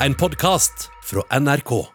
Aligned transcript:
en 0.00 0.14
podkast 0.14 0.90
fra 1.02 1.40
NRK. 1.40 1.86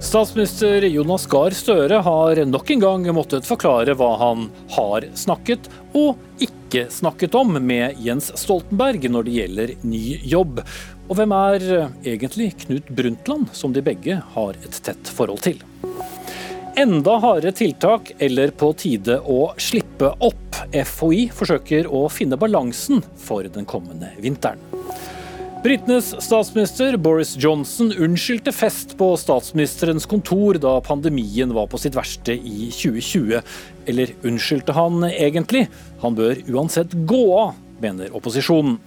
Statsminister 0.00 0.82
Jonas 0.82 1.26
Gahr 1.26 1.50
Støre 1.50 2.00
har 2.04 2.40
nok 2.44 2.70
en 2.70 2.80
gang 2.80 3.06
måttet 3.16 3.48
forklare 3.48 3.96
hva 3.96 4.10
han 4.20 4.48
har 4.74 5.06
snakket 5.16 5.68
og 5.96 6.20
ikke 6.40 6.86
snakket 6.92 7.36
om 7.36 7.56
med 7.60 8.00
Jens 8.00 8.30
Stoltenberg 8.40 9.08
når 9.12 9.28
det 9.28 9.36
gjelder 9.36 9.74
ny 9.84 10.04
jobb. 10.24 10.64
Og 11.08 11.20
hvem 11.20 11.36
er 11.36 11.68
egentlig 12.00 12.52
Knut 12.64 12.88
Brundtland, 12.88 13.52
som 13.52 13.76
de 13.76 13.84
begge 13.84 14.20
har 14.36 14.60
et 14.64 14.82
tett 14.84 15.12
forhold 15.16 15.44
til? 15.44 15.60
Enda 16.76 17.18
hardere 17.20 17.52
tiltak 17.52 18.12
eller 18.18 18.48
på 18.56 18.70
tide 18.72 19.18
å 19.28 19.52
slippe 19.60 20.08
opp? 20.24 20.38
FHI 20.72 21.26
forsøker 21.36 21.88
å 21.92 22.06
finne 22.08 22.38
balansen 22.40 23.02
for 23.20 23.44
den 23.44 23.66
kommende 23.68 24.08
vinteren. 24.24 24.60
Britenes 25.62 26.14
statsminister 26.24 26.96
Boris 26.96 27.34
Johnson 27.38 27.92
unnskyldte 27.92 28.54
fest 28.56 28.96
på 28.98 29.10
statsministerens 29.20 30.08
kontor 30.08 30.56
da 30.62 30.78
pandemien 30.82 31.52
var 31.54 31.68
på 31.70 31.78
sitt 31.78 31.94
verste 31.94 32.34
i 32.34 32.70
2020. 32.72 33.44
Eller 33.92 34.14
unnskyldte 34.24 34.72
han 34.74 35.04
egentlig? 35.10 35.66
Han 36.00 36.16
bør 36.16 36.40
uansett 36.48 36.96
gå 37.06 37.22
av, 37.36 37.52
mener 37.84 38.16
opposisjonen. 38.16 38.80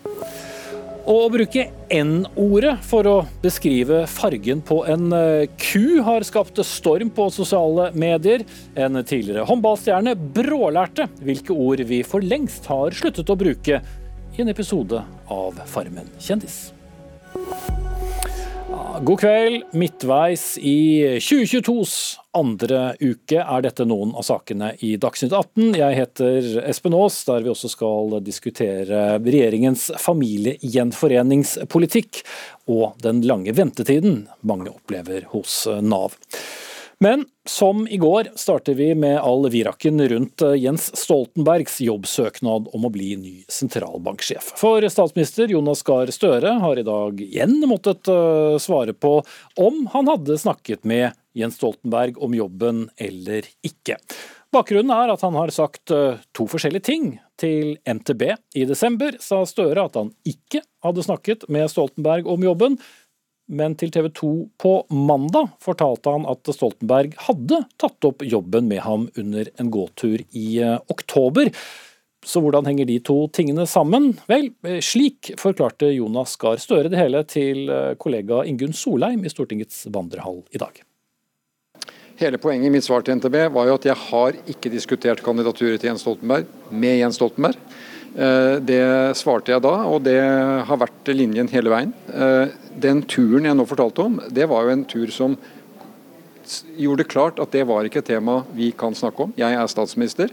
Og 1.06 1.20
å 1.22 1.30
bruke 1.30 1.68
N-ordet 1.94 2.80
for 2.86 3.06
å 3.06 3.16
beskrive 3.44 4.02
fargen 4.10 4.64
på 4.66 4.80
en 4.90 5.14
eh, 5.14 5.46
ku 5.62 6.02
har 6.06 6.26
skapt 6.26 6.58
storm 6.66 7.12
på 7.14 7.28
sosiale 7.34 7.92
medier. 7.94 8.42
En 8.74 8.98
tidligere 9.06 9.46
håndballstjerne 9.46 10.16
brålærte 10.18 11.06
hvilke 11.22 11.54
ord 11.54 11.86
vi 11.86 12.02
for 12.08 12.26
lengst 12.26 12.66
har 12.72 12.98
sluttet 12.98 13.30
å 13.30 13.38
bruke 13.38 13.84
i 14.36 14.42
en 14.42 14.50
episode 14.52 15.04
av 15.32 15.62
Farmen 15.70 16.10
kjendis. 16.18 16.66
God 19.02 19.20
kveld. 19.20 19.64
Midtveis 19.72 20.58
i 20.58 21.04
2022s 21.20 22.18
andre 22.38 22.96
uke 23.00 23.40
er 23.42 23.62
dette 23.66 23.86
noen 23.88 24.16
av 24.16 24.22
sakene 24.28 24.76
i 24.86 24.98
Dagsnytt 25.02 25.34
18. 25.36 25.76
Jeg 25.76 25.96
heter 25.98 26.62
Espen 26.70 26.94
Aas, 26.96 27.26
der 27.28 27.42
vi 27.44 27.50
også 27.52 27.70
skal 27.74 28.20
diskutere 28.24 29.20
regjeringens 29.20 29.92
familiegjenforeningspolitikk 30.00 32.22
og 32.72 32.94
den 33.04 33.22
lange 33.28 33.52
ventetiden 33.58 34.28
mange 34.48 34.70
opplever 34.72 35.22
hos 35.34 35.68
Nav. 35.84 36.12
Men 37.00 37.26
som 37.48 37.88
i 37.88 37.98
går 37.98 38.30
starter 38.36 38.74
vi 38.74 38.96
med 38.96 39.20
all 39.20 39.50
viraken 39.50 40.08
rundt 40.08 40.42
eh, 40.42 40.56
Jens 40.56 40.88
Stoltenbergs 40.98 41.82
jobbsøknad 41.82 42.70
om 42.74 42.88
å 42.88 42.92
bli 42.94 43.16
ny 43.20 43.34
sentralbanksjef. 43.52 44.54
For 44.60 44.86
statsminister 44.90 45.52
Jonas 45.52 45.84
Gahr 45.86 46.12
Støre 46.16 46.56
har 46.64 46.80
i 46.80 46.88
dag 46.88 47.20
igjen 47.22 47.60
måttet 47.70 48.08
eh, 48.12 48.56
svare 48.64 48.96
på 48.96 49.20
om 49.60 49.84
han 49.94 50.10
hadde 50.14 50.40
snakket 50.40 50.88
med 50.88 51.12
Jens 51.36 51.60
Stoltenberg 51.60 52.18
om 52.24 52.34
jobben 52.38 52.88
eller 52.96 53.48
ikke. 53.66 54.00
Bakgrunnen 54.56 54.94
er 54.96 55.12
at 55.12 55.24
han 55.26 55.36
har 55.36 55.52
sagt 55.52 55.92
eh, 55.92 56.22
to 56.36 56.48
forskjellige 56.48 56.88
ting. 56.88 57.16
Til 57.36 57.74
NTB 57.84 58.22
i 58.56 58.64
desember 58.64 59.18
sa 59.20 59.42
Støre 59.44 59.84
at 59.90 59.98
han 60.00 60.14
ikke 60.24 60.62
hadde 60.86 61.04
snakket 61.04 61.44
med 61.52 61.68
Stoltenberg 61.68 62.30
om 62.32 62.46
jobben, 62.46 62.78
men 63.48 63.76
til 63.78 63.92
TV 63.94 64.10
2 64.10 64.30
på 64.62 64.74
mandag 64.90 65.52
fortalte 65.64 66.14
han 66.16 66.26
at 66.30 66.50
Stoltenberg 66.56 67.14
hadde 67.28 67.62
tatt 67.82 68.08
opp 68.08 68.26
jobben 68.26 68.70
med 68.72 68.82
ham 68.86 69.10
under 69.20 69.50
en 69.62 69.70
gåtur 69.74 70.24
i 70.32 70.48
eh, 70.64 70.80
oktober. 70.90 71.52
Så 72.26 72.42
hvordan 72.42 72.66
henger 72.66 72.90
de 72.90 72.98
to 73.06 73.20
tingene 73.30 73.68
sammen? 73.70 74.16
Vel, 74.30 74.50
eh, 74.66 74.82
slik 74.82 75.36
forklarte 75.38 75.92
Jonas 75.94 76.34
Gahr 76.42 76.58
Støre 76.62 76.90
det 76.90 77.00
hele 77.00 77.22
til 77.30 77.70
eh, 77.70 77.94
kollega 78.02 78.42
Ingunn 78.50 78.74
Solheim 78.74 79.26
i 79.26 79.32
Stortingets 79.32 79.86
vandrehall 79.94 80.42
i 80.50 80.62
dag. 80.62 80.82
Hele 82.18 82.40
poenget 82.40 82.70
i 82.70 82.72
mitt 82.72 82.86
svar 82.88 83.04
til 83.04 83.20
NTB 83.20 83.36
var 83.54 83.68
jo 83.68 83.76
at 83.76 83.86
jeg 83.90 84.00
har 84.08 84.38
ikke 84.50 84.72
diskutert 84.72 85.22
kandidaturet 85.24 85.82
til 85.84 85.92
Jens 85.92 86.06
Stoltenberg 86.06 86.48
med 86.72 87.02
Jens 87.02 87.20
Stoltenberg. 87.20 87.60
Eh, 88.16 88.58
det 88.64 88.84
svarte 89.20 89.52
jeg 89.52 89.64
da, 89.66 89.74
og 89.92 90.06
det 90.08 90.20
har 90.68 90.80
vært 90.80 91.12
linjen 91.12 91.52
hele 91.52 91.74
veien. 91.74 91.92
Eh, 92.08 92.54
den 92.72 93.04
turen 93.04 93.48
jeg 93.50 93.58
nå 93.58 93.66
fortalte 93.68 94.08
om, 94.08 94.22
det 94.32 94.48
var 94.48 94.64
jo 94.64 94.76
en 94.76 94.86
tur 94.88 95.12
som 95.12 95.36
gjorde 96.78 97.02
det 97.02 97.10
klart 97.10 97.40
at 97.42 97.52
det 97.52 97.64
var 97.66 97.88
ikke 97.88 98.04
et 98.04 98.12
tema 98.14 98.44
vi 98.56 98.70
kan 98.78 98.96
snakke 98.96 99.26
om. 99.26 99.34
Jeg 99.36 99.58
er 99.58 99.68
statsminister. 99.68 100.32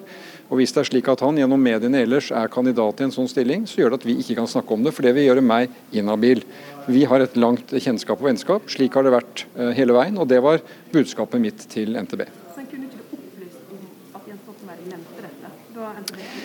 Og 0.53 0.59
Hvis 0.61 0.75
det 0.75 0.83
er 0.83 0.89
slik 0.91 1.09
at 1.09 1.23
han 1.25 1.39
gjennom 1.41 1.63
mediene 1.65 2.03
ellers 2.05 2.29
er 2.31 2.51
kandidat 2.53 3.01
i 3.01 3.07
en 3.07 3.15
sånn 3.15 3.31
stilling, 3.31 3.65
så 3.65 3.81
gjør 3.81 3.95
det 3.95 4.03
at 4.03 4.07
vi 4.11 4.19
ikke 4.21 4.37
kan 4.37 4.51
snakke 4.51 4.77
om 4.77 4.85
det, 4.85 4.93
for 4.93 5.07
det 5.07 5.15
vil 5.17 5.31
gjøre 5.31 5.45
meg 5.47 5.73
inhabil. 5.97 6.45
Vi 6.93 7.07
har 7.09 7.25
et 7.25 7.39
langt 7.41 7.73
kjennskap 7.73 8.21
og 8.21 8.29
vennskap. 8.29 8.69
Slik 8.69 8.93
har 8.99 9.09
det 9.09 9.17
vært 9.17 9.47
eh, 9.57 9.73
hele 9.79 9.97
veien, 9.97 10.21
og 10.21 10.29
det 10.29 10.43
var 10.45 10.61
budskapet 10.93 11.41
mitt 11.41 11.67
til 11.73 11.97
NTB. 11.97 12.27
Så 12.53 12.69
kunne 12.69 12.91
ikke 12.91 13.01
du 13.01 13.17
opplyst 13.17 13.73
om 13.73 13.85
at 14.21 14.29
Jens 14.29 14.45
Stoltenberg 14.45 14.89
nevnte 14.93 15.31
dette? 15.31 15.57
Da 15.73 15.95
NTB 16.05 16.42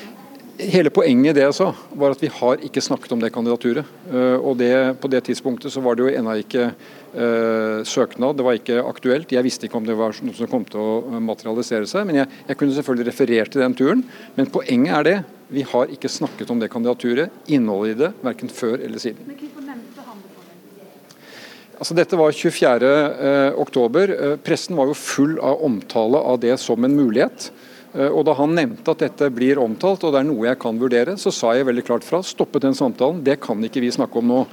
Hele 0.57 0.90
poenget 0.90 1.35
i 1.35 1.38
det 1.38 1.44
jeg 1.44 1.53
sa, 1.53 1.68
var 1.94 2.16
at 2.16 2.22
vi 2.23 2.29
har 2.34 2.62
ikke 2.66 2.81
snakket 2.81 3.12
om 3.13 3.19
det 3.22 3.29
kandidaturet. 3.34 3.85
Uh, 4.09 4.41
og 4.41 4.56
det, 4.57 4.97
På 4.97 5.09
det 5.12 5.22
tidspunktet 5.28 5.69
så 5.73 5.84
var 5.85 5.94
det 5.94 6.07
jo 6.07 6.09
ennå 6.09 6.34
ikke 6.41 6.72
uh, 6.72 7.85
søknad, 7.85 8.40
det 8.40 8.45
var 8.47 8.57
ikke 8.57 8.79
aktuelt. 8.81 9.31
Jeg 9.31 9.46
visste 9.46 9.67
ikke 9.67 9.78
om 9.78 9.85
det 9.85 9.97
var 10.00 10.17
noe 10.25 10.34
som 10.34 10.50
kom 10.50 10.66
til 10.66 10.81
å 10.81 11.22
materialisere 11.22 11.85
seg. 11.85 12.07
men 12.09 12.23
Jeg, 12.23 12.31
jeg 12.50 12.57
kunne 12.57 12.73
selvfølgelig 12.73 13.09
referert 13.12 13.53
til 13.53 13.62
den 13.62 13.78
turen. 13.78 14.01
Men 14.34 14.50
poenget 14.50 14.97
er 14.97 15.06
det. 15.06 15.16
Vi 15.53 15.62
har 15.62 15.94
ikke 15.94 16.09
snakket 16.09 16.50
om 16.50 16.59
det 16.59 16.72
kandidaturet, 16.73 17.38
innholdet 17.46 17.94
i 17.94 18.00
det, 18.01 18.12
verken 18.25 18.50
før 18.50 18.81
eller 18.81 19.00
siden. 19.00 19.29
Men 19.29 19.38
hvorfor 19.38 19.62
nevnte 19.62 20.09
han 20.09 20.25
det? 20.25 20.90
Altså, 21.78 21.94
dette 21.94 22.17
var 22.17 22.34
24. 22.34 22.97
Uh, 23.22 23.62
oktober. 23.62 24.17
Pressen 24.41 24.79
var 24.79 24.90
jo 24.90 24.97
full 24.97 25.38
av 25.38 25.62
omtale 25.69 26.25
av 26.34 26.41
det 26.41 26.57
som 26.66 26.81
en 26.81 26.97
mulighet. 26.97 27.51
Eh, 27.93 28.09
og 28.09 28.25
Da 28.27 28.35
han 28.37 28.55
nevnte 28.55 28.91
at 28.91 29.03
dette 29.05 29.29
blir 29.33 29.61
omtalt 29.61 30.03
og 30.03 30.13
det 30.13 30.21
er 30.21 30.29
noe 30.29 30.49
jeg 30.49 30.59
kan 30.59 30.79
vurdere, 30.79 31.17
så 31.17 31.33
sa 31.33 31.53
jeg 31.55 31.67
veldig 31.67 31.85
klart 31.87 32.07
fra. 32.07 32.21
Stoppet 32.23 32.65
den 32.67 32.77
samtalen. 32.77 33.23
Det 33.23 33.39
kan 33.43 33.61
ikke 33.63 33.83
vi 33.83 33.93
snakke 33.93 34.19
om 34.19 34.27
nå. 34.27 34.43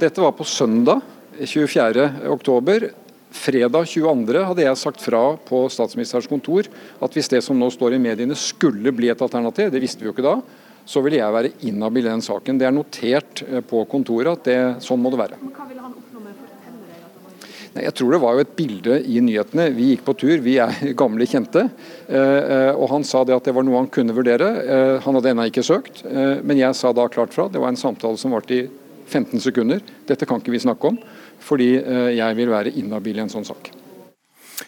Dette 0.00 0.20
var 0.20 0.36
på 0.36 0.44
søndag 0.44 1.00
24.10. 1.40 2.92
Fredag 3.36 3.88
22. 3.90 4.44
hadde 4.48 4.64
jeg 4.64 4.80
sagt 4.80 5.02
fra 5.02 5.22
på 5.48 5.66
statsministerens 5.72 6.28
kontor 6.30 6.68
at 7.02 7.16
hvis 7.16 7.28
det 7.28 7.42
som 7.44 7.58
nå 7.58 7.68
står 7.74 7.96
i 7.96 8.00
mediene 8.00 8.36
skulle 8.38 8.92
bli 8.94 9.10
et 9.12 9.22
alternativ, 9.22 9.68
det 9.72 9.82
visste 9.82 10.00
vi 10.00 10.08
jo 10.08 10.14
ikke 10.14 10.24
da, 10.24 10.38
så 10.86 11.02
ville 11.02 11.18
jeg 11.18 11.34
være 11.34 11.50
inhabil 11.66 12.06
i 12.06 12.12
den 12.12 12.22
saken. 12.22 12.60
Det 12.60 12.68
er 12.68 12.74
notert 12.74 13.42
eh, 13.48 13.62
på 13.66 13.82
kontoret 13.90 14.38
at 14.38 14.46
det, 14.46 14.58
sånn 14.86 15.02
må 15.02 15.12
det 15.12 15.20
være. 15.20 15.40
Men 15.42 15.52
hva 15.56 15.66
ville 15.68 15.82
han 15.82 15.92
oppnå 15.92 16.22
med 16.22 16.32
å 16.32 16.38
fortelle 16.38 16.78
deg 16.86 17.02
at 17.02 17.18
han 17.18 17.26
var 17.26 17.65
jeg 17.82 17.94
tror 17.96 18.14
det 18.14 18.20
var 18.22 18.36
jo 18.36 18.44
et 18.44 18.54
bilde 18.58 18.98
i 19.04 19.20
nyhetene. 19.24 19.68
Vi 19.76 19.90
gikk 19.92 20.04
på 20.06 20.14
tur, 20.18 20.34
vi 20.44 20.56
er 20.62 20.74
gamle 21.00 21.28
kjente. 21.28 21.66
Eh, 22.08 22.72
og 22.72 22.88
Han 22.92 23.06
sa 23.06 23.24
det 23.26 23.36
at 23.36 23.48
det 23.48 23.54
var 23.56 23.66
noe 23.66 23.82
han 23.82 23.92
kunne 23.92 24.16
vurdere. 24.16 24.50
Eh, 24.64 24.96
han 25.04 25.18
hadde 25.18 25.32
ennå 25.32 25.48
ikke 25.50 25.66
søkt, 25.66 26.04
eh, 26.08 26.42
men 26.42 26.60
jeg 26.60 26.76
sa 26.78 26.92
da 26.96 27.08
klart 27.12 27.36
fra. 27.36 27.48
Det 27.52 27.62
var 27.62 27.74
en 27.74 27.80
samtale 27.80 28.20
som 28.20 28.34
varte 28.36 28.56
i 28.56 28.66
15 29.06 29.42
sekunder. 29.42 29.82
Dette 30.08 30.26
kan 30.26 30.42
ikke 30.42 30.54
vi 30.54 30.64
snakke 30.64 30.90
om, 30.90 31.00
fordi 31.46 31.76
jeg 32.16 32.38
vil 32.38 32.50
være 32.50 32.72
inhabil 32.74 33.20
i 33.20 33.22
en 33.22 33.30
sånn 33.30 33.46
sak. 33.46 33.70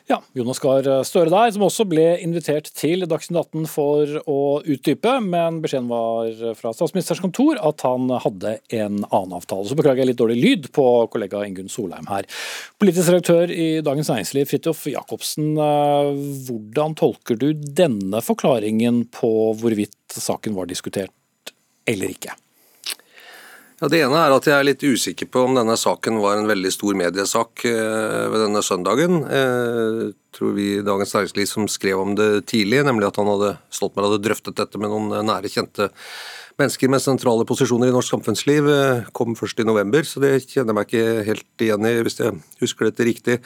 Ja, 0.08 0.22
Jonas 0.32 0.56
Gahr 0.64 0.86
Støre 1.04 1.28
der, 1.28 1.50
som 1.52 1.66
også 1.66 1.84
ble 1.84 2.04
invitert 2.24 2.70
til 2.72 3.04
Dagsnytt 3.04 3.42
18 3.42 3.66
for 3.68 4.14
å 4.24 4.38
utdype, 4.64 5.18
men 5.20 5.58
beskjeden 5.60 5.90
var 5.90 6.30
fra 6.56 6.72
statsministerens 6.72 7.20
kontor 7.20 7.60
at 7.60 7.84
han 7.84 8.08
hadde 8.24 8.54
en 8.72 9.02
annen 9.02 9.36
avtale. 9.36 9.68
Så 9.68 9.76
beklager 9.76 10.00
jeg 10.00 10.14
litt 10.14 10.22
dårlig 10.22 10.38
lyd 10.40 10.70
på 10.72 10.86
kollega 11.12 11.44
Ingunn 11.44 11.68
Solheim 11.68 12.08
her. 12.08 12.24
Politisk 12.80 13.12
redaktør 13.12 13.52
i 13.52 13.68
Dagens 13.84 14.08
Næringsliv, 14.14 14.48
Fridtjof 14.48 14.88
Jacobsen. 14.94 15.52
Eh, 15.60 16.10
hvordan 16.48 16.96
tolker 16.96 17.36
du 17.36 17.50
denne 17.52 18.24
forklaringen 18.24 19.04
på 19.12 19.32
hvorvidt 19.60 20.20
saken 20.24 20.56
var 20.56 20.72
diskutert 20.72 21.12
eller 21.84 22.16
ikke? 22.16 22.32
Ja, 23.78 23.86
Det 23.86 24.00
ene 24.02 24.18
er 24.18 24.32
at 24.34 24.46
jeg 24.48 24.58
er 24.58 24.64
litt 24.66 24.82
usikker 24.82 25.28
på 25.30 25.44
om 25.46 25.52
denne 25.54 25.76
saken 25.78 26.16
var 26.18 26.34
en 26.34 26.48
veldig 26.50 26.70
stor 26.74 26.96
mediesak 26.98 27.62
eh, 27.68 28.24
ved 28.26 28.42
denne 28.42 28.62
søndagen. 28.66 29.20
Eh, 29.22 30.00
tror 30.34 30.56
vi 30.56 30.80
Dagens 30.82 31.14
Næringsliv 31.14 31.46
som 31.46 31.68
skrev 31.70 32.02
om 32.02 32.16
det 32.18 32.48
tidlig, 32.50 32.80
nemlig 32.82 33.06
at 33.06 33.20
han 33.22 33.30
hadde 33.30 33.52
Stoltenberg 33.70 34.10
hadde 34.10 34.24
drøftet 34.24 34.58
dette 34.58 34.82
med 34.82 34.90
noen 34.90 35.14
nære, 35.28 35.52
kjente 35.54 35.92
mennesker 36.58 36.90
med 36.90 37.04
sentrale 37.04 37.46
posisjoner 37.46 37.92
i 37.92 37.94
norsk 37.94 38.16
samfunnsliv, 38.16 38.66
eh, 38.74 39.06
kom 39.14 39.38
først 39.38 39.62
i 39.62 39.68
november. 39.68 40.02
Så 40.02 40.18
det 40.26 40.34
kjenner 40.48 40.74
jeg 40.74 40.78
meg 40.80 40.90
ikke 40.90 41.26
helt 41.30 41.66
igjen 41.68 41.86
i, 41.86 41.94
hvis 42.02 42.18
jeg 42.18 42.34
husker 42.64 42.90
dette 42.90 43.06
riktig. 43.06 43.38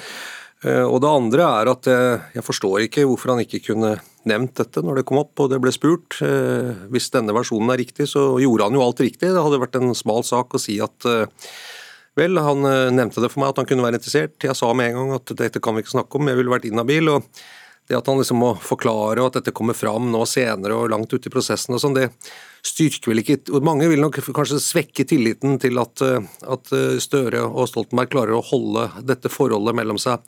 Eh, 0.62 0.84
og 0.86 1.00
Det 1.02 1.10
andre 1.10 1.46
er 1.60 1.70
at 1.72 1.90
jeg, 1.90 2.18
jeg, 2.36 2.46
forstår 2.46 2.86
ikke 2.86 3.06
hvorfor 3.08 3.34
han 3.34 3.42
ikke 3.42 3.62
kunne 3.66 3.96
nevnt 4.28 4.54
dette 4.60 4.82
når 4.84 5.00
det 5.00 5.06
kom 5.08 5.18
opp 5.24 5.42
og 5.42 5.50
det 5.50 5.58
ble 5.62 5.72
spurt. 5.74 6.20
Eh, 6.22 6.84
hvis 6.94 7.10
denne 7.14 7.34
versjonen 7.34 7.72
er 7.74 7.82
riktig, 7.82 8.06
så 8.12 8.28
gjorde 8.42 8.68
han 8.68 8.78
jo 8.78 8.84
alt 8.84 9.02
riktig. 9.02 9.32
Det 9.32 9.46
hadde 9.46 9.62
vært 9.62 9.80
en 9.80 9.96
smal 9.98 10.22
sak 10.26 10.54
å 10.54 10.62
si 10.62 10.78
at 10.84 11.08
eh, 11.10 11.48
vel, 12.18 12.38
han 12.44 12.62
nevnte 12.92 13.24
det 13.24 13.32
for 13.32 13.42
meg 13.42 13.54
at 13.54 13.62
han 13.62 13.66
kunne 13.70 13.84
være 13.86 13.98
interessert. 13.98 14.36
Jeg 14.44 14.58
sa 14.58 14.70
med 14.76 14.92
en 14.92 15.00
gang 15.00 15.12
at 15.16 15.34
dette 15.38 15.62
kan 15.64 15.74
vi 15.74 15.82
ikke 15.82 15.96
snakke 15.96 16.18
om, 16.18 16.30
jeg 16.30 16.38
ville 16.38 16.52
vært 16.52 16.68
inhabil. 16.68 17.10
og 17.16 17.44
det 17.88 17.98
at 17.98 18.06
han 18.06 18.20
liksom 18.20 18.38
må 18.38 18.52
forklare 18.62 19.18
og 19.18 19.30
at 19.30 19.40
dette 19.40 19.54
kommer 19.56 19.74
fram 19.74 20.06
nå 20.12 20.22
senere 20.30 20.76
og 20.78 20.92
langt 20.92 21.12
ute 21.12 21.26
i 21.28 21.32
prosessen 21.32 21.74
og 21.74 21.80
sånn, 21.82 21.96
det 21.98 22.12
styrker 22.62 23.10
vel 23.10 23.22
ikke 23.22 23.60
Mange 23.64 23.88
vil 23.90 24.02
nok 24.02 24.20
kanskje 24.34 24.60
svekke 24.62 25.06
tilliten 25.08 25.58
til 25.62 25.80
at, 25.82 26.02
at 26.02 26.74
Støre 27.02 27.42
og 27.48 27.66
Stoltenberg 27.70 28.12
klarer 28.12 28.38
å 28.38 28.44
holde 28.52 28.88
dette 29.08 29.32
forholdet 29.32 29.74
mellom 29.78 29.98
seg 29.98 30.22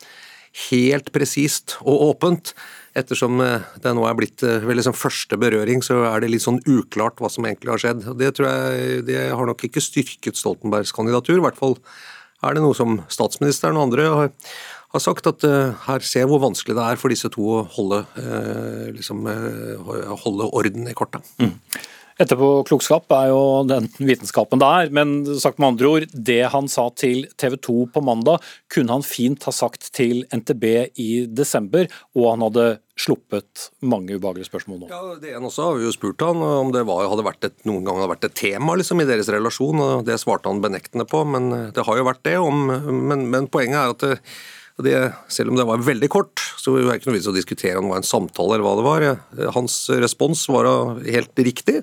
helt 0.71 1.09
presist 1.15 1.77
og 1.83 2.03
åpent. 2.11 2.53
Ettersom 2.95 3.39
det 3.39 3.93
nå 3.95 4.05
er 4.07 4.19
blitt 4.19 4.43
vel 4.43 4.79
liksom 4.79 4.95
første 4.95 5.39
berøring, 5.39 5.83
så 5.83 6.05
er 6.11 6.23
det 6.23 6.31
litt 6.31 6.45
sånn 6.45 6.61
uklart 6.63 7.19
hva 7.23 7.31
som 7.31 7.47
egentlig 7.47 7.73
har 7.73 7.83
skjedd. 7.83 8.05
Det 8.19 8.31
tror 8.37 8.51
jeg 8.51 9.07
det 9.09 9.23
har 9.31 9.51
nok 9.51 9.67
ikke 9.67 9.83
styrket 9.83 10.39
Stoltenbergs 10.39 10.95
kandidatur. 10.95 11.41
I 11.41 11.47
hvert 11.47 11.59
fall 11.59 11.75
er 12.45 12.55
det 12.55 12.63
noe 12.63 12.79
som 12.79 13.01
statsministeren 13.11 13.79
og 13.79 13.89
andre 13.89 14.11
har 14.11 14.31
har 14.95 15.03
sagt 15.03 15.27
at 15.27 15.43
uh, 15.47 15.75
her 15.89 16.05
ser 16.07 16.29
hvor 16.31 16.43
vanskelig 16.43 16.77
det 16.79 16.87
er 16.87 17.01
for 17.01 17.13
disse 17.13 17.31
to 17.35 17.49
å 17.57 17.63
holde, 17.77 18.05
uh, 18.15 18.87
liksom, 18.95 19.27
uh, 19.27 20.13
holde 20.23 20.47
orden 20.55 20.87
i 20.91 20.95
kortet. 20.97 21.27
Mm. 21.43 21.57
Etterpåklokskap 22.23 23.11
er 23.17 23.33
jo 23.33 23.41
den 23.67 23.89
vitenskapen 23.99 24.61
det 24.63 24.69
er, 24.69 24.93
men 24.95 25.17
sagt 25.43 25.59
med 25.59 25.73
andre 25.73 25.91
ord, 25.91 26.07
det 26.15 26.41
han 26.53 26.71
sa 26.71 26.87
til 26.95 27.25
TV 27.41 27.57
2 27.59 27.77
på 27.95 28.03
mandag, 28.07 28.45
kunne 28.71 28.95
han 28.95 29.07
fint 29.07 29.43
ha 29.49 29.55
sagt 29.55 29.91
til 29.97 30.23
NTB 30.31 30.65
i 31.01 31.11
desember, 31.27 31.89
og 32.15 32.29
han 32.31 32.47
hadde 32.47 32.67
sluppet 32.95 33.69
mange 33.83 34.15
ubehagelige 34.15 34.47
spørsmål 34.47 34.85
nå. 34.85 34.91
Ja, 34.93 35.03
det 35.19 35.35
ene 35.35 35.51
også 35.51 35.69
har 35.69 35.79
vi 35.81 35.89
jo 35.89 35.95
spurt 35.95 36.23
han 36.23 36.39
om 36.39 36.71
det 36.75 36.85
var, 36.87 37.09
hadde 37.11 37.27
vært 37.27 37.49
et, 37.51 37.57
noen 37.67 37.83
gang 37.83 37.99
hadde 37.99 38.13
vært 38.15 38.29
et 38.31 38.39
tema 38.39 38.77
liksom, 38.79 39.03
i 39.03 39.09
deres 39.09 39.31
relasjon, 39.35 39.83
og 39.83 40.07
det 40.07 40.21
svarte 40.23 40.53
han 40.53 40.63
benektende 40.63 41.09
på, 41.11 41.25
men 41.27 41.51
det 41.75 41.87
har 41.89 41.99
jo 41.99 42.07
vært 42.07 42.23
det. 42.29 42.39
Om, 42.39 42.69
men, 43.11 43.27
men 43.33 43.51
poenget 43.51 43.81
er 43.81 43.97
at 43.97 44.07
det, 44.07 44.21
det, 44.83 44.97
selv 45.31 45.53
om 45.53 45.59
det 45.59 45.69
var 45.69 45.85
veldig 45.87 46.09
kort, 46.11 46.43
så 46.59 46.75
var 46.75 46.83
det 46.89 46.97
ikke 46.99 47.13
noe 47.13 47.19
vits 47.19 47.31
å 47.31 47.37
diskutere 47.37 47.79
om 47.79 47.87
det 47.87 47.95
var 47.95 48.03
en 48.03 48.09
samtale 48.09 48.57
eller 48.57 48.67
hva 48.67 48.75
det 48.79 48.89
var. 48.89 49.07
Hans 49.55 49.77
respons 50.03 50.49
var 50.51 50.67
helt 51.07 51.45
riktig 51.47 51.83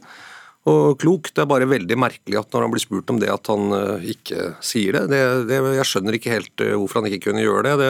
og 0.70 1.00
klok. 1.02 1.32
Det 1.34 1.42
er 1.42 1.50
bare 1.50 1.70
veldig 1.70 1.96
merkelig 1.98 2.38
at 2.38 2.52
når 2.54 2.66
han 2.66 2.74
blir 2.74 2.84
spurt 2.84 3.10
om 3.10 3.18
det, 3.22 3.32
at 3.34 3.50
han 3.50 3.74
uh, 3.74 4.04
ikke 4.14 4.52
sier 4.66 4.94
det. 4.94 5.08
det, 5.10 5.22
det 5.50 5.58
jeg 5.80 5.88
skjønner 5.90 6.18
ikke 6.18 6.34
helt 6.36 6.64
uh, 6.64 6.76
hvorfor 6.78 7.02
han 7.02 7.10
ikke 7.10 7.32
kunne 7.32 7.42
gjøre 7.42 7.74
det. 7.80 7.90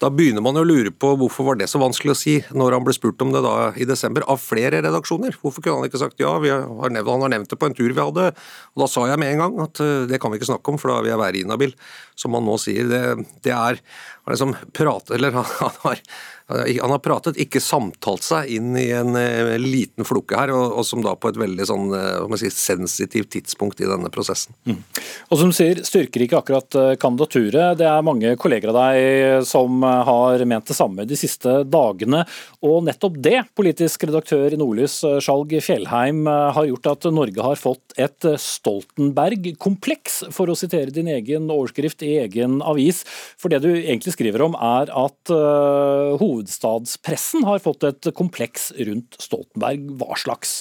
Da 0.00 0.10
begynner 0.12 0.44
man 0.44 0.56
å 0.56 0.64
lure 0.64 0.92
på 0.92 1.12
hvorfor 1.20 1.50
var 1.50 1.60
det 1.60 1.68
så 1.68 1.80
vanskelig 1.80 2.14
å 2.14 2.18
si 2.18 2.38
når 2.56 2.78
han 2.78 2.86
ble 2.86 2.96
spurt 2.96 3.20
om 3.24 3.34
det 3.34 3.44
da 3.44 3.70
i 3.76 3.88
desember, 3.88 4.24
av 4.32 4.40
flere 4.40 4.80
redaksjoner. 4.86 5.36
Hvorfor 5.42 5.64
kunne 5.64 5.82
han 5.82 5.90
ikke 5.90 6.00
sagt 6.00 6.22
ja, 6.22 6.32
har 6.32 6.94
nevnt, 6.94 7.12
han 7.12 7.26
har 7.26 7.34
nevnt 7.36 7.52
det 7.52 7.60
på 7.60 7.68
en 7.68 7.76
tur 7.76 7.92
vi 7.92 8.00
hadde, 8.00 8.30
og 8.32 8.84
da 8.84 8.88
sa 8.90 9.04
jeg 9.10 9.20
med 9.20 9.34
en 9.34 9.44
gang 9.44 9.60
at 9.66 9.84
uh, 9.84 10.08
det 10.08 10.20
kan 10.22 10.32
vi 10.32 10.40
ikke 10.40 10.52
snakke 10.54 10.72
om, 10.72 10.80
for 10.80 10.94
da 10.94 11.02
vil 11.02 11.12
jeg 11.12 11.24
være 11.24 11.44
inhabil. 11.44 11.76
Som 12.16 12.36
han 12.36 12.46
nå 12.48 12.56
sier. 12.60 12.88
Det, 12.88 13.02
det 13.44 13.52
er 13.52 13.80
han 14.26 14.32
liksom 14.32 14.56
prater, 14.72 15.14
eller 15.14 15.32
han, 15.38 15.78
har 15.82 16.00
han 16.46 16.90
har 16.90 17.00
pratet, 17.02 17.38
ikke 17.42 17.58
samtalt 17.58 18.22
seg 18.22 18.50
inn 18.54 18.76
i 18.78 18.84
en 18.94 19.16
uh, 19.18 19.56
liten 19.58 20.06
flokke 20.06 20.36
her, 20.38 20.52
og, 20.54 20.76
og, 20.78 20.84
som 20.86 21.02
da 21.02 21.16
på 21.18 21.32
et 21.32 21.38
veldig 21.42 21.66
sånn, 21.66 21.88
uh, 21.90 22.36
si, 22.38 22.52
sensitivt 22.54 23.32
tidspunkt 23.34 23.82
i 23.82 23.88
denne 23.90 24.12
prosessen. 24.14 24.54
Mm. 24.62 24.78
Og 25.34 25.40
som 25.40 25.50
sier, 25.54 25.80
styrker 25.86 26.22
ikke 26.22 26.38
akkurat 26.38 26.78
uh, 26.78 26.92
kandidaturet. 27.02 27.80
Det 27.80 27.88
er 27.90 28.06
mange 28.06 28.36
kolleger 28.38 28.70
av 28.70 28.78
deg 28.78 29.42
som 29.46 29.82
har 29.82 30.44
ment 30.46 30.70
det 30.70 30.76
samme 30.78 31.06
de 31.08 31.18
siste 31.18 31.64
dagene. 31.66 32.22
Og 32.62 32.78
nettopp 32.86 33.18
det, 33.26 33.40
politisk 33.58 34.06
redaktør 34.06 34.54
i 34.54 34.60
Nordlys, 34.60 35.00
Skjalg 35.26 35.56
Fjellheim, 35.66 36.22
har 36.30 36.70
gjort 36.70 36.92
at 36.92 37.08
Norge 37.10 37.42
har 37.42 37.58
fått 37.58 37.98
et 37.98 38.30
Stoltenberg-kompleks, 38.46 40.22
for 40.30 40.50
å 40.50 40.58
sitere 40.58 40.94
din 40.94 41.10
egen 41.10 41.50
overskrift 41.50 42.05
egen 42.22 42.60
avis. 42.64 43.02
For 43.40 43.52
det 43.52 43.62
du 43.64 43.70
egentlig 43.74 44.16
skriver 44.16 44.46
om, 44.46 44.56
er 44.56 44.92
at 44.92 45.32
uh, 45.32 46.16
hovedstadspressen 46.20 47.46
har 47.48 47.64
fått 47.64 47.88
et 47.88 48.12
kompleks 48.16 48.70
rundt 48.88 49.18
Stoltenberg. 49.22 49.90
Hva 50.00 50.20
slags? 50.20 50.60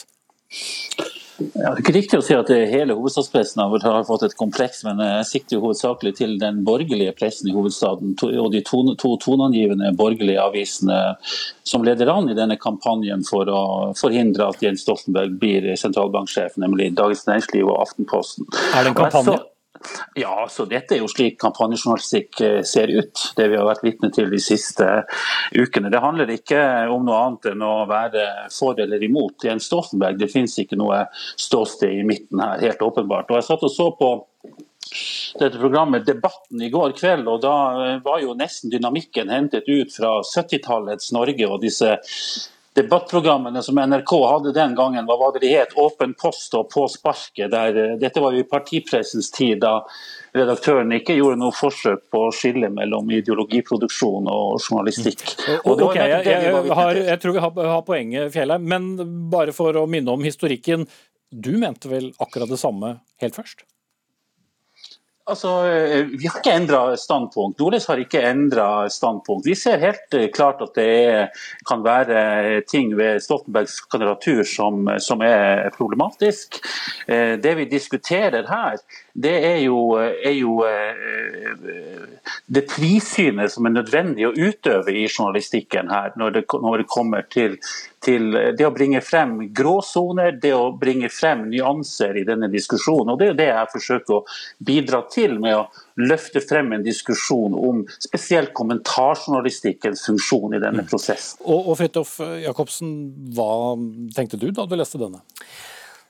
Ja, 1.35 1.73
det 1.73 1.81
er 1.81 1.81
ikke 1.81 1.93
riktig 1.97 2.17
å 2.19 2.23
si 2.23 2.35
at 2.35 2.47
hele 2.47 2.95
hovedstadspressen 2.95 3.59
har 3.59 4.05
fått 4.07 4.23
et 4.23 4.35
kompleks, 4.39 4.85
men 4.87 5.01
jeg 5.03 5.25
sikter 5.27 5.57
jo 5.57 5.65
hovedsakelig 5.65 6.13
til 6.21 6.37
den 6.39 6.61
borgerlige 6.67 7.11
pressen 7.17 7.49
i 7.51 7.55
hovedstaden 7.55 8.13
og 8.39 8.47
de 8.53 8.61
to, 8.63 8.79
to 9.01 9.11
toneangivende 9.19 9.91
borgerlige 9.99 10.39
avisene 10.39 10.99
som 11.67 11.83
leder 11.83 12.13
an 12.13 12.31
i 12.31 12.37
denne 12.37 12.55
kampanjen 12.61 13.25
for 13.27 13.51
å 13.51 13.63
forhindre 13.99 14.47
at 14.47 14.63
Jens 14.63 14.85
Stoltenberg 14.87 15.35
blir 15.41 15.67
sentralbanksjef, 15.79 16.55
nemlig 16.61 16.93
Dagens 16.95 17.25
Næringsliv 17.27 17.67
og 17.67 17.81
Aftenposten. 17.83 18.47
Er 18.71 18.87
det 18.87 18.93
en 18.93 18.99
kampanje? 19.01 19.41
Ja, 20.15 20.45
så 20.49 20.65
dette 20.69 20.95
er 20.95 21.01
jo 21.03 21.09
slik 21.11 21.37
kampanjejournalistikk 21.41 22.41
eh, 22.45 22.59
ser 22.67 22.91
ut. 22.93 23.23
Det 23.37 23.49
vi 23.51 23.57
har 23.59 23.67
vært 23.67 23.83
vitne 23.85 24.11
til 24.15 24.29
de 24.31 24.39
siste 24.41 24.87
ukene. 25.55 25.91
Det 25.91 26.03
handler 26.03 26.31
ikke 26.35 26.61
om 26.93 27.03
noe 27.07 27.19
annet 27.25 27.49
enn 27.51 27.65
å 27.65 27.73
være 27.89 28.27
for 28.53 28.79
eller 28.81 29.03
imot 29.03 29.47
Jens 29.47 29.67
Stoltenberg. 29.69 30.19
Det 30.21 30.31
finnes 30.31 30.55
ikke 30.61 30.79
noe 30.79 31.03
ståsted 31.11 31.99
i 31.99 32.07
midten 32.07 32.43
her, 32.43 32.63
helt 32.63 32.85
åpenbart. 32.85 33.29
Og 33.31 33.39
jeg 33.41 33.49
satt 33.49 33.67
og 33.67 33.73
så 33.73 33.91
på 33.99 34.15
dette 35.39 35.59
programmet 35.59 36.05
Debatten 36.07 36.61
i 36.61 36.69
går 36.71 36.93
kveld, 36.95 37.27
og 37.27 37.41
da 37.43 37.55
eh, 37.83 38.01
var 38.05 38.21
jo 38.23 38.35
nesten 38.37 38.71
dynamikken 38.73 39.33
hentet 39.33 39.67
ut 39.67 39.91
fra 39.91 40.19
70-tallets 40.23 41.11
Norge 41.15 41.49
og 41.49 41.63
disse 41.65 41.97
debattprogrammene 42.75 43.63
som 43.63 43.79
NRK 43.79 44.11
hadde 44.29 44.51
den 44.55 44.75
gangen, 44.75 45.05
hva 45.07 45.15
var 45.19 45.33
det 45.33 45.41
de 45.45 45.51
het? 45.53 45.75
Åpen 45.79 46.13
post 46.19 46.53
og 46.57 46.67
På 46.73 46.87
sparket. 46.91 47.51
Der, 47.51 47.77
eh, 47.77 47.95
dette 47.99 48.21
var 48.23 48.35
jo 48.35 48.43
i 48.43 48.47
partipressens 48.47 49.31
tid, 49.31 49.61
da 49.63 49.85
redaktøren 50.35 50.91
ikke 50.97 51.15
gjorde 51.15 51.39
noe 51.39 51.55
forsøk 51.55 52.09
på 52.11 52.25
å 52.27 52.33
skille 52.35 52.69
mellom 52.73 53.11
ideologiproduksjon 53.15 54.27
og 54.31 54.57
journalistikk. 54.59 55.23
Mm. 55.45 55.61
Og 55.63 55.85
okay, 55.87 56.09
jeg, 56.11 56.25
jeg, 56.27 56.73
har, 56.81 56.99
jeg, 57.11 57.21
tror 57.23 57.37
vi 57.37 57.45
har, 57.45 57.61
har 57.75 57.85
poenget, 57.87 58.33
Fjellheim, 58.35 58.67
men 58.67 58.91
bare 59.31 59.55
for 59.55 59.79
å 59.79 59.85
minne 59.87 60.11
om 60.11 60.25
historikken. 60.25 60.83
Du 61.31 61.53
mente 61.59 61.91
vel 61.91 62.11
akkurat 62.23 62.51
det 62.51 62.59
samme 62.59 62.97
helt 63.23 63.39
først? 63.39 63.65
Altså, 65.25 65.49
eh, 65.65 66.05
Vi 66.05 66.27
har 66.27 66.37
ikke 66.37 66.53
endra 66.53 66.79
standpunkt. 67.01 67.57
Nordlys 67.59 67.87
har 67.89 67.97
ikke 67.97 68.21
endra 68.29 68.85
standpunkt. 68.93 69.47
Vi 69.47 69.55
ser 69.57 69.81
helt 69.81 70.13
eh, 70.13 70.27
klart 70.29 70.61
at 70.61 70.75
det 70.77 71.31
kan 71.65 71.81
være 71.85 72.61
ting 72.69 72.93
ved 72.97 73.23
Stoltenbergs 73.25 73.79
kandidatur 73.89 74.43
som, 74.45 74.85
som, 75.01 75.23
er 75.25 75.71
problematisk. 75.73 76.61
Eh, 77.07 77.41
det 77.41 77.55
vi 77.57 77.65
diskuterer 77.71 78.45
her, 78.51 78.77
det 79.15 79.35
er 79.47 79.59
jo, 79.63 79.95
er 79.95 80.33
jo 80.35 80.57
det 82.45 82.65
tvisynet 82.69 83.51
som 83.51 83.65
er 83.65 83.73
nødvendig 83.77 84.25
å 84.27 84.33
utøve 84.35 84.91
i 84.91 85.05
journalistikken 85.07 85.89
her, 85.89 86.11
når 86.19 86.33
det, 86.35 86.43
når 86.51 86.81
det 86.81 86.87
kommer 86.91 87.23
til, 87.31 87.55
til, 88.03 88.35
det 88.57 88.65
å 88.67 88.73
bringe 88.75 88.99
frem 89.05 89.37
gråsoner, 89.55 90.35
det 90.41 90.51
å 90.55 90.73
bringe 90.77 91.09
frem 91.13 91.45
nyanser 91.49 92.19
i 92.19 92.25
denne 92.27 92.49
diskusjonen. 92.51 93.13
og 93.13 93.21
Det 93.21 93.29
er 93.31 93.39
det 93.39 93.47
jeg 93.49 93.71
forsøker 93.73 94.17
å 94.17 94.25
bidra 94.67 95.01
til 95.11 95.37
med 95.39 95.61
å 95.61 95.63
løfte 96.01 96.43
frem 96.43 96.73
en 96.75 96.83
diskusjon 96.83 97.55
om 97.55 97.85
spesielt 97.95 98.51
kommentarjournalistikkens 98.57 100.03
funksjon 100.09 100.57
i 100.57 100.59
denne 100.59 100.83
mm. 100.83 100.89
prosessen. 100.91 101.39
Og, 101.45 101.71
og 101.71 101.79
Fridtjof 101.79 102.17
Jacobsen, 102.43 102.91
hva 103.37 103.49
tenkte 104.17 104.41
du 104.41 104.49
da 104.51 104.67
du 104.67 104.75
leste 104.75 104.99
denne? 104.99 105.23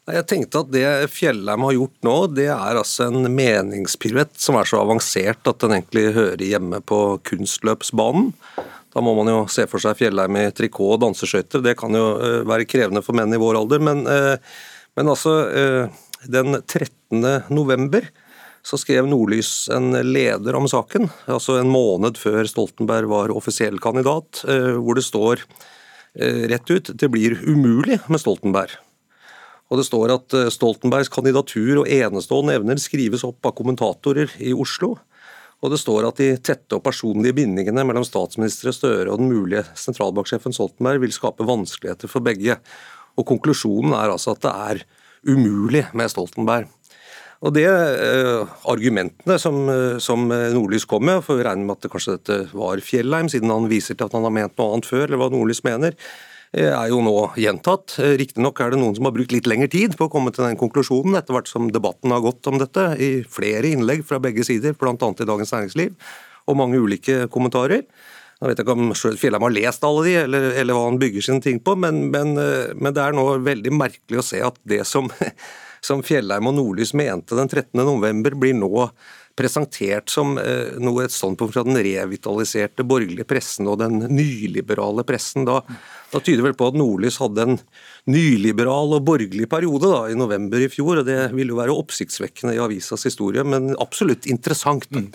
Jeg 0.05 0.27
tenkte 0.29 0.61
at 0.61 0.69
Det 0.69 0.85
Fjellheim 1.09 1.63
har 1.65 1.73
gjort 1.73 2.05
nå, 2.05 2.15
det 2.37 2.45
er 2.53 2.77
altså 2.77 3.07
en 3.07 3.25
meningspiruett 3.33 4.35
som 4.37 4.57
er 4.59 4.67
så 4.69 4.83
avansert 4.83 5.49
at 5.49 5.63
den 5.63 5.73
egentlig 5.79 6.11
hører 6.13 6.43
hjemme 6.45 6.77
på 6.85 6.99
kunstløpsbanen. 7.25 8.29
Da 8.93 9.01
må 9.03 9.15
man 9.17 9.31
jo 9.31 9.39
se 9.51 9.65
for 9.67 9.81
seg 9.81 9.97
Fjellheim 9.97 10.37
i 10.37 10.45
trikot 10.55 10.93
og 10.93 11.01
danseskøyter. 11.01 11.63
Det 11.65 11.73
kan 11.79 11.97
jo 11.97 12.05
eh, 12.21 12.43
være 12.45 12.67
krevende 12.69 13.01
for 13.03 13.17
menn 13.17 13.33
i 13.33 13.41
vår 13.41 13.57
alder. 13.63 13.81
Men, 13.81 14.05
eh, 14.05 14.61
men 14.95 15.09
altså, 15.09 15.33
eh, 15.49 15.97
den 16.29 16.61
13. 16.61 17.25
november 17.49 18.05
så 18.65 18.77
skrev 18.81 19.09
Nordlys 19.09 19.67
en 19.73 19.89
leder 20.05 20.55
om 20.57 20.69
saken, 20.69 21.09
altså 21.29 21.59
en 21.59 21.69
måned 21.69 22.17
før 22.17 22.45
Stoltenberg 22.49 23.09
var 23.11 23.33
offisiell 23.33 23.77
kandidat, 23.77 24.41
hvor 24.41 24.97
det 24.97 25.03
står 25.05 25.43
rett 26.49 26.71
ut 26.73 26.89
det 26.97 27.11
blir 27.13 27.37
umulig 27.45 27.99
med 28.09 28.23
Stoltenberg. 28.23 28.73
Og 29.71 29.79
Det 29.79 29.87
står 29.87 30.13
at 30.13 30.35
eh, 30.37 30.51
Stoltenbergs 30.53 31.09
kandidatur 31.13 31.81
og 31.81 31.89
enestående 31.89 32.55
evner 32.59 32.81
skrives 32.81 33.25
opp 33.25 33.47
av 33.47 33.55
kommentatorer 33.57 34.33
i 34.43 34.53
Oslo. 34.53 34.93
Og 35.63 35.71
det 35.71 35.79
står 35.81 36.05
at 36.05 36.19
de 36.21 36.35
tette 36.37 36.77
og 36.77 36.83
personlige 36.85 37.39
bindingene 37.39 37.85
mellom 37.87 38.05
statsminister 38.05 38.75
Støre 38.75 39.09
og 39.09 39.21
den 39.21 39.31
mulige 39.31 39.63
sentralbanksjefen 39.79 40.53
Stoltenberg 40.53 41.01
vil 41.01 41.15
skape 41.15 41.47
vanskeligheter 41.47 42.11
for 42.11 42.25
begge. 42.25 42.59
Og 43.17 43.25
Konklusjonen 43.25 43.95
er 43.97 44.13
altså 44.13 44.35
at 44.35 44.43
det 44.45 44.53
er 44.53 44.83
umulig 45.25 45.85
med 45.97 46.11
Stoltenberg. 46.13 46.69
Og 47.45 47.51
det 47.55 47.65
eh, 47.65 48.53
Argumentene 48.69 49.39
som, 49.41 49.65
eh, 49.71 49.97
som 50.03 50.29
Nordlys 50.29 50.85
kom 50.89 51.07
med, 51.09 51.23
for 51.25 51.41
vi 51.41 51.47
regner 51.47 51.65
med 51.65 51.79
at 51.79 51.87
det 51.87 51.93
kanskje 51.95 52.19
dette 52.19 52.39
var 52.53 52.83
Fjellheim, 52.85 53.31
siden 53.33 53.53
han 53.53 53.71
viser 53.71 53.97
til 53.97 54.05
at 54.05 54.13
han 54.13 54.27
har 54.27 54.37
ment 54.37 54.55
noe 54.59 54.75
annet 54.75 54.91
før, 54.91 55.07
eller 55.07 55.23
hva 55.23 55.33
Nordlys 55.33 55.65
mener, 55.65 55.97
er 56.63 56.89
jo 56.91 57.01
nå 57.03 57.15
gjentatt. 57.39 57.97
Eh, 57.99 58.15
riktignok 58.21 58.61
er 58.63 58.71
det 58.71 58.79
noen 58.79 58.95
som 58.95 59.07
har 59.07 59.15
brukt 59.15 59.33
litt 59.35 59.47
lengre 59.49 59.67
tid 59.71 59.97
på 59.99 60.07
å 60.07 60.11
komme 60.11 60.31
til 60.35 60.45
den 60.45 60.59
konklusjonen, 60.59 61.17
etter 61.19 61.35
hvert 61.35 61.51
som 61.51 61.67
debatten 61.73 62.13
har 62.15 62.23
gått 62.23 62.47
om 62.51 62.59
dette, 62.61 62.85
i 63.01 63.09
flere 63.27 63.73
innlegg 63.73 64.05
fra 64.07 64.21
begge 64.23 64.45
sider, 64.47 64.77
bl.a. 64.79 64.95
i 64.95 65.27
Dagens 65.27 65.51
Næringsliv, 65.55 65.95
og 66.45 66.59
mange 66.59 66.79
ulike 66.79 67.25
kommentarer. 67.33 67.83
Jeg 68.35 68.51
vet 68.51 68.61
ikke 68.61 68.75
om 68.75 68.89
Fjellheim 68.95 69.45
har 69.47 69.53
lest 69.55 69.85
alle 69.87 70.07
de, 70.07 70.15
eller, 70.25 70.49
eller, 70.59 70.75
hva 70.75 70.89
han 70.89 70.99
bygger 70.99 71.23
sine 71.23 71.43
ting 71.43 71.61
på, 71.63 71.77
men, 71.79 72.09
men, 72.13 72.35
eh, 72.39 72.73
men, 72.75 72.93
det 72.95 73.03
er 73.03 73.15
nå 73.15 73.27
veldig 73.43 73.75
merkelig 73.75 74.21
å 74.21 74.25
se 74.27 74.41
at 74.43 74.59
det 74.67 74.83
som, 74.87 75.11
som 75.87 76.03
Fjellheim 76.05 76.51
og 76.51 76.57
Nordlys 76.57 76.95
mente 76.95 77.37
den 77.39 77.51
13.11, 77.51 78.35
blir 78.39 78.57
nå 78.59 78.73
presentert 79.35 80.11
som 80.11 80.37
eh, 80.39 80.77
noe 80.79 81.05
et 81.05 81.13
standpunkt 81.13 81.55
fra 81.55 81.65
den 81.67 81.77
revitaliserte 81.77 82.85
borgerlige 82.87 83.27
pressen 83.27 83.67
og 83.67 83.79
den 83.81 84.05
nyliberale 84.07 85.03
pressen. 85.07 85.47
Da, 85.47 85.59
da 86.13 86.21
tyder 86.23 86.45
vel 86.47 86.55
på 86.57 86.69
at 86.69 86.77
Nordlys 86.79 87.19
hadde 87.23 87.43
en 87.43 87.57
nyliberal 88.11 88.95
og 88.97 89.03
borgerlig 89.07 89.49
periode 89.51 89.91
da, 89.91 90.05
i 90.11 90.19
november 90.19 90.63
i 90.63 90.71
fjor. 90.71 91.01
og 91.01 91.09
Det 91.09 91.19
vil 91.35 91.51
jo 91.51 91.59
være 91.59 91.75
oppsiktsvekkende 91.75 92.55
i 92.55 92.63
avisas 92.63 93.03
historie, 93.07 93.43
men 93.43 93.75
absolutt 93.83 94.29
interessant. 94.31 94.87
Mm. 94.95 95.11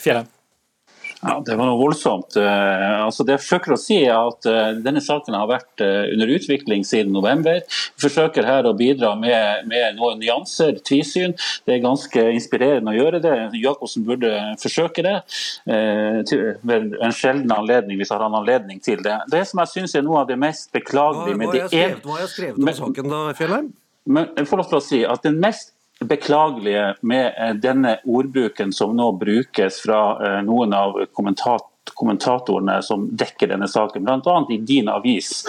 Ja, 1.21 1.43
Det 1.47 1.57
var 1.57 1.69
noe 1.69 1.77
voldsomt. 1.77 2.37
Eh, 2.41 3.05
altså 3.05 3.27
det 3.29 3.35
jeg 3.35 3.43
forsøker 3.45 3.75
å 3.75 3.81
si 3.81 3.99
er 4.07 4.17
at 4.17 4.47
eh, 4.49 4.79
Denne 4.81 5.03
saken 5.05 5.37
har 5.37 5.49
vært 5.51 5.83
eh, 5.85 6.13
under 6.15 6.33
utvikling 6.33 6.85
siden 6.87 7.13
november. 7.13 7.61
Vi 7.69 8.05
forsøker 8.07 8.49
her 8.49 8.69
å 8.69 8.73
bidra 8.77 9.13
med, 9.21 9.67
med 9.69 9.99
noen 9.99 10.21
nyanser, 10.23 10.79
tvisyn. 10.87 11.37
Det 11.69 11.77
er 11.77 11.83
ganske 11.85 12.25
inspirerende 12.33 12.95
å 12.95 12.97
gjøre 12.97 13.21
det. 13.25 13.35
Jacobsen 13.61 14.07
burde 14.09 14.33
forsøke 14.61 15.05
det 15.05 15.19
ved 15.67 16.95
en 17.03 17.15
sjelden 17.15 17.53
anledning, 17.53 17.99
hvis 18.01 18.13
han 18.15 18.23
har 18.25 18.39
anledning 18.41 18.81
til 18.83 19.03
det. 19.05 19.19
Det 19.33 19.43
som 19.49 19.61
jeg 19.63 19.73
syns 19.75 19.97
er 19.99 20.07
noe 20.07 20.23
av 20.23 20.31
det 20.31 20.39
mest 20.41 20.71
beklagelige 20.75 21.41
med 21.41 21.53
det 21.57 21.67
Hva 21.69 22.17
har 22.17 22.25
jeg 22.25 22.33
skrevet 22.33 22.61
om 22.61 22.73
saken 22.81 23.13
da, 23.13 23.21
Fjellheim? 23.37 23.71
Men 24.11 24.33
jeg 24.39 24.49
får 24.49 24.63
lov 24.63 24.71
til 24.71 24.81
å 24.81 24.85
si 24.85 25.03
at 25.07 25.27
den 25.27 25.37
mest 25.43 25.75
beklagelige 26.05 26.95
med 27.01 27.35
eh, 27.37 27.55
denne 27.55 27.99
ordbruken 28.05 28.73
som 28.73 28.97
nå 28.97 29.13
brukes 29.21 29.83
fra 29.85 30.01
eh, 30.27 30.41
noen 30.47 30.75
av 30.77 31.05
kommentatorene 31.13 31.69
kommentatorene 32.01 32.79
som 32.85 33.09
dekker 33.17 33.51
denne 33.51 33.69
saken, 33.69 34.05
bl.a. 34.05 34.37
i 34.53 34.59
din 34.65 34.89
avis, 34.89 35.43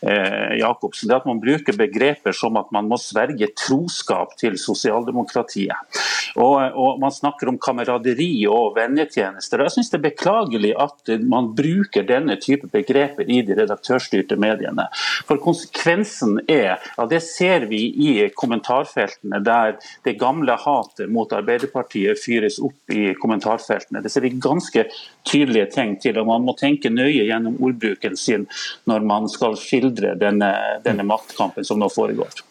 eh, 0.00 0.58
Jacobsen, 0.58 1.08
det 1.10 1.18
at 1.20 1.28
man 1.28 1.40
bruker 1.42 1.76
begreper 1.78 2.34
som 2.34 2.56
at 2.58 2.70
man 2.74 2.88
må 2.90 2.98
sverge 3.00 3.50
troskap 3.58 4.34
til 4.40 4.56
sosialdemokratiet. 4.58 6.00
Og, 6.40 6.56
og 6.72 7.00
Man 7.02 7.12
snakker 7.12 7.50
om 7.50 7.58
kameraderi 7.60 8.46
og 8.50 8.76
vennetjenester. 8.76 9.64
Jeg 9.66 9.74
synes 9.76 9.90
det 9.92 9.98
er 9.98 10.04
beklagelig 10.06 10.72
at 10.80 11.12
man 11.28 11.50
bruker 11.56 12.06
denne 12.08 12.38
type 12.40 12.68
begreper 12.72 13.28
i 13.28 13.42
de 13.46 13.56
redaktørstyrte 13.58 14.38
mediene. 14.40 14.88
For 15.28 15.40
Konsekvensen 15.42 16.38
er, 16.50 16.78
og 16.96 17.10
det 17.12 17.22
ser 17.26 17.66
vi 17.70 17.82
i 18.08 18.12
kommentarfeltene, 18.36 19.42
der 19.44 19.76
det 20.06 20.18
gamle 20.20 20.56
hatet 20.60 21.10
mot 21.12 21.32
Arbeiderpartiet 21.36 22.20
fyres 22.22 22.58
opp 22.62 22.94
i 22.94 23.12
kommentarfeltene. 23.18 24.02
Det 24.02 24.12
ser 24.12 24.24
vi 24.24 24.34
ganske 24.42 24.86
tydelige 25.28 25.68
tegn 25.74 25.98
til. 26.02 26.18
og 26.20 26.30
Man 26.30 26.46
må 26.46 26.56
tenke 26.58 26.92
nøye 26.92 27.26
gjennom 27.28 27.60
ordbruken 27.62 28.16
sin 28.16 28.48
når 28.88 29.04
man 29.06 29.28
skal 29.30 29.58
skildre 29.60 30.16
denne, 30.20 30.52
denne 30.84 31.06
maktkampen 31.06 31.66
som 31.66 31.80
nå 31.82 31.90
foregår. 31.92 32.42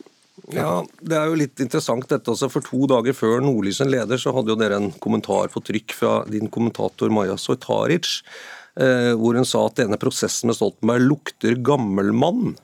Ja, 0.50 0.82
Det 1.00 1.18
er 1.18 1.30
jo 1.30 1.38
litt 1.38 1.62
interessant 1.62 2.08
dette 2.10 2.34
også. 2.34 2.50
For 2.52 2.66
to 2.66 2.88
dager 2.90 3.16
før 3.18 3.44
Nordlysen 3.44 3.92
leder, 3.92 4.20
så 4.20 4.34
hadde 4.36 4.54
jo 4.54 4.60
dere 4.60 4.80
en 4.82 4.92
kommentar 5.04 5.52
på 5.54 5.64
trykk 5.64 5.94
fra 5.98 6.16
din 6.30 6.50
kommentator 6.50 7.14
Maja 7.14 7.38
Sojtaric, 7.38 8.22
eh, 8.80 9.14
hvor 9.14 9.38
hun 9.38 9.48
sa 9.48 9.68
at 9.68 9.80
denne 9.84 10.02
prosessen 10.02 10.50
med 10.50 10.58
Stoltenberg 10.58 11.08
lukter 11.08 11.56
gammelmann. 11.62 12.44
mann. 12.56 12.60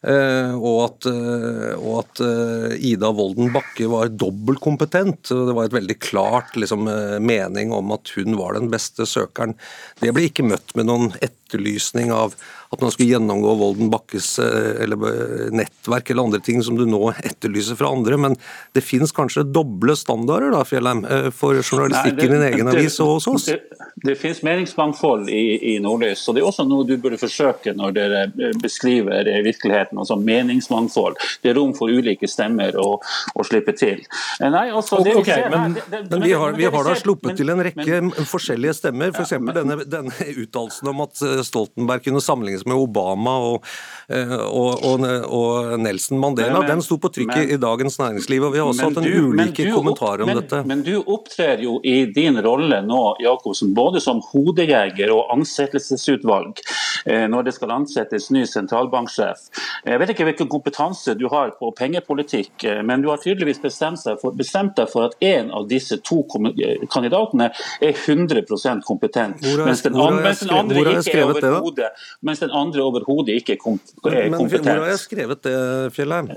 og 0.00 0.78
at, 0.86 1.06
eh, 1.12 1.74
og 1.76 1.98
at 2.00 2.20
eh, 2.24 2.76
Ida 2.88 3.10
Wolden 3.12 3.52
Bakke 3.52 3.84
var 3.84 4.08
dobbeltkompetent. 4.08 5.28
Det 5.28 5.52
var 5.52 5.64
et 5.68 5.76
veldig 5.76 5.98
klart 6.00 6.56
liksom, 6.56 6.88
mening 7.20 7.70
om 7.72 7.92
at 7.92 8.08
hun 8.16 8.38
var 8.38 8.54
den 8.54 8.70
beste 8.70 9.04
søkeren. 9.04 9.54
Det 10.00 10.14
ble 10.16 10.30
ikke 10.30 10.48
møtt 10.48 10.74
med 10.74 10.88
noen 10.88 11.12
etterlysning 11.50 12.12
av 12.14 12.34
at 12.70 12.80
man 12.80 12.90
skulle 12.90 13.08
gjennomgå 13.10 13.54
Volden 13.58 13.90
Bakkes 13.90 14.38
eh, 14.38 14.82
eller 14.84 14.96
eh, 15.10 15.46
nettverk 15.50 16.10
eller 16.10 16.22
andre 16.22 16.38
ting 16.40 16.62
som 16.62 16.76
du 16.78 16.84
nå 16.86 17.00
etterlyser 17.18 17.74
fra 17.74 17.90
andre. 17.90 18.16
Men 18.16 18.36
det 18.76 18.84
finnes 18.86 19.10
kanskje 19.12 19.42
doble 19.42 19.96
standarder 19.98 20.54
da, 20.54 20.62
Fjellheim, 20.64 21.02
eh, 21.04 21.30
for 21.34 21.58
journalistikken 21.58 22.28
i 22.28 22.36
din 22.36 22.44
egen 22.46 22.70
avis 22.70 23.00
og 23.02 23.16
hos 23.16 23.26
oss? 23.32 23.48
Det, 23.50 23.88
det, 24.06 24.14
finnes 24.20 24.42
meningsmangfold 24.46 25.32
i, 25.34 25.42
i 25.72 25.74
Nordlys, 25.82 26.22
og 26.30 26.36
det 26.36 26.44
er 26.44 26.50
også 26.52 26.68
noe 26.70 26.86
du 26.86 26.94
burde 27.02 27.18
forsøke 27.18 27.74
når 27.74 27.96
dere 27.96 28.22
beskriver 28.62 29.26
virkeligheten. 29.42 29.98
altså 29.98 30.20
Meningsmangfold. 30.22 31.18
Det 31.42 31.50
er 31.50 31.58
rom 31.58 31.74
for 31.74 31.90
ulike 31.90 32.30
stemmer 32.30 32.78
å, 32.78 33.00
å 33.34 33.48
slippe 33.50 33.74
til. 33.74 34.06
Nei, 34.38 34.68
altså, 34.70 35.02
det 35.02 35.16
okay, 35.18 35.42
vi 35.48 35.56
men, 35.56 35.74
her, 35.74 35.90
det, 35.90 36.04
men 36.14 36.22
vi 36.22 36.32
har, 36.38 36.54
vi 36.54 36.70
har 36.70 36.86
da 36.86 36.94
sluppet 37.02 37.32
men, 37.32 37.42
til 37.42 37.50
en 37.50 37.66
rekke 37.66 38.00
men, 38.06 38.14
forskjellige 38.30 38.78
stemmer. 38.78 39.10
F.eks. 39.10 39.34
Ja, 39.34 39.58
denne, 39.58 39.80
denne 39.90 40.32
uttalelsen 40.36 40.94
om 40.94 41.02
at 41.08 41.26
Stoltenberg 41.46 42.04
kunne 42.04 42.22
sammenlignes 42.24 42.66
med 42.68 42.76
Obama 42.76 43.36
og, 43.50 43.66
eh, 44.08 44.34
og, 44.34 44.84
og, 44.86 45.06
og 45.26 45.78
Nelson 45.80 46.20
Mandela. 46.20 46.58
Men, 46.58 46.68
den 46.70 46.84
sto 46.84 46.98
på 47.00 47.10
trykk 47.14 47.36
i 47.44 47.58
Dagens 47.60 47.98
Næringsliv, 48.00 48.46
og 48.46 48.54
vi 48.54 48.62
har 48.62 48.70
også 48.70 48.88
hatt 48.90 49.00
en 49.02 49.08
du, 49.08 49.30
ulike 49.30 49.70
kommentarer 49.74 50.24
om 50.26 50.34
dette. 50.40 50.62
Men 50.68 50.84
du 50.86 50.94
opptrer 51.00 51.62
jo 51.64 51.78
i 51.86 52.04
din 52.14 52.40
rolle 52.44 52.82
nå, 52.86 53.02
Jacobsen, 53.24 53.74
både 53.76 54.02
som 54.04 54.22
hodejeger 54.30 55.12
og 55.14 55.32
ansettelsesutvalg 55.36 56.60
eh, 57.06 57.26
når 57.30 57.48
det 57.48 57.56
skal 57.56 57.74
ansettes 57.74 58.30
ny 58.34 58.44
sentralbanksjef. 58.48 59.48
Jeg 59.86 60.00
vet 60.02 60.12
ikke 60.14 60.26
hvilken 60.28 60.50
kompetanse 60.52 61.14
du 61.18 61.26
har 61.32 61.54
på 61.58 61.70
pengepolitikk, 61.76 62.52
eh, 62.64 62.82
men 62.86 63.04
du 63.04 63.10
har 63.12 63.22
tydeligvis 63.22 63.62
bestemt 63.62 64.04
deg 64.06 64.20
for, 64.22 64.36
bestemt 64.36 64.76
deg 64.78 64.90
for 64.92 65.08
at 65.08 65.16
en 65.24 65.50
av 65.56 65.68
disse 65.70 65.98
to 66.06 66.22
kandidatene 66.30 67.50
er 67.80 67.94
100% 67.94 68.84
kompetent, 68.86 69.42
mens 69.64 69.84
den, 69.86 69.98
mens 70.20 70.44
den 70.44 70.54
andre 70.54 70.84
ikke 71.00 71.16
er 71.18 71.29
overhodet 71.36 71.90
mens 72.26 72.42
den 72.42 72.52
andre 72.56 72.84
overhodet 72.84 73.38
ikke 73.40 73.56
er 73.56 73.62
kompetent. 73.62 74.30
Men 74.34 74.50
hvor 74.50 74.68
har 74.68 74.92
jeg 74.92 75.02
skrevet 75.02 75.42
det, 75.46 75.56
Fjellheim? 75.96 76.30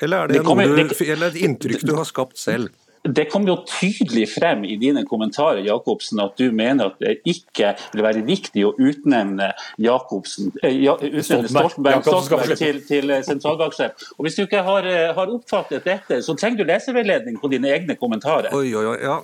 Eller 0.00 0.16
er 0.16 0.30
det, 0.30 0.38
det 0.38 0.46
kommer, 0.46 0.70
du, 0.70 1.04
eller 1.06 1.32
et 1.32 1.42
inntrykk 1.44 1.84
du 1.86 1.94
har 1.98 2.08
skapt 2.08 2.40
selv? 2.40 2.70
Det 3.02 3.24
kom 3.32 3.46
jo 3.48 3.54
tydelig 3.64 4.26
frem 4.34 4.64
i 4.68 4.74
dine 4.76 5.06
kommentarer 5.08 5.62
Jakobsen, 5.64 6.20
at 6.20 6.36
du 6.36 6.50
mener 6.52 6.90
at 6.90 6.98
det 7.00 7.14
ikke 7.28 7.72
vil 7.94 8.02
være 8.04 8.24
viktig 8.26 8.64
å 8.68 8.74
utnevne 8.76 9.50
Jakobsen, 9.80 10.50
eh, 10.60 10.76
ja, 10.84 10.98
utnevne 11.00 11.48
Stoltenberg, 11.48 12.04
Stoltenberg 12.04 12.60
til, 12.60 12.82
til 12.84 13.14
eh, 13.14 13.22
sentralbanksjef. 13.24 14.04
Og 14.18 14.26
Hvis 14.26 14.36
du 14.36 14.42
ikke 14.44 14.60
har, 14.66 14.84
eh, 14.84 15.14
har, 15.16 15.32
oppfattet 15.32 15.86
dette, 15.88 16.18
så 16.26 16.34
trenger 16.36 16.60
du 16.60 16.68
leseveiledning 16.68 17.38
på 17.40 17.48
dine 17.52 17.70
egne 17.72 17.96
kommentarer. 17.96 18.50
Oi, 18.56 18.68
oi, 18.76 18.84
oi, 18.92 18.98
ja. 19.00 19.16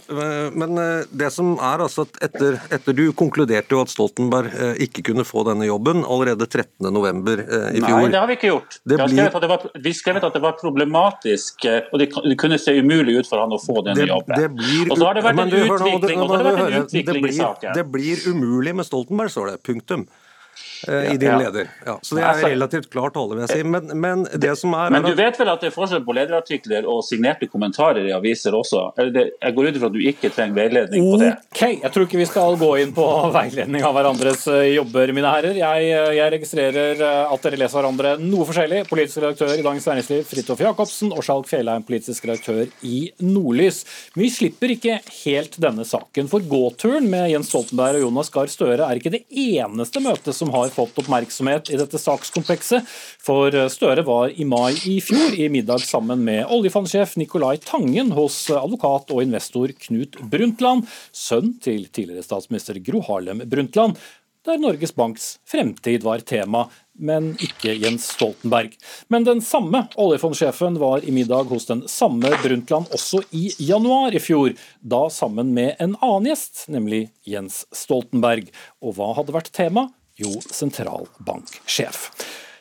Men 0.57 0.79
det 1.11 1.29
som 1.35 1.57
er 1.59 1.85
altså 1.85 2.07
at 2.07 2.21
etter, 2.31 2.57
etter 2.73 2.97
du 2.97 3.11
konkluderte 3.19 3.77
jo 3.77 3.83
at 3.85 3.93
Stoltenberg 3.93 4.55
ikke 4.87 5.05
kunne 5.11 5.27
få 5.27 5.45
denne 5.49 5.69
jobben 5.69 6.05
allerede 6.07 6.47
13.11. 6.49 7.45
i 7.77 7.83
fjor. 7.83 8.07
Nei, 8.07 8.13
det 8.15 8.23
har 8.23 8.31
vi 8.31 8.39
ikke 8.39 8.53
gjort. 8.55 8.81
Det 8.87 9.01
blir... 9.03 9.29
vi, 9.37 9.51
var, 9.53 9.69
vi 9.85 9.95
skrevet 9.99 10.25
at 10.25 10.39
det 10.39 10.45
var 10.45 10.57
problematisk, 10.61 11.67
og 11.91 12.01
det 12.01 12.09
kunne 12.41 12.61
se 12.63 12.79
umulig 12.79 13.19
ut 13.21 13.29
for 13.29 13.43
han 13.43 13.53
å 13.53 13.61
få 13.67 13.83
den 13.87 13.99
det, 13.99 14.07
jobben. 14.11 14.37
Det 14.39 14.51
blir, 14.55 14.91
og 14.91 15.01
så 15.01 15.09
har 15.09 15.19
det 15.19 15.25
vært 15.27 15.43
en 15.43 15.57
utvikling, 15.57 16.23
og 16.23 16.31
så 16.31 16.39
har 16.39 16.47
det 16.47 16.55
vært 16.57 16.69
en 16.69 16.87
utvikling 16.87 17.27
i 17.29 17.35
saken. 17.37 17.75
Det 17.77 17.85
blir 17.97 18.23
umulig 18.31 18.77
med 18.79 18.89
Stoltenberg, 18.89 19.33
står 19.35 19.53
det. 19.53 19.59
Punktum. 19.67 20.07
Eh, 20.89 21.15
i 21.15 21.17
din 21.17 21.29
ja. 21.29 21.39
leder. 21.39 21.69
Ja, 21.87 21.99
så 22.03 22.17
det 22.17 22.23
er 22.23 22.43
relativt 22.49 22.91
klart 22.91 23.15
tale, 23.17 23.37
vil 23.37 23.45
jeg 23.47 23.53
si. 23.53 23.65
Men, 23.65 23.91
men, 24.01 24.25
det 24.35 24.53
som 24.61 24.75
er 24.77 24.93
Men 24.93 25.07
du 25.07 25.15
vet 25.17 25.39
vel 25.41 25.51
at 25.53 25.63
det 25.63 25.71
er 25.71 25.75
forskjell 25.75 26.03
på 26.07 26.17
lederartikler 26.17 26.89
og 26.91 27.03
signerte 27.07 27.49
kommentarer 27.51 28.07
i 28.07 28.15
aviser 28.15 28.55
også? 28.57 28.83
Jeg 28.99 29.55
går 29.57 29.71
ut 29.71 29.79
ifra 29.79 29.91
at 29.91 29.97
du 29.97 30.03
ikke 30.03 30.31
trenger 30.35 30.59
veiledning 30.61 31.07
på 31.11 31.21
det? 31.23 31.33
Ok, 31.51 31.63
Jeg 31.83 31.93
tror 31.95 32.07
ikke 32.07 32.21
vi 32.21 32.29
skal 32.29 32.59
gå 32.61 32.71
inn 32.83 32.95
på 32.97 33.07
veiledning 33.39 33.87
av 33.87 33.97
hverandres 33.97 34.47
eh, 34.53 34.75
jobber, 34.77 35.15
mine 35.17 35.33
herrer. 35.33 35.61
Jeg, 35.61 35.91
eh, 35.93 36.13
jeg 36.19 36.35
registrerer 36.37 37.05
at 37.07 37.47
dere 37.47 37.61
leser 37.63 37.81
hverandre 37.81 38.17
noe 38.23 38.49
forskjellig. 38.49 38.85
Politisk 38.91 39.23
redaktør 39.25 39.55
i 39.55 39.65
Dagens 39.65 39.89
Næringsliv, 39.91 40.25
Fridtjof 40.29 40.65
Jacobsen, 40.67 41.15
og 41.17 41.25
Skjalg 41.27 41.49
Fjellheim, 41.51 41.87
politisk 41.87 42.29
redaktør 42.29 42.65
i 42.87 42.99
Nordlys. 43.25 43.83
Men 44.15 44.27
vi 44.27 44.33
slipper 44.35 44.77
ikke 44.77 45.01
helt 45.25 45.59
denne 45.63 45.87
saken, 45.89 46.31
for 46.31 46.45
gåturen 46.47 47.09
med 47.11 47.31
Jens 47.33 47.51
Stoltenberg 47.53 48.01
og 48.01 48.09
Jonas 48.09 48.33
Gahr 48.35 48.51
Støre 48.51 48.87
er 48.87 49.01
ikke 49.01 49.15
det 49.15 49.25
eneste 49.31 50.03
møtet 50.05 50.37
som 50.37 50.51
har 50.55 50.66
har 50.67 50.75
fått 50.75 50.99
oppmerksomhet 51.03 51.71
i 51.73 51.79
dette 51.81 52.01
sakskomplekset. 52.01 52.85
For 53.23 53.55
Støre 53.73 54.05
var 54.07 54.35
i 54.35 54.47
mai 54.49 54.75
i 54.91 54.99
fjor 55.05 55.35
i 55.39 55.49
middag 55.53 55.87
sammen 55.87 56.23
med 56.27 56.45
oljefondsjef 56.53 57.17
Nicolai 57.21 57.57
Tangen 57.63 58.13
hos 58.17 58.39
advokat 58.53 59.11
og 59.15 59.25
investor 59.25 59.73
Knut 59.87 60.21
Brundtland, 60.31 60.87
sønn 61.15 61.57
til 61.63 61.89
tidligere 61.89 62.27
statsminister 62.27 62.79
Gro 62.85 63.03
Harlem 63.09 63.45
Brundtland 63.47 63.97
der 64.47 64.61
Norges 64.63 64.95
Banks 64.95 65.39
fremtid 65.45 66.05
var 66.07 66.23
tema, 66.23 66.67
men 66.95 67.33
ikke 67.43 67.75
Jens 67.83 68.07
Stoltenberg. 68.15 68.77
Men 69.13 69.27
den 69.27 69.43
samme 69.45 69.83
oljefondsjefen 69.99 70.79
var 70.79 71.05
i 71.05 71.15
middag 71.15 71.51
hos 71.51 71.67
den 71.67 71.83
samme 71.91 72.31
Brundtland 72.45 72.93
også 72.95 73.25
i 73.35 73.49
januar 73.59 74.15
i 74.15 74.23
fjor, 74.23 74.55
da 74.81 75.07
sammen 75.11 75.51
med 75.57 75.75
en 75.83 75.97
annen 75.99 76.31
gjest, 76.31 76.69
nemlig 76.73 77.09
Jens 77.27 77.65
Stoltenberg. 77.75 78.53
Og 78.79 78.97
hva 78.97 79.13
hadde 79.19 79.35
vært 79.35 79.51
tema? 79.57 79.89
Jo 80.21 80.35
sentralbanksjef. 80.51 82.11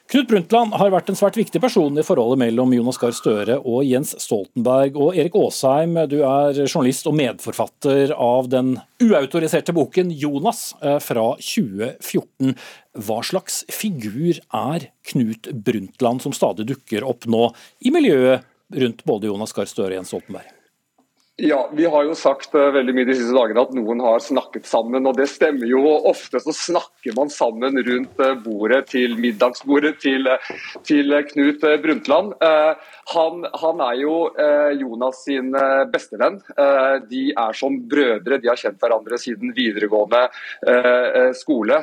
Knut 0.05 0.27
Brundtland 0.29 0.75
har 0.77 0.91
vært 0.93 1.07
en 1.09 1.17
svært 1.17 1.37
viktig 1.39 1.57
person 1.63 1.97
i 1.97 2.03
forholdet 2.05 2.37
mellom 2.43 2.75
Jonas 2.75 2.99
Gahr 3.01 3.13
Støre 3.17 3.55
og 3.57 3.87
Jens 3.87 4.11
Stoltenberg. 4.21 4.99
Og 5.01 5.17
Erik 5.17 5.33
Aasheim, 5.39 5.97
du 6.11 6.19
er 6.21 6.59
journalist 6.67 7.09
og 7.09 7.17
medforfatter 7.17 8.13
av 8.13 8.51
den 8.53 8.75
uautoriserte 9.01 9.73
boken 9.73 10.13
'Jonas' 10.13 10.75
eh, 10.77 10.99
fra 11.01 11.25
2014. 11.41 12.53
Hva 13.01 13.19
slags 13.25 13.63
figur 13.73 14.37
er 14.37 14.91
Knut 15.09 15.49
Brundtland, 15.65 16.21
som 16.21 16.37
stadig 16.37 16.69
dukker 16.69 17.03
opp 17.03 17.25
nå 17.25 17.49
i 17.81 17.89
miljøet 17.89 18.45
rundt 18.77 19.01
både 19.09 19.33
Jonas 19.33 19.57
Gahr 19.57 19.65
Støre 19.65 19.95
og 19.95 20.03
Jens 20.03 20.13
Stoltenberg? 20.13 20.54
Ja, 21.37 21.69
Vi 21.73 21.85
har 21.85 22.03
jo 22.07 22.13
sagt 22.15 22.53
uh, 22.55 22.69
veldig 22.71 22.93
mye 22.95 23.07
de 23.09 23.13
siste 23.17 23.35
dagene 23.35 23.59
at 23.65 23.73
noen 23.75 23.99
har 23.99 24.21
snakket 24.23 24.69
sammen. 24.69 25.03
og 25.03 25.17
Det 25.17 25.25
stemmer 25.27 25.67
jo. 25.67 25.81
Ofte 26.07 26.39
så 26.39 26.53
snakker 26.55 27.11
man 27.17 27.27
sammen 27.33 27.75
rundt 27.75 28.21
uh, 28.23 28.37
bordet 28.39 28.85
til 28.93 29.17
middagsbordet 29.19 29.97
til, 29.99 30.29
uh, 30.31 30.53
til 30.87 31.11
Knut 31.33 31.65
Brundtland. 31.83 32.31
Han, 33.11 33.43
han, 33.51 33.81
er 33.83 33.97
jo 33.99 34.13
Jonas 34.79 35.19
sin 35.27 35.51
bestevenn. 35.91 36.39
De 37.09 37.23
er 37.37 37.57
som 37.57 37.75
brødre. 37.89 38.39
De 38.41 38.49
har 38.49 38.57
kjent 38.59 38.79
hverandre 38.81 39.19
siden 39.21 39.53
videregående 39.55 40.23
skole. 41.37 41.77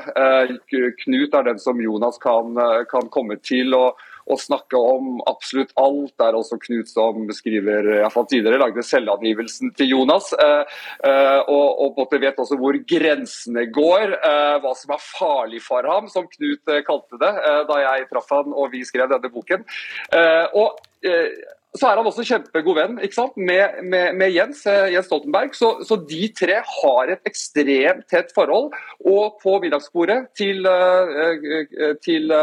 Knut 1.05 1.37
er 1.39 1.47
den 1.47 1.63
som 1.63 1.81
Jonas 1.81 2.19
kan, 2.23 2.59
kan 2.91 3.13
komme 3.15 3.39
til. 3.45 3.77
og 3.79 4.01
og 4.33 4.41
snakke 4.41 4.79
om 4.79 5.21
absolutt 5.31 5.73
alt. 5.81 6.15
Det 6.19 6.27
er 6.27 6.39
også 6.39 6.59
Knut 6.63 6.91
som 6.91 7.27
beskriver 7.29 7.89
iallfall 7.99 8.29
tidligere 8.31 8.61
lagde 8.63 8.85
selvangivelsen 8.87 9.73
til 9.79 9.93
Jonas. 9.95 10.33
og 10.33 11.09
eh, 11.09 11.41
og, 11.53 11.99
og 12.03 12.15
vet 12.23 12.39
også 12.39 12.57
hvor 12.61 12.77
grensene 12.89 13.67
går, 13.73 14.15
eh, 14.19 14.59
hva 14.63 14.75
som 14.79 14.95
er 14.95 15.03
farlig 15.05 15.63
for 15.65 15.87
ham, 15.89 16.09
som 16.13 16.29
Knut 16.31 16.77
kalte 16.87 17.19
det 17.21 17.33
da 17.69 17.81
jeg 17.81 18.07
traff 18.11 18.31
han 18.33 18.55
og 18.55 18.71
vi 18.73 18.85
skrev 18.87 19.11
denne 19.11 19.31
boken. 19.33 19.65
Og 20.59 20.79
så 21.73 21.89
er 21.89 21.99
han 21.99 22.09
også 22.09 22.25
kjempegod 22.29 22.77
venn 22.77 22.99
med, 22.99 23.79
med, 23.81 24.17
med 24.21 24.35
Jens, 24.35 24.65
Jens, 24.67 25.09
Stoltenberg. 25.09 25.55
Så, 25.57 25.71
så, 25.89 25.97
de 25.97 26.29
tre 26.37 26.59
har 26.61 27.13
et 27.15 27.29
ekstremt 27.29 28.05
tett 28.13 28.33
forhold. 28.37 28.75
Og 29.09 29.39
på 29.43 29.57
middagsbordet 29.63 30.27
til, 30.37 30.69
til, 32.05 32.37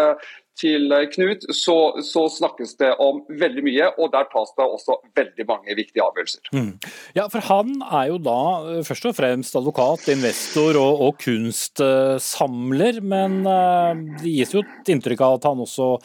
til 0.60 0.92
eh, 0.96 1.08
Knut, 1.14 1.46
så, 1.56 1.78
så, 2.06 2.26
snakkes 2.32 2.76
det 2.82 2.92
om 3.04 3.22
veldig 3.42 3.64
mye, 3.66 3.90
og 3.98 4.12
der 4.14 4.28
tas 4.32 4.54
det 4.58 4.66
også 4.66 5.00
veldig 5.18 5.46
mange 5.50 5.76
viktige 5.78 6.06
avgjørelser. 6.06 6.52
Mm. 6.56 6.72
Ja, 7.18 7.28
for 7.32 7.46
Han 7.50 7.78
er 7.86 8.10
jo 8.12 8.20
da 8.24 8.40
eh, 8.74 8.82
først 8.88 9.10
og 9.10 9.18
fremst 9.18 9.60
advokat, 9.60 10.10
investor 10.14 10.80
og, 10.80 11.06
og 11.08 11.22
kunstsamler, 11.24 13.00
men 13.04 13.40
uh, 13.48 13.94
det 14.20 14.36
gis 14.40 14.54
jo 14.56 14.64
et 14.66 14.92
inntrykk 14.94 15.24
av 15.26 15.40
at 15.40 15.50
han 15.50 15.64
også 15.64 15.96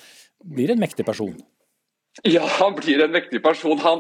blir 0.45 0.75
en 0.75 0.81
mektig 0.81 1.07
person? 1.07 1.35
Ja, 2.23 2.47
han 2.61 2.75
blir 2.75 3.03
en 3.03 3.11
mektig 3.11 3.43
person. 3.43 3.79
Han, 3.79 3.99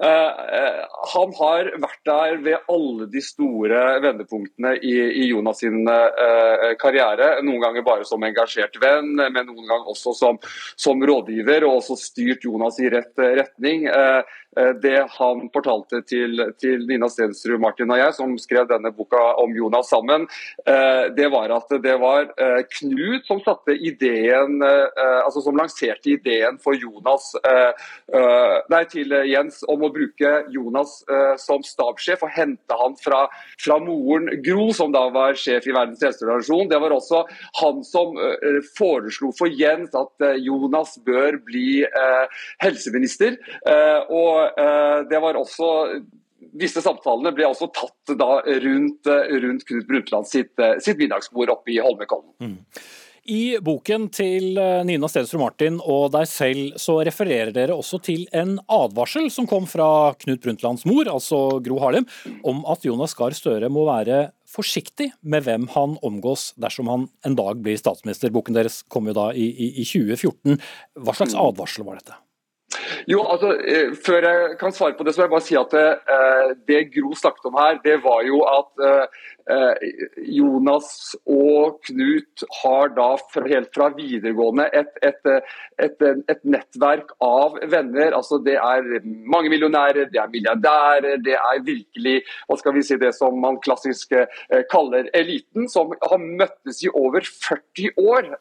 eh, 0.00 0.84
han, 1.12 1.32
har 1.34 1.70
vært 1.82 2.02
der 2.06 2.36
ved 2.44 2.68
alle 2.70 3.08
de 3.10 3.22
store 3.24 3.80
vendepunktene 4.04 4.76
i, 4.78 4.94
i 5.24 5.26
Jonas 5.32 5.64
sin 5.64 5.82
eh, 5.90 6.76
karriere. 6.78 7.40
Noen 7.42 7.64
ganger 7.64 7.86
bare 7.86 8.06
som 8.06 8.22
engasjert 8.22 8.78
venn, 8.78 9.16
men 9.18 9.50
noen 9.50 9.66
ganger 9.66 9.90
også 9.96 10.14
som, 10.14 10.38
som 10.78 11.02
rådgiver. 11.02 11.66
Og 11.66 11.80
også 11.80 11.98
styrt 11.98 12.46
Jonas 12.46 12.78
i 12.78 12.92
rett 12.94 13.18
retning. 13.18 13.88
Eh, 13.90 14.36
det 14.80 15.02
han 15.18 15.42
fortalte 15.52 16.00
til, 16.08 16.38
til 16.56 16.86
Nina 16.88 17.10
Stensrud, 17.12 17.58
Martin 17.60 17.90
og 17.92 17.98
jeg, 18.00 18.14
som 18.16 18.30
skrev 18.40 18.70
denne 18.70 18.88
boka 18.96 19.20
om 19.42 19.52
Jonas 19.52 19.90
sammen, 19.92 20.24
det 20.64 21.26
var 21.28 21.52
at 21.52 21.74
det 21.84 21.92
var 22.00 22.30
Knut 22.78 23.28
som 23.28 23.42
ideen, 23.68 24.56
altså 24.64 25.42
som 25.44 25.60
lanserte 25.60 26.14
ideen 26.14 26.56
for 26.64 26.72
Jonas 26.72 27.28
uh, 27.44 27.55
nei, 28.72 28.82
til 28.90 29.12
Jens 29.28 29.62
om 29.70 29.84
å 29.86 29.92
bruke 29.94 30.32
Jonas 30.54 30.98
uh, 31.10 31.34
som 31.40 31.64
stabssjef 31.66 32.24
og 32.26 32.32
hente 32.34 32.78
han 32.80 32.96
fra, 33.00 33.24
fra, 33.62 33.78
moren 33.82 34.30
Gro, 34.44 34.68
som 34.76 34.92
da 34.94 35.06
var 35.14 35.38
sjef 35.38 35.68
i 35.68 35.74
Verdens 35.74 36.02
helseorganisasjon. 36.04 36.70
Det 36.72 36.80
var 36.82 36.94
også 36.96 37.22
han 37.60 37.82
som 37.86 38.16
foreslo 38.76 39.32
for 39.36 39.52
Jens 39.52 39.94
at 39.96 40.26
Jonas 40.42 40.96
bør 41.06 41.38
bli 41.46 41.84
helseminister. 42.62 43.36
og 44.10 44.56
det 45.10 45.20
var 45.22 45.38
også 45.38 45.70
disse 46.56 46.82
samtalene 46.84 47.32
ble 47.36 47.48
også 47.48 47.68
tatt 47.74 48.14
rundt, 48.64 49.10
rundt 49.44 49.66
Knut 49.68 49.88
Brundtland 49.88 50.28
sitt, 50.28 50.54
sitt 50.84 51.00
middagsbord 51.00 51.52
oppe 51.52 51.74
i 51.74 51.82
Holmenkollen. 51.82 52.32
Mm. 52.40 52.56
I 53.26 53.58
boken 53.64 54.06
til 54.14 54.58
eh, 54.60 54.82
Nina 54.86 55.08
Stensrud 55.10 55.40
Martin 55.42 55.78
og 55.82 56.12
deg 56.14 56.28
selv 56.30 56.76
så 56.80 56.98
refererer 57.06 57.50
dere 57.54 57.74
også 57.74 57.98
til 58.06 58.26
en 58.36 58.56
advarsel 58.70 59.26
som 59.34 59.48
kom 59.50 59.66
fra 59.70 60.14
Knut 60.20 60.44
Brundtlands 60.44 60.86
mor, 60.86 61.10
altså 61.10 61.58
Gro 61.64 61.80
Harlem, 61.82 62.06
om 62.46 62.62
at 62.70 62.86
Jonas 62.86 63.16
Gahr 63.18 63.34
Støre 63.34 63.70
må 63.72 63.86
være 63.88 64.28
forsiktig 64.50 65.10
med 65.26 65.46
hvem 65.46 65.66
han 65.74 65.96
omgås 66.06 66.52
dersom 66.60 66.92
han 66.92 67.08
en 67.26 67.38
dag 67.38 67.58
blir 67.64 67.80
statsminister. 67.80 68.30
Boken 68.34 68.54
deres 68.56 68.82
kom 68.92 69.10
jo 69.10 69.16
da 69.16 69.32
i, 69.34 69.48
i, 69.50 69.72
i 69.82 69.88
2014. 69.88 70.62
Hva 71.02 71.18
slags 71.18 71.34
advarsel 71.34 71.86
var 71.88 71.98
dette? 71.98 72.20
Jo, 73.06 73.22
altså, 73.22 73.52
eh, 73.60 73.94
Før 74.06 74.26
jeg 74.26 74.58
kan 74.60 74.72
svare 74.74 74.96
på 74.98 75.04
det, 75.04 75.14
så 75.14 75.22
vil 75.22 75.26
jeg 75.26 75.34
bare 75.34 75.46
si 75.46 75.56
at 75.58 75.74
det, 75.74 75.86
eh, 76.16 76.50
det 76.68 76.82
Gro 76.94 77.14
snakket 77.14 77.48
om 77.50 77.58
her, 77.60 77.78
det 77.84 77.96
var 78.04 78.22
jo 78.26 78.40
at 78.50 78.84
eh, 78.88 79.84
Jonas 80.36 80.88
og 81.22 81.78
Knut 81.86 82.42
har 82.62 82.90
da 82.96 83.08
helt 83.46 83.70
fra 83.76 83.92
videregående 83.94 84.66
et, 84.74 84.90
et, 85.06 85.28
et, 85.78 86.02
et, 86.02 86.40
nettverk 86.42 87.12
av 87.22 87.54
venner. 87.70 88.10
altså 88.16 88.40
Det 88.42 88.56
er 88.58 89.06
mange 89.06 89.52
millionærer, 89.52 90.10
det 90.10 90.18
er 90.18 90.32
milliardærer, 90.32 91.22
det 91.22 91.38
er 91.38 91.62
virkelig 91.62 92.16
hva 92.48 92.58
skal 92.58 92.74
vi 92.74 92.82
si, 92.82 92.98
det 92.98 93.14
som 93.14 93.38
man 93.38 93.60
klassisk 93.62 94.16
kaller 94.72 95.06
eliten, 95.14 95.70
som 95.70 95.94
har 96.02 96.18
møttes 96.18 96.82
i 96.82 96.90
over 96.90 97.22
40 97.22 97.94
år. 98.02 98.34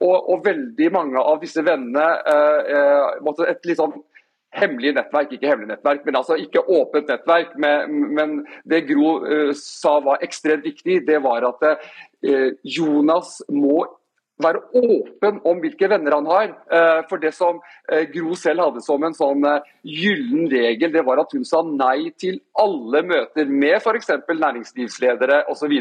Og, 0.00 0.16
og, 0.32 0.44
veldig 0.44 0.86
mange 0.94 1.20
av 1.20 1.42
disse 1.42 1.60
vennene 1.60 2.06
eh, 2.32 2.70
eh 2.72 3.50
Et 3.50 3.66
litt 3.68 3.76
sånn 3.76 3.98
hemmelig 4.56 4.94
nettverk, 4.96 5.32
ikke 5.34 5.46
hemmelig 5.46 5.74
nettverk, 5.74 6.02
men 6.06 6.18
altså 6.18 6.36
ikke 6.40 6.64
åpent 6.66 7.10
nettverk. 7.10 7.52
Men, 7.60 8.00
men 8.16 8.36
det 8.68 8.86
Gro 8.88 9.20
eh, 9.22 9.52
sa 9.54 9.98
var 10.04 10.24
ekstremt 10.26 10.66
viktig, 10.66 11.02
det 11.06 11.20
var 11.22 11.46
at 11.46 11.66
eh, 11.70 12.56
Jonas 12.64 13.38
må 13.52 13.84
være 14.42 14.62
åpen 14.76 15.40
om 15.46 15.60
hvilke 15.62 15.88
venner 15.90 16.16
han 16.16 16.28
har. 16.30 16.48
Eh, 16.72 17.00
for 17.10 17.22
det 17.22 17.32
som 17.36 17.60
eh, 17.90 18.06
Gro 18.12 18.34
selv 18.38 18.64
hadde 18.64 18.82
som 18.84 19.04
en 19.06 19.16
sånn 19.16 19.46
eh, 19.48 19.68
gyllen 19.86 20.48
regel, 20.52 20.92
det 20.94 21.04
var 21.06 21.22
at 21.22 21.32
hun 21.36 21.46
sa 21.48 21.62
nei 21.66 22.10
til 22.20 22.40
alle 22.60 23.02
møter 23.06 23.50
med 23.50 23.78
f.eks. 23.78 24.12
næringslivsledere 24.28 25.42
osv. 25.52 25.76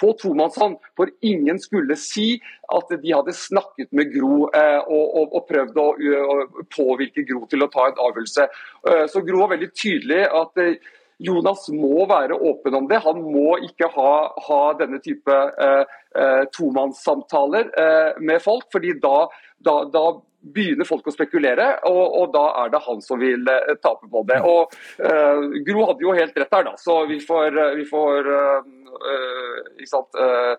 på 0.00 0.12
tomannshånd. 0.22 0.78
For 0.98 1.12
ingen 1.22 1.60
skulle 1.62 1.98
si 2.00 2.36
at 2.68 2.92
de 2.92 3.14
hadde 3.14 3.36
snakket 3.36 3.92
med 3.96 4.12
Gro 4.12 4.48
og, 4.48 4.92
og, 4.92 5.34
og 5.38 5.48
prøvd 5.48 5.80
å, 5.80 5.88
påvirke 6.74 7.24
Gro 7.28 7.46
til 7.48 7.64
å 7.64 7.70
ta 7.72 7.88
en 7.88 8.02
avgjørelse. 8.08 8.46
Så 9.08 9.22
Gro 9.24 9.40
var 9.40 9.54
veldig 9.54 9.70
tydelig 9.72 10.26
at 10.26 10.60
Jonas 11.18 11.66
må 11.74 12.06
være 12.06 12.36
åpen 12.38 12.76
om 12.78 12.86
det. 12.90 13.00
Han 13.02 13.22
må 13.26 13.56
ikke 13.66 13.88
ha, 13.94 14.12
ha 14.46 14.60
denne 14.78 15.00
type 15.02 15.34
eh, 15.34 15.96
eh, 16.14 16.44
tomannssamtaler 16.54 17.72
eh, 17.74 18.20
med 18.22 18.42
folk. 18.44 18.68
fordi 18.72 18.94
da, 19.02 19.26
da, 19.58 19.80
da, 19.92 20.04
begynner 20.38 20.86
folk 20.88 21.06
å 21.08 21.14
spekulere, 21.14 21.66
og, 21.88 22.02
og, 22.20 22.26
da 22.34 22.44
er 22.62 22.72
det 22.72 22.82
han 22.84 23.02
som 23.04 23.20
vil 23.20 23.48
eh, 23.50 23.74
tape 23.82 24.08
på 24.10 24.24
det. 24.28 24.38
Og 24.46 24.74
uh, 25.02 25.58
Gro 25.66 25.86
hadde 25.90 26.06
jo 26.06 26.16
helt 26.16 26.36
rett 26.38 26.52
der, 26.54 26.68
da. 26.70 26.74
Så 26.80 27.00
vi 27.10 27.18
får, 27.24 27.58
vi 27.78 27.86
får 27.88 28.32
Eh, 28.88 29.84
eh, 29.84 30.52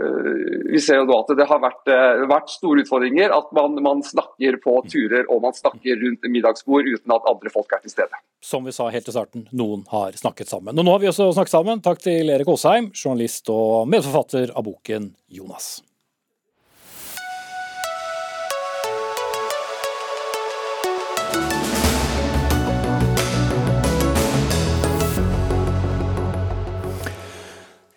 eh, 0.00 0.72
vi 0.72 0.80
ser 0.80 1.00
jo 1.02 1.06
nå 1.08 1.18
at 1.22 1.32
det 1.36 1.46
har 1.48 1.60
vært, 1.62 1.92
vært 2.30 2.52
store 2.52 2.84
utfordringer. 2.84 3.34
At 3.34 3.52
man, 3.56 3.76
man, 3.84 4.02
snakker 4.06 4.58
på 4.62 4.78
turer 4.90 5.28
og 5.30 5.44
man 5.44 5.56
snakker 5.56 6.00
rundt 6.02 6.26
middagsbord 6.28 6.88
uten 6.88 7.14
at 7.14 7.30
andre 7.30 7.52
folk 7.54 7.72
er 7.76 7.84
til 7.84 7.94
stede. 7.94 8.22
Som 8.42 8.66
vi 8.66 8.74
sa 8.74 8.88
helt 8.92 9.06
til 9.06 9.14
starten, 9.14 9.46
noen 9.54 9.86
har 9.92 10.18
snakket 10.18 10.50
sammen. 10.50 10.78
Og 10.78 10.86
nå 10.86 10.96
har 10.96 11.04
vi 11.04 11.12
også 11.12 11.30
snakket 11.36 11.54
sammen. 11.54 11.84
Takk 11.84 12.02
til 12.02 12.32
Erik 12.34 12.50
Aasheim, 12.50 12.90
journalist 12.96 13.50
og 13.52 13.88
medforfatter 13.92 14.54
av 14.56 14.66
boken 14.66 15.14
'Jonas'. 15.30 15.91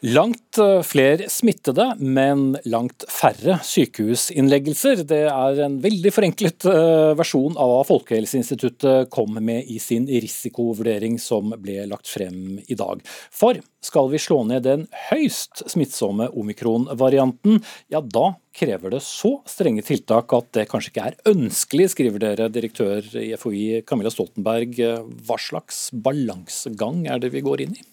Langt 0.06 0.60
eh, 0.62 0.84
flere 0.86 1.26
smittede, 1.34 1.88
men 1.98 2.52
langt 2.70 3.08
færre 3.10 3.56
sykehusinnleggelser. 3.66 5.00
Det 5.10 5.24
er 5.32 5.62
en 5.66 5.80
veldig 5.82 6.12
forenklet 6.14 6.68
eh, 6.70 7.14
versjon 7.18 7.56
av 7.58 7.72
hva 7.72 7.80
Folkehelseinstituttet 7.88 9.10
kom 9.10 9.40
med 9.42 9.66
i 9.66 9.80
sin 9.82 10.06
risikovurdering 10.06 11.18
som 11.18 11.56
ble 11.58 11.88
lagt 11.90 12.12
frem 12.12 12.60
i 12.68 12.78
dag. 12.78 13.02
For 13.34 13.58
skal 13.82 14.12
vi 14.12 14.22
slå 14.22 14.44
ned 14.52 14.68
den 14.68 14.86
høyst 15.08 15.66
smittsomme 15.74 16.30
omikron-varianten, 16.38 17.64
ja 17.90 18.04
da 18.06 18.36
krever 18.54 18.94
det 18.94 19.02
så 19.08 19.40
strenge 19.50 19.82
tiltak 19.90 20.38
at 20.38 20.54
det 20.60 20.68
kanskje 20.70 20.94
ikke 20.94 21.10
er 21.10 21.34
ønskelig, 21.34 21.90
skriver 21.96 22.28
dere, 22.28 22.52
direktør 22.54 23.10
i 23.26 23.32
FHI 23.42 23.82
Camilla 23.90 24.14
Stoltenberg. 24.14 24.78
Hva 25.26 25.42
slags 25.42 25.88
balansegang 25.98 27.08
er 27.10 27.26
det 27.26 27.34
vi 27.34 27.46
går 27.50 27.66
inn 27.66 27.78
i? 27.82 27.90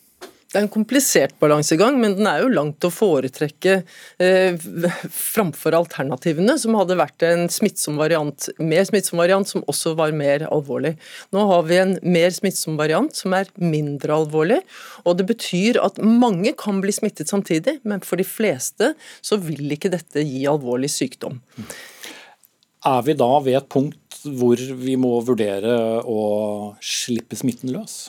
Det 0.53 0.59
er 0.61 0.67
en 0.67 0.73
komplisert 0.73 1.33
balansegang, 1.41 1.95
men 1.97 2.13
den 2.19 2.27
er 2.29 2.43
jo 2.43 2.51
langt 2.53 2.85
å 2.85 2.91
foretrekke 2.93 3.79
eh, 4.21 4.65
framfor 5.09 5.73
alternativene, 5.79 6.59
som 6.61 6.77
hadde 6.77 6.99
vært 7.01 7.25
en 7.25 7.47
smittsom 7.49 7.97
variant, 7.97 8.51
mer 8.61 8.85
smittsom 8.85 9.23
variant 9.23 9.49
som 9.49 9.63
også 9.65 9.95
var 9.97 10.13
mer 10.13 10.45
alvorlig. 10.51 10.99
Nå 11.33 11.47
har 11.49 11.65
vi 11.71 11.79
en 11.81 11.95
mer 12.05 12.35
smittsom 12.37 12.77
variant 12.77 13.17
som 13.17 13.33
er 13.39 13.49
mindre 13.57 14.19
alvorlig, 14.21 14.59
og 15.09 15.17
det 15.17 15.25
betyr 15.31 15.79
at 15.81 15.97
mange 16.05 16.53
kan 16.61 16.83
bli 16.85 16.93
smittet 16.93 17.33
samtidig, 17.33 17.79
men 17.89 18.05
for 18.05 18.21
de 18.21 18.27
fleste 18.29 18.91
så 19.25 19.39
vil 19.41 19.73
ikke 19.73 19.95
dette 19.95 20.21
gi 20.21 20.45
alvorlig 20.51 20.91
sykdom. 20.93 21.39
Er 22.93 23.07
vi 23.07 23.15
da 23.17 23.31
ved 23.41 23.57
et 23.57 23.71
punkt 23.73 24.21
hvor 24.37 24.61
vi 24.61 24.99
må 25.01 25.15
vurdere 25.25 26.03
å 26.05 26.21
slippe 26.85 27.41
smitten 27.41 27.73
løs? 27.73 28.05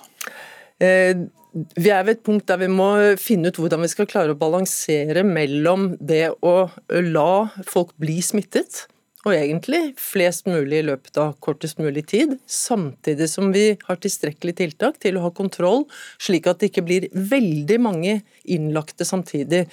Eh, 0.83 1.23
vi 1.53 1.91
er 1.93 2.05
ved 2.05 2.17
et 2.17 2.23
punkt 2.25 2.47
der 2.49 2.61
vi 2.63 2.69
må 2.71 2.89
finne 3.21 3.51
ut 3.51 3.59
hvordan 3.61 3.83
vi 3.85 3.91
skal 3.91 4.09
klare 4.09 4.33
å 4.33 4.39
balansere 4.39 5.25
mellom 5.27 5.93
det 6.01 6.25
å 6.41 6.55
la 6.89 7.29
folk 7.69 7.93
bli 8.01 8.17
smittet, 8.25 8.87
og 9.23 9.31
egentlig 9.37 9.93
flest 9.99 10.49
mulig 10.49 10.81
i 10.81 10.85
løpet 10.89 11.17
av 11.21 11.35
kortest 11.43 11.77
mulig 11.79 12.03
tid, 12.11 12.33
samtidig 12.49 13.29
som 13.31 13.53
vi 13.55 13.77
har 13.85 13.99
tilstrekkelig 14.03 14.55
tiltak 14.59 14.97
til 15.03 15.15
å 15.15 15.23
ha 15.23 15.31
kontroll, 15.35 15.85
slik 16.19 16.49
at 16.51 16.59
det 16.59 16.71
ikke 16.71 16.83
blir 16.83 17.07
veldig 17.31 17.77
mange 17.85 18.17
innlagte 18.43 19.07
samtidig. 19.07 19.63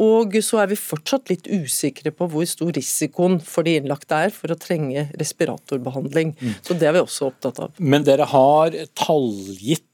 Og 0.00 0.38
så 0.40 0.62
er 0.62 0.72
vi 0.72 0.80
fortsatt 0.80 1.28
litt 1.32 1.50
usikre 1.52 2.14
på 2.16 2.30
hvor 2.32 2.48
stor 2.48 2.72
risikoen 2.78 3.36
for 3.44 3.68
de 3.68 3.76
innlagte 3.82 4.24
er 4.24 4.32
for 4.32 4.54
å 4.54 4.58
trenge 4.60 5.10
respiratorbehandling. 5.20 6.32
Mm. 6.40 6.56
Så 6.64 6.78
det 6.80 6.88
er 6.88 6.96
vi 6.96 7.04
også 7.04 7.28
opptatt 7.28 7.60
av. 7.66 7.76
Men 7.76 8.08
dere 8.08 8.30
har 8.32 8.78
tallgitt 8.96 9.84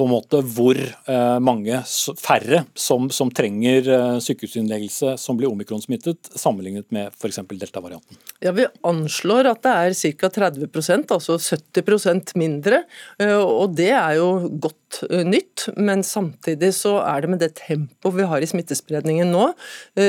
på 0.00 0.06
en 0.06 0.14
måte 0.14 0.40
hvor 0.54 0.78
eh, 0.80 1.38
mange 1.44 1.82
færre 2.18 2.62
som, 2.78 3.10
som 3.12 3.28
trenger 3.36 3.84
eh, 3.84 4.16
sykehusinnleggelse 4.24 5.16
som 5.20 5.36
blir 5.36 5.50
omikronsmittet, 5.50 6.32
sammenlignet 6.40 6.88
med 6.94 7.12
f.eks. 7.12 7.42
delta-varianten? 7.50 8.16
Ja, 8.40 8.54
Vi 8.56 8.64
anslår 8.86 9.50
at 9.52 9.60
det 9.66 9.74
er 9.76 9.98
ca. 10.22 10.32
30% 10.48 11.12
altså 11.16 11.36
70% 11.36 12.34
mindre. 12.40 12.84
Eh, 13.20 13.36
og 13.36 13.76
det 13.76 13.92
er 13.92 14.16
jo 14.16 14.30
godt 14.62 15.02
nytt, 15.28 15.68
men 15.76 16.02
samtidig 16.06 16.72
så 16.74 16.96
er 17.04 17.22
det 17.22 17.34
med 17.34 17.44
det 17.44 17.52
tempoet 17.60 18.16
vi 18.16 18.26
har 18.32 18.42
i 18.42 18.48
smittespredningen 18.48 19.30
nå, 19.30 19.52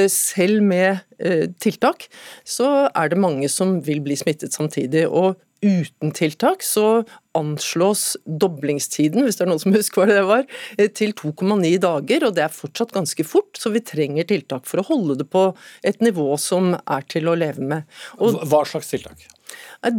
selv 0.10 0.64
med 0.66 1.04
tiltak, 1.62 2.08
så 2.48 2.88
er 2.90 3.12
det 3.12 3.20
mange 3.22 3.46
som 3.52 3.76
vil 3.86 4.02
bli 4.02 4.18
smittet 4.18 4.58
samtidig. 4.58 5.06
og 5.06 5.38
uten 5.62 6.12
tiltak 6.12 6.64
så 6.66 7.04
anslås 7.38 8.18
doblingstiden, 8.26 9.24
hvis 9.24 9.38
det 9.40 9.46
er 9.46 9.52
noen 9.52 9.62
som 9.62 9.76
husker 9.76 10.04
hva 10.04 10.08
det 10.10 10.24
var, 10.28 10.48
eh, 10.78 10.90
til 10.90 11.14
2,9 11.14 11.78
dager. 11.80 12.26
og 12.28 12.36
Det 12.36 12.44
er 12.44 12.56
fortsatt 12.56 12.96
ganske 12.96 13.24
fort, 13.24 13.54
så 13.58 13.72
vi 13.72 13.80
trenger 13.80 14.28
tiltak 14.28 14.66
for 14.66 14.82
å 14.82 14.88
holde 14.88 15.20
det 15.22 15.30
på 15.30 15.56
et 15.84 16.02
nivå 16.02 16.38
som 16.40 16.74
er 16.76 17.06
til 17.08 17.30
å 17.30 17.38
leve 17.38 17.62
med. 17.62 17.84
Og 18.20 18.42
hva 18.50 18.66
slags 18.66 18.92
tiltak? 18.92 19.28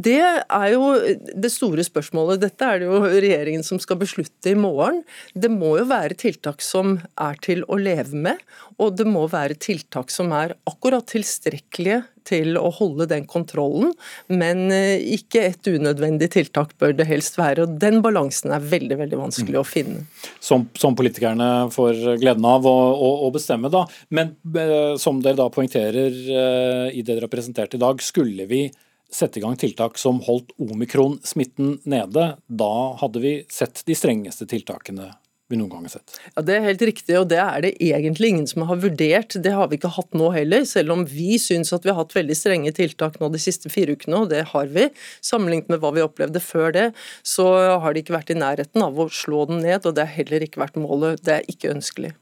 Det 0.02 0.20
er 0.22 0.68
jo 0.74 0.92
det 1.34 1.50
store 1.52 1.84
spørsmålet. 1.86 2.42
Dette 2.44 2.68
er 2.68 2.82
det 2.82 2.88
jo 2.90 3.00
regjeringen 3.02 3.66
som 3.66 3.80
skal 3.82 3.98
beslutte 4.02 4.52
i 4.52 4.58
morgen. 4.58 5.02
Det 5.34 5.50
må 5.52 5.74
jo 5.80 5.88
være 5.90 6.18
tiltak 6.18 6.62
som 6.64 6.98
er 7.20 7.38
til 7.42 7.64
å 7.66 7.78
leve 7.80 8.16
med, 8.28 8.40
og 8.78 8.96
det 8.98 9.08
må 9.08 9.26
være 9.30 9.58
tiltak 9.58 10.12
som 10.14 10.32
er 10.36 10.56
akkurat 10.70 11.06
tilstrekkelige 11.10 12.02
til 12.28 12.56
å 12.58 12.68
holde 12.74 13.08
den 13.10 13.26
kontrollen, 13.26 13.92
men 14.30 14.70
eh, 14.74 15.02
ikke 15.16 15.42
et 15.48 15.68
unødvendig 15.68 16.30
tiltak 16.36 16.74
bør 16.80 16.94
det 16.96 17.08
helst 17.08 17.38
være. 17.40 17.66
og 17.66 17.80
Den 17.82 18.00
balansen 18.04 18.54
er 18.54 18.62
veldig 18.62 19.00
veldig 19.02 19.18
vanskelig 19.24 19.58
å 19.60 19.66
finne. 19.66 20.04
Som, 20.38 20.68
som 20.78 20.96
politikerne 20.98 21.68
får 21.74 22.20
gleden 22.22 22.46
av 22.48 22.68
å, 22.68 22.76
å, 22.94 23.10
å 23.26 23.32
bestemme, 23.34 23.72
da. 23.72 23.84
Men 24.14 24.36
eh, 24.54 24.94
som 25.02 25.22
dere 25.24 25.40
da 25.40 25.50
poengterer 25.52 26.14
eh, 26.14 26.88
i 26.94 27.02
det 27.02 27.12
dere 27.12 27.26
har 27.26 27.34
presentert 27.34 27.74
i 27.74 27.82
dag, 27.82 28.02
skulle 28.02 28.46
vi 28.50 28.66
sette 29.12 29.40
i 29.40 29.42
gang 29.44 29.56
tiltak 29.60 29.98
som 30.00 30.20
holdt 30.24 30.54
omikron-smitten 30.60 31.78
nede, 31.88 32.32
da 32.48 32.74
hadde 33.00 33.22
vi 33.22 33.34
sett 33.52 33.84
de 33.88 33.96
strengeste 33.98 34.48
tiltakene 34.50 35.12
vi 35.52 35.58
noen 35.60 35.68
gang 35.68 35.84
har 35.84 35.92
sett. 35.92 36.14
Ja, 36.32 36.42
Det 36.42 36.54
er 36.56 36.64
helt 36.64 36.84
riktig, 36.88 37.16
og 37.18 37.28
det 37.28 37.38
er 37.42 37.64
det 37.64 37.72
egentlig 37.84 38.30
ingen 38.32 38.48
som 38.48 38.64
har 38.68 38.80
vurdert. 38.80 39.36
Det 39.36 39.52
har 39.52 39.68
vi 39.68 39.76
ikke 39.76 39.92
hatt 39.98 40.16
nå 40.16 40.30
heller, 40.32 40.64
selv 40.68 40.94
om 40.96 41.04
vi 41.08 41.36
syns 41.42 41.74
at 41.76 41.84
vi 41.84 41.92
har 41.92 42.00
hatt 42.00 42.16
veldig 42.16 42.36
strenge 42.38 42.72
tiltak 42.76 43.20
nå 43.20 43.28
de 43.34 43.42
siste 43.42 43.72
fire 43.72 43.96
ukene, 43.98 44.24
og 44.24 44.32
det 44.32 44.46
har 44.54 44.72
vi. 44.72 44.88
Sammenlignet 45.20 45.68
med 45.72 45.82
hva 45.82 45.92
vi 45.92 46.06
opplevde 46.06 46.40
før 46.40 46.72
det, 46.72 46.88
så 47.20 47.46
har 47.84 47.92
det 47.92 48.06
ikke 48.06 48.16
vært 48.16 48.32
i 48.32 48.40
nærheten 48.40 48.86
av 48.86 48.96
å 48.96 49.10
slå 49.12 49.44
den 49.50 49.60
ned, 49.66 49.84
og 49.84 49.96
det 49.98 50.08
har 50.08 50.16
heller 50.22 50.48
ikke 50.48 50.64
vært 50.64 50.80
målet. 50.80 51.20
Det 51.20 51.40
er 51.40 51.52
ikke 51.52 51.74
ønskelig. 51.76 52.14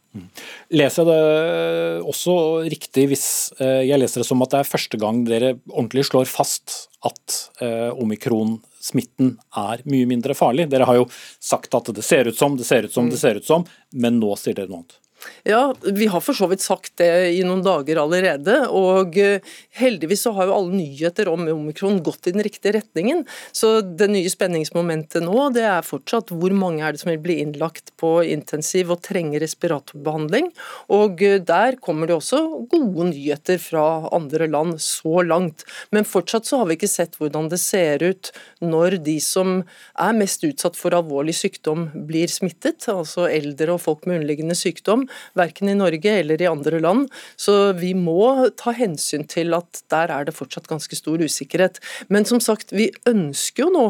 Leser 0.74 1.06
jeg 1.06 1.08
det 1.10 2.06
også 2.10 2.34
riktig 2.66 3.06
hvis 3.12 3.26
eh, 3.62 3.84
jeg 3.86 4.00
leser 4.02 4.22
det 4.22 4.26
som 4.26 4.42
at 4.42 4.54
det 4.54 4.62
er 4.62 4.70
første 4.70 4.98
gang 4.98 5.20
dere 5.28 5.52
ordentlig 5.70 6.08
slår 6.08 6.26
fast 6.30 6.74
at 7.06 7.36
eh, 7.62 7.90
omikron-smitten 7.94 9.36
er 9.62 9.84
mye 9.86 10.08
mindre 10.10 10.34
farlig? 10.34 10.66
Dere 10.72 10.88
har 10.88 10.98
jo 10.98 11.06
sagt 11.38 11.78
at 11.78 11.92
det 11.94 12.04
ser 12.06 12.30
ut 12.30 12.38
som, 12.38 12.58
det 12.58 12.66
ser 12.66 12.88
ut 12.88 12.96
som, 12.96 13.06
det 13.10 13.20
mm. 13.20 13.22
ser 13.22 13.38
ut 13.38 13.46
som, 13.46 13.66
men 13.94 14.18
nå 14.18 14.34
sier 14.40 14.58
dere 14.58 14.72
noe 14.72 14.82
annet. 14.82 14.99
Ja, 15.42 15.74
vi 15.82 16.06
har 16.06 16.20
for 16.20 16.36
så 16.36 16.46
vidt 16.50 16.62
sagt 16.64 16.94
det 17.00 17.10
i 17.34 17.42
noen 17.46 17.62
dager 17.64 18.00
allerede. 18.02 18.56
Og 18.76 19.16
eh, 19.20 19.44
heldigvis 19.80 20.24
så 20.26 20.32
har 20.36 20.48
jo 20.48 20.56
alle 20.56 20.78
nyheter 20.78 21.30
om 21.32 21.46
omikron 21.52 22.00
gått 22.04 22.28
i 22.28 22.34
den 22.34 22.44
riktige 22.44 22.76
retningen. 22.78 23.24
Så 23.56 23.80
det 23.80 24.10
nye 24.12 24.30
spenningsmomentet 24.30 25.24
nå, 25.24 25.48
det 25.54 25.64
er 25.68 25.86
fortsatt 25.86 26.32
hvor 26.34 26.54
mange 26.56 26.84
er 26.84 26.94
det 26.94 27.02
som 27.02 27.12
vil 27.12 27.22
bli 27.22 27.40
innlagt 27.44 27.92
på 28.00 28.18
intensiv 28.26 28.92
og 28.94 29.02
trenger 29.06 29.42
respiratorbehandling. 29.44 30.50
Og 30.92 31.24
eh, 31.26 31.38
der 31.40 31.78
kommer 31.82 32.10
det 32.10 32.18
også 32.18 32.42
gode 32.70 33.10
nyheter 33.12 33.60
fra 33.62 33.86
andre 34.16 34.48
land 34.50 34.78
så 34.84 35.24
langt. 35.26 35.66
Men 35.94 36.08
fortsatt 36.08 36.48
så 36.48 36.62
har 36.62 36.70
vi 36.70 36.78
ikke 36.78 36.90
sett 36.90 37.18
hvordan 37.20 37.50
det 37.52 37.60
ser 37.62 38.04
ut 38.04 38.32
når 38.64 39.00
de 39.04 39.16
som 39.24 39.60
er 40.00 40.16
mest 40.16 40.44
utsatt 40.46 40.76
for 40.78 40.94
alvorlig 40.96 41.34
sykdom 41.36 41.88
blir 42.08 42.30
smittet, 42.32 42.86
altså 42.90 43.26
eldre 43.30 43.76
og 43.76 43.82
folk 43.84 44.06
med 44.08 44.20
underliggende 44.20 44.56
sykdom 44.58 45.06
verken 45.38 45.72
i 45.72 45.78
Norge 45.78 46.18
eller 46.20 46.42
i 46.42 46.50
andre 46.50 46.80
land. 46.82 47.08
Så 47.40 47.72
vi 47.78 47.94
må 47.96 48.50
ta 48.60 48.74
hensyn 48.76 49.26
til 49.30 49.56
at 49.56 49.82
der 49.92 50.12
er 50.14 50.28
det 50.28 50.36
fortsatt 50.36 50.70
ganske 50.70 50.98
stor 50.98 51.22
usikkerhet. 51.22 51.80
Men 52.08 52.28
som 52.28 52.42
sagt, 52.42 52.74
vi 52.74 52.90
ønsker 53.08 53.66
jo 53.66 53.74
nå 53.74 53.88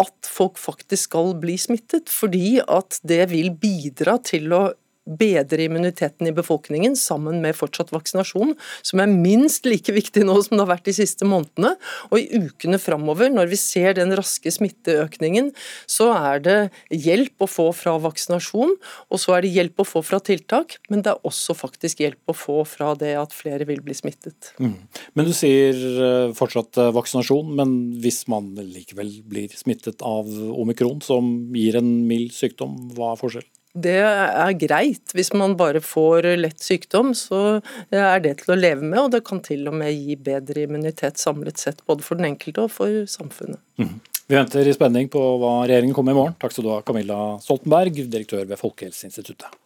at 0.00 0.26
folk 0.26 0.58
faktisk 0.58 1.10
skal 1.10 1.36
bli 1.38 1.54
smittet, 1.60 2.10
fordi 2.10 2.58
at 2.62 2.98
det 3.06 3.28
vil 3.30 3.52
bidra 3.54 4.16
til 4.26 4.50
å 4.54 4.64
bedre 5.04 5.66
immuniteten 5.66 6.28
i 6.28 6.32
befolkningen 6.34 6.96
sammen 6.96 7.40
med 7.44 7.56
fortsatt 7.56 7.92
vaksinasjon, 7.92 8.54
som 8.82 9.02
er 9.02 9.12
minst 9.12 9.66
like 9.68 9.92
viktig 9.92 10.24
nå 10.24 10.36
som 10.42 10.56
det 10.56 10.64
har 10.64 10.70
vært 10.72 10.88
de 10.88 10.96
siste 10.96 11.28
månedene. 11.28 11.74
Og 12.10 12.20
i 12.20 12.40
ukene 12.46 12.80
framover, 12.80 13.30
når 13.32 13.50
vi 13.52 13.58
ser 13.60 13.98
den 13.98 14.14
raske 14.16 14.50
smitteøkningen, 14.54 15.52
så 15.90 16.10
er 16.14 16.44
det 16.44 16.58
hjelp 16.90 17.44
å 17.44 17.50
få 17.50 17.68
fra 17.76 17.96
vaksinasjon, 18.02 18.76
og 19.10 19.20
så 19.20 19.36
er 19.36 19.44
det 19.44 19.54
hjelp 19.54 19.84
å 19.84 19.88
få 19.88 20.04
fra 20.04 20.20
tiltak, 20.24 20.78
men 20.88 21.04
det 21.04 21.12
er 21.12 21.28
også 21.28 21.56
faktisk 21.58 22.00
hjelp 22.04 22.32
å 22.32 22.36
få 22.36 22.60
fra 22.68 22.94
det 22.98 23.14
at 23.20 23.36
flere 23.36 23.68
vil 23.68 23.82
bli 23.84 23.96
smittet. 23.96 24.54
Mm. 24.62 24.76
Men 25.14 25.28
du 25.28 25.34
sier 25.36 25.74
eh, 25.74 26.32
fortsatt 26.36 26.80
eh, 26.80 26.92
vaksinasjon, 26.96 27.52
men 27.58 27.76
hvis 28.02 28.24
man 28.32 28.54
likevel 28.56 29.12
blir 29.28 29.52
smittet 29.56 30.04
av 30.04 30.30
omikron, 30.54 31.02
som 31.04 31.34
gir 31.54 31.78
en 31.80 31.92
mild 32.08 32.32
sykdom, 32.36 32.78
hva 32.96 33.12
er 33.12 33.20
forskjellen? 33.20 33.52
Det 33.74 33.98
er 33.98 34.54
greit. 34.58 35.12
Hvis 35.16 35.32
man 35.34 35.56
bare 35.58 35.82
får 35.82 36.28
lett 36.38 36.62
sykdom, 36.62 37.10
så 37.18 37.60
er 37.90 38.22
det 38.22 38.36
til 38.42 38.54
å 38.54 38.58
leve 38.58 38.86
med, 38.86 39.00
og 39.00 39.12
det 39.14 39.24
kan 39.26 39.42
til 39.44 39.66
og 39.70 39.78
med 39.80 39.92
gi 39.94 40.14
bedre 40.14 40.66
immunitet 40.68 41.18
samlet 41.20 41.58
sett, 41.60 41.82
både 41.88 42.06
for 42.06 42.20
den 42.20 42.30
enkelte 42.32 42.68
og 42.68 42.74
for 42.74 43.02
samfunnet. 43.10 43.58
Mm. 43.82 43.98
Vi 44.24 44.38
venter 44.38 44.64
i 44.64 44.72
spenning 44.72 45.10
på 45.12 45.20
hva 45.42 45.56
regjeringen 45.66 45.96
kommer 45.96 46.12
med 46.12 46.16
i 46.16 46.22
morgen. 46.22 46.38
Takk 46.40 46.54
skal 46.54 46.64
du 46.64 46.70
ha, 46.72 46.80
Camilla 46.86 47.18
Stoltenberg, 47.44 47.98
direktør 48.08 48.46
ved 48.48 48.60
Folkehelseinstituttet. 48.62 49.63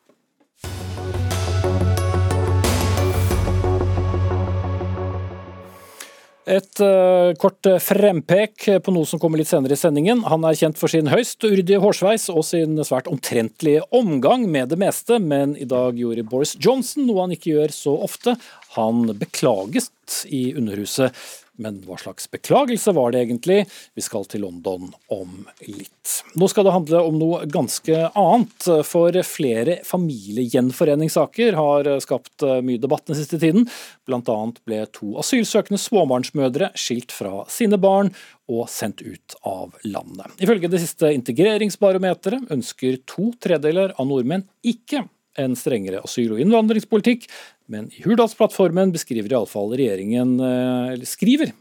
Et 6.48 6.80
uh, 6.80 7.34
kort 7.36 7.66
frempek 7.84 8.64
på 8.84 8.92
noe 8.94 9.08
som 9.08 9.20
kommer 9.20 9.40
litt 9.40 9.50
senere 9.50 9.76
i 9.76 9.80
sendingen. 9.80 10.22
Han 10.24 10.46
er 10.48 10.56
kjent 10.56 10.78
for 10.80 10.88
sin 10.88 11.10
høyst 11.12 11.44
uryddige 11.44 11.82
hårsveis 11.82 12.28
og 12.32 12.46
sin 12.48 12.78
svært 12.88 13.10
omtrentlige 13.10 13.84
omgang 13.92 14.46
med 14.48 14.72
det 14.72 14.78
meste, 14.80 15.18
men 15.20 15.52
i 15.60 15.68
dag 15.68 15.98
gjorde 16.00 16.24
Boris 16.30 16.56
Johnson 16.56 17.04
noe 17.08 17.26
han 17.26 17.36
ikke 17.36 17.52
gjør 17.52 17.74
så 17.76 17.98
ofte. 18.08 18.38
Han 18.78 19.04
beklaget 19.20 20.22
i 20.32 20.54
Underhuset 20.56 21.12
Men 21.58 21.80
hva 21.86 21.98
slags 21.98 22.28
beklagelse 22.30 22.94
var 22.94 23.12
det 23.12 23.24
egentlig? 23.24 23.64
Vi 23.98 24.04
skal 24.04 24.26
til 24.30 24.44
London 24.46 24.92
om 25.10 25.42
litt. 25.66 26.14
Nå 26.38 26.48
skal 26.50 26.68
det 26.68 26.74
handle 26.76 27.02
om 27.08 27.18
noe 27.18 27.42
ganske 27.50 28.04
annet, 28.08 28.68
for 28.86 29.18
flere 29.26 29.78
familiegjenforeningssaker 29.86 31.58
har 31.58 31.90
skapt 32.04 32.46
mye 32.64 32.80
debatt 32.80 33.08
den 33.10 33.18
siste 33.18 33.40
tiden. 33.42 33.66
Blant 34.06 34.30
annet 34.32 34.62
ble 34.68 34.84
to 34.94 35.16
asylsøkende 35.20 35.80
småbarnsmødre 35.82 36.72
skilt 36.78 37.14
fra 37.14 37.42
sine 37.50 37.80
barn 37.80 38.14
og 38.48 38.68
sendt 38.72 39.02
ut 39.04 39.36
av 39.46 39.74
landet. 39.84 40.38
Ifølge 40.40 40.70
det 40.72 40.80
siste 40.82 41.10
integreringsbarometeret 41.18 42.48
ønsker 42.54 43.02
to 43.08 43.32
tredeler 43.42 43.92
av 43.98 44.08
nordmenn 44.08 44.46
ikke 44.64 45.04
en 45.40 45.56
strengere 45.58 46.02
asyl- 46.04 46.34
og 46.34 46.42
innvandringspolitikk, 46.42 47.26
men 47.68 47.88
i 47.92 48.02
Hurdalsplattformen 48.04 48.92
beskriver 48.94 49.32
iallfall 49.32 49.74
regjeringen, 49.76 50.36
eh, 50.40 50.92
eller 50.94 51.08
skriver 51.08 51.52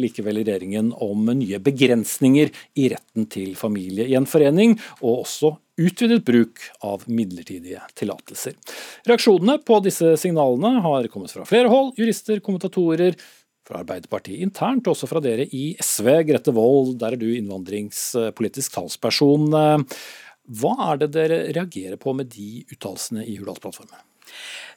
likevel 0.00 0.40
regjeringen 0.40 0.92
om 0.96 1.26
nye 1.36 1.60
begrensninger 1.62 2.52
i 2.80 2.88
retten 2.94 3.28
til 3.30 3.52
familiegjenforening, 3.58 4.78
og 5.02 5.26
også 5.26 5.52
utvidet 5.80 6.24
bruk 6.24 6.62
av 6.84 7.04
midlertidige 7.08 7.80
tillatelser. 7.96 8.56
Reaksjonene 9.08 9.60
på 9.64 9.80
disse 9.84 10.16
signalene 10.20 10.80
har 10.84 11.08
kommet 11.12 11.32
fra 11.32 11.46
flere 11.48 11.72
hold, 11.72 11.94
jurister, 12.00 12.40
kommentatorer, 12.44 13.16
fra 13.70 13.84
Arbeiderpartiet 13.84 14.42
internt, 14.42 14.88
også 14.90 15.06
fra 15.06 15.22
dere 15.22 15.46
i 15.54 15.70
SV. 15.78 16.08
Grete 16.26 16.54
Wold, 16.56 16.96
der 17.00 17.14
er 17.14 17.20
du 17.20 17.28
innvandringspolitisk 17.30 18.74
talsperson. 18.74 19.54
Hva 20.48 20.74
er 20.92 21.02
det 21.02 21.10
dere 21.14 21.40
reagerer 21.52 21.98
på 22.00 22.14
med 22.16 22.32
de 22.32 22.64
uttalelsene 22.70 23.26
i 23.26 23.36
Hurdalsplattformen? 23.38 24.06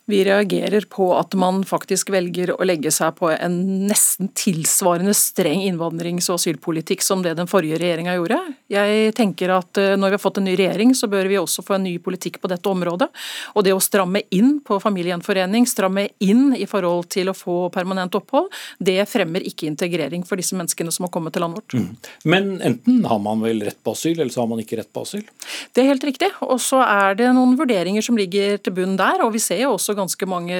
Vi 0.06 0.20
reagerer 0.26 0.84
på 0.90 1.06
at 1.16 1.32
man 1.40 1.62
faktisk 1.64 2.10
velger 2.12 2.52
å 2.52 2.66
legge 2.68 2.92
seg 2.92 3.14
på 3.16 3.30
en 3.32 3.54
nesten 3.88 4.28
tilsvarende 4.36 5.14
streng 5.16 5.62
innvandrings- 5.64 6.28
og 6.28 6.42
asylpolitikk 6.42 7.06
som 7.06 7.22
det 7.24 7.38
den 7.38 7.48
forrige 7.48 7.80
regjeringa 7.80 8.18
gjorde. 8.18 8.40
Jeg 8.74 9.14
tenker 9.16 9.54
at 9.56 9.80
eh, 9.80 9.94
når 9.96 10.12
vi 10.12 10.18
har 10.18 10.24
fått 10.26 10.42
en 10.42 10.48
ny 10.50 10.58
regjering, 10.60 10.92
så 10.92 11.08
bør 11.08 11.30
vi 11.32 11.38
også 11.40 11.64
få 11.64 11.78
en 11.78 11.86
ny 11.88 11.94
politikk 12.04 12.42
på 12.44 12.52
dette 12.52 12.68
området. 12.68 13.08
Og 13.56 13.64
det 13.64 13.72
å 13.72 13.80
stramme 13.84 14.26
inn 14.36 14.58
på 14.66 14.82
familiegjenforening, 14.84 15.70
stramme 15.72 16.10
inn 16.20 16.52
i 16.58 16.68
forhold 16.68 17.08
til 17.16 17.32
å 17.32 17.38
få 17.38 17.58
permanent 17.72 18.20
opphold, 18.20 18.52
det 18.84 19.00
fremmer 19.08 19.48
ikke 19.48 19.70
integrering 19.72 20.28
for 20.28 20.42
disse 20.42 20.58
menneskene 20.60 20.92
som 20.92 21.08
har 21.08 21.14
kommet 21.16 21.38
til 21.38 21.46
landet 21.46 21.64
vårt. 21.64 21.78
Mm. 21.80 22.12
Men 22.28 22.52
enten 22.60 23.00
har 23.08 23.24
man 23.24 23.48
vel 23.48 23.64
rett 23.70 23.80
på 23.80 23.96
asyl, 23.96 24.18
eller 24.20 24.36
så 24.36 24.44
har 24.44 24.52
man 24.52 24.60
ikke 24.66 24.82
rett 24.82 24.92
på 24.92 25.08
asyl? 25.08 25.24
Det 25.72 25.86
er 25.86 25.94
helt 25.94 26.04
riktig. 26.12 26.34
Og 26.44 26.60
så 26.60 26.84
er 26.84 27.16
det 27.24 27.32
noen 27.40 27.56
vurderinger 27.56 28.04
som 28.04 28.20
ligger 28.20 28.60
til 28.60 28.76
bunn 28.76 29.00
der. 29.00 29.24
og 29.24 29.32
vi 29.32 29.40
ser 29.40 29.64
jo 29.64 29.74
også 29.78 29.93
ganske 29.98 30.28
mange 30.30 30.58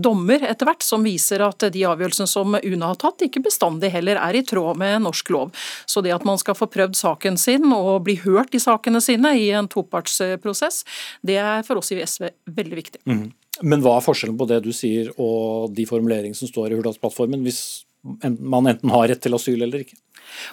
dommer 0.00 0.44
etter 0.48 0.68
hvert 0.68 0.84
som 0.84 1.04
viser 1.06 1.44
at 1.46 1.68
de 1.72 1.84
avgjørelsene 1.88 2.30
som 2.30 2.56
UNE 2.56 2.90
har 2.90 2.98
tatt, 3.00 3.24
ikke 3.26 3.44
bestandig 3.46 3.92
heller 3.94 4.20
er 4.22 4.38
i 4.38 4.44
tråd 4.46 4.80
med 4.80 5.02
norsk 5.06 5.32
lov. 5.34 5.54
Så 5.86 6.02
det 6.04 6.14
at 6.14 6.26
man 6.28 6.40
skal 6.40 6.58
få 6.58 6.68
prøvd 6.72 6.98
saken 6.98 7.40
sin 7.40 7.66
og 7.72 8.04
bli 8.06 8.18
hørt 8.24 8.54
i 8.56 8.62
sakene 8.62 9.02
sine 9.04 9.34
i 9.40 9.50
en 9.56 9.70
topartsprosess, 9.72 10.84
det 11.26 11.40
er 11.42 11.66
for 11.66 11.82
oss 11.82 11.92
i 11.94 12.00
SV 12.02 12.30
veldig 12.56 12.80
viktig. 12.82 13.02
Mm. 13.08 13.26
Men 13.64 13.82
hva 13.84 13.96
er 13.96 14.04
forskjellen 14.04 14.36
på 14.36 14.48
det 14.50 14.60
du 14.66 14.72
sier 14.76 15.08
og 15.16 15.72
de 15.76 15.86
formuleringene 15.88 16.36
som 16.36 16.50
står 16.50 16.72
i 16.72 16.78
Hurdalsplattformen, 16.78 17.44
hvis 17.46 17.86
man 18.04 18.68
enten 18.70 18.92
har 18.92 19.08
rett 19.10 19.22
til 19.24 19.34
asyl 19.36 19.64
eller 19.64 19.82
ikke? 19.82 19.96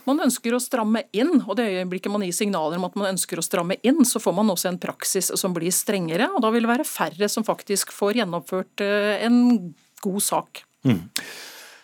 Man 0.07 0.21
ønsker 0.25 0.55
å 0.55 0.62
stramme 0.63 1.05
inn, 1.15 1.36
og 1.41 1.55
det 1.59 1.69
øyeblikket 1.71 2.13
man 2.13 2.25
gir 2.25 2.36
signaler 2.36 2.79
om 2.79 2.88
at 2.89 2.97
man 2.99 3.12
ønsker 3.13 3.39
å 3.39 3.45
stramme 3.45 3.79
inn, 3.86 4.03
så 4.07 4.21
får 4.23 4.36
man 4.38 4.51
også 4.53 4.71
en 4.71 4.81
praksis 4.81 5.31
som 5.39 5.55
blir 5.55 5.73
strengere, 5.73 6.29
og 6.33 6.43
da 6.45 6.51
vil 6.53 6.67
det 6.67 6.73
være 6.73 6.88
færre 6.88 7.29
som 7.31 7.45
faktisk 7.47 7.93
får 7.95 8.21
gjennomført 8.21 8.86
eh, 8.86 9.25
en 9.27 9.73
god 10.03 10.23
sak. 10.23 10.63
Mm. 10.88 11.01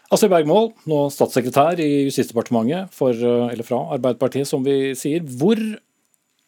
Astrid 0.10 0.32
Bergmål, 0.34 0.71
nå 0.89 1.04
statssekretær 1.13 1.80
i 1.84 2.08
Justisdepartementet 2.08 2.89
for, 2.95 3.13
eller 3.13 3.65
fra 3.65 3.84
Arbeiderpartiet, 3.93 4.49
som 4.49 4.65
vi 4.65 4.95
sier. 4.97 5.21
Hvor 5.21 5.62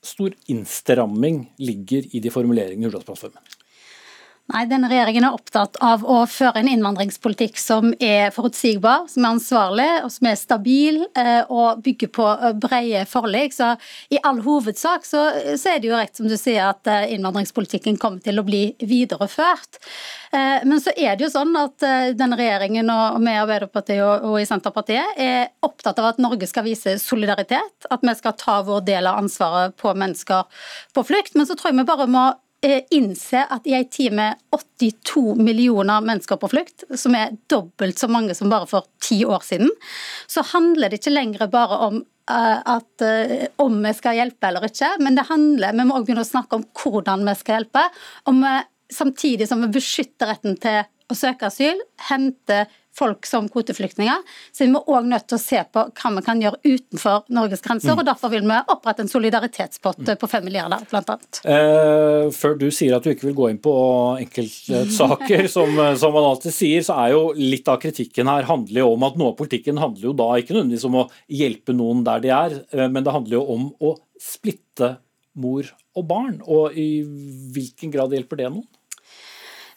stor 0.02 0.34
innstramming 0.50 1.44
ligger 1.62 2.08
i 2.10 2.24
de 2.24 2.34
formuleringene 2.34 2.88
i 2.88 2.90
Hurdalsplattformen? 2.90 3.61
Nei, 4.52 4.66
denne 4.68 4.90
regjeringen 4.92 5.24
er 5.24 5.36
opptatt 5.36 5.78
av 5.86 6.02
å 6.04 6.18
føre 6.28 6.60
en 6.60 6.68
innvandringspolitikk 6.68 7.60
som 7.62 7.94
er 8.04 8.34
forutsigbar, 8.36 9.06
som 9.12 9.24
er 9.24 9.36
ansvarlig 9.38 9.88
og 10.04 10.12
som 10.12 10.28
er 10.28 10.40
stabil 10.40 10.98
eh, 11.16 11.46
og 11.48 11.80
bygger 11.86 12.12
på 12.12 12.26
eh, 12.34 12.56
brede 12.60 13.06
forlik. 13.08 13.56
Så 13.56 13.70
i 14.12 14.20
all 14.28 14.42
hovedsak 14.44 15.08
så, 15.08 15.24
så, 15.56 15.72
er 15.72 15.80
det 15.80 15.92
jo 15.92 15.96
rett 15.96 16.20
som 16.20 16.28
du 16.28 16.36
sier 16.36 16.68
at 16.68 16.90
eh, 16.92 17.14
innvandringspolitikken 17.16 18.00
kommer 18.02 18.20
til 18.26 18.42
å 18.42 18.46
bli 18.48 18.64
videreført. 18.80 19.80
Men 20.32 20.80
så 20.80 20.94
er 20.96 21.18
det 21.20 21.26
jo 21.26 21.32
sånn 21.34 21.52
at 21.60 21.84
denne 22.16 22.38
regjeringen 22.40 22.88
og 22.88 23.18
vi 23.20 23.34
i 23.34 23.40
Arbeiderpartiet 23.42 24.24
og 24.24 24.38
i 24.40 24.46
Senterpartiet 24.48 25.18
er 25.20 25.50
opptatt 25.68 26.00
av 26.00 26.14
at 26.14 26.22
Norge 26.24 26.48
skal 26.48 26.64
vise 26.64 26.94
solidaritet, 27.04 27.90
at 27.92 28.06
vi 28.08 28.14
skal 28.16 28.38
ta 28.40 28.62
vår 28.64 28.86
del 28.88 29.10
av 29.12 29.20
ansvaret 29.20 29.76
på 29.76 29.92
mennesker 29.92 30.64
på 30.96 31.04
flukt. 31.10 31.36
Men 31.36 31.50
så 31.50 31.60
tror 31.60 31.74
jeg 31.74 31.82
vi 31.82 31.90
bare 31.92 32.08
må 32.08 32.24
innse 32.94 33.42
at 33.50 33.66
i 33.66 33.74
en 33.74 33.88
tid 33.90 34.14
med 34.14 34.38
82 34.54 35.36
millioner 35.36 36.02
mennesker 36.06 36.38
på 36.38 36.50
flukt, 36.52 36.84
som 36.98 37.16
er 37.18 37.34
dobbelt 37.50 38.00
så 38.00 38.10
mange 38.12 38.36
som 38.38 38.52
bare 38.52 38.70
for 38.70 38.86
ti 39.02 39.24
år 39.26 39.42
siden, 39.46 39.72
så 40.30 40.44
handler 40.54 40.92
det 40.92 41.02
ikke 41.02 41.16
lenger 41.16 41.50
bare 41.54 41.80
om 41.88 41.98
eh, 42.02 42.60
at 42.76 43.06
uh, 43.06 43.34
om 43.66 43.80
vi 43.82 43.94
skal 43.98 44.20
hjelpe 44.20 44.52
eller 44.52 44.68
ikke, 44.70 44.94
men 45.02 45.18
det 45.18 45.26
handler, 45.32 45.74
vi 45.74 45.88
må 45.88 45.98
også 45.98 46.10
begynne 46.10 46.28
å 46.28 46.32
snakke 46.32 46.60
om 46.60 46.68
hvordan 46.84 47.26
vi 47.30 47.38
skal 47.40 47.60
hjelpe. 47.60 47.88
Om 48.30 48.46
vi, 48.46 48.56
samtidig 48.94 49.50
som 49.50 49.66
vi 49.66 49.74
beskytter 49.80 50.34
retten 50.36 50.60
til 50.62 50.84
å 51.12 51.18
søke 51.18 51.50
asyl, 51.50 51.82
hente 52.12 52.66
folk 52.98 53.26
som 53.26 53.48
kvoteflyktninger. 53.50 54.24
Så 54.52 54.66
vi 54.66 54.72
må 54.74 54.82
òg 54.92 55.08
nødt 55.08 55.28
til 55.32 55.38
å 55.38 55.42
se 55.42 55.62
på 55.72 55.84
hva 55.88 56.12
vi 56.16 56.24
kan 56.26 56.42
gjøre 56.44 56.60
utenfor 56.64 57.28
Norges 57.34 57.64
grenser. 57.64 57.94
Mm. 57.94 58.02
og 58.02 58.08
Derfor 58.10 58.34
vil 58.34 58.48
vi 58.48 58.60
opprette 58.76 59.06
en 59.06 59.12
solidaritetspott 59.12 60.02
mm. 60.04 60.14
på 60.22 60.30
5 60.32 60.48
milliarder, 60.48 60.84
bl.a. 60.92 61.18
Eh, 61.56 62.32
før 62.36 62.58
du 62.60 62.68
sier 62.74 62.98
at 62.98 63.06
du 63.06 63.14
ikke 63.14 63.30
vil 63.30 63.38
gå 63.38 63.52
inn 63.54 63.62
på 63.64 63.76
enkeltsaker, 64.26 65.48
som, 65.56 65.80
som, 66.00 66.16
man 66.16 66.30
alltid 66.34 66.56
sier, 66.56 66.86
så 66.86 67.00
er 67.06 67.16
jo 67.16 67.24
litt 67.38 67.70
av 67.72 67.80
kritikken 67.82 68.30
her 68.32 68.50
handler 68.50 68.84
jo 68.84 68.90
om 68.96 69.08
at 69.08 69.20
noe 69.20 69.34
av 69.34 69.40
politikken 69.40 69.80
handler 69.82 70.12
jo 70.12 70.18
da 70.18 70.34
ikke 70.40 70.58
nødvendigvis 70.58 70.88
om 70.90 71.00
å 71.04 71.08
hjelpe 71.32 71.76
noen 71.78 72.04
der 72.08 72.24
de 72.24 72.36
er, 72.36 72.60
eh, 72.76 72.88
men 72.92 73.06
det 73.06 73.16
handler 73.16 73.40
jo 73.40 73.46
om 73.56 73.70
å 73.80 73.96
splitte 74.22 74.98
mor 75.40 75.68
og 75.96 76.08
barn. 76.08 76.38
Og 76.44 76.78
i 76.78 77.02
hvilken 77.56 77.94
grad 77.94 78.14
hjelper 78.16 78.44
det 78.44 78.52
noen? 78.52 78.68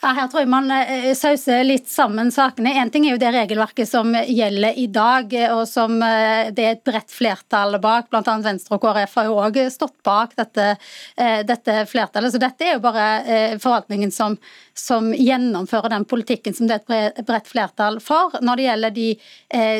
Ja, 0.04 0.10
her 0.12 0.26
tror 0.28 0.42
jeg 0.42 0.50
man 0.52 0.66
eh, 0.68 1.14
sauser 1.16 1.62
litt 1.64 1.86
sammen 1.88 2.28
sakene. 2.32 2.74
Én 2.76 2.90
ting 2.92 3.06
er 3.06 3.14
jo 3.14 3.20
det 3.22 3.30
regelverket 3.32 3.88
som 3.88 4.10
gjelder 4.12 4.76
i 4.76 4.84
dag, 4.92 5.32
og 5.54 5.62
som 5.64 5.94
eh, 6.04 6.50
det 6.52 6.66
er 6.66 6.74
et 6.74 6.82
bredt 6.84 7.08
flertall 7.08 7.78
bak. 7.80 8.10
Bl.a. 8.12 8.34
Venstre 8.44 8.76
og 8.76 8.82
KrF 8.82 9.14
har 9.16 9.30
jo 9.30 9.38
òg 9.40 9.56
stått 9.72 9.96
bak 10.04 10.36
dette, 10.36 10.74
eh, 11.16 11.38
dette, 11.48 11.78
flertallet. 11.88 12.34
Så 12.34 12.42
dette 12.42 12.68
er 12.68 12.76
jo 12.76 12.84
bare 12.84 13.56
forvaltningen 13.62 14.12
som, 14.12 14.36
som, 14.76 15.08
gjennomfører 15.16 15.94
den 15.94 16.04
politikken 16.10 16.52
som 16.52 16.68
det 16.68 16.82
er 16.84 17.08
et 17.14 17.24
bredt 17.24 17.48
flertall 17.48 17.96
for. 18.04 18.36
Når 18.44 18.60
det 18.60 18.68
gjelder 18.68 18.96
de, 19.00 19.10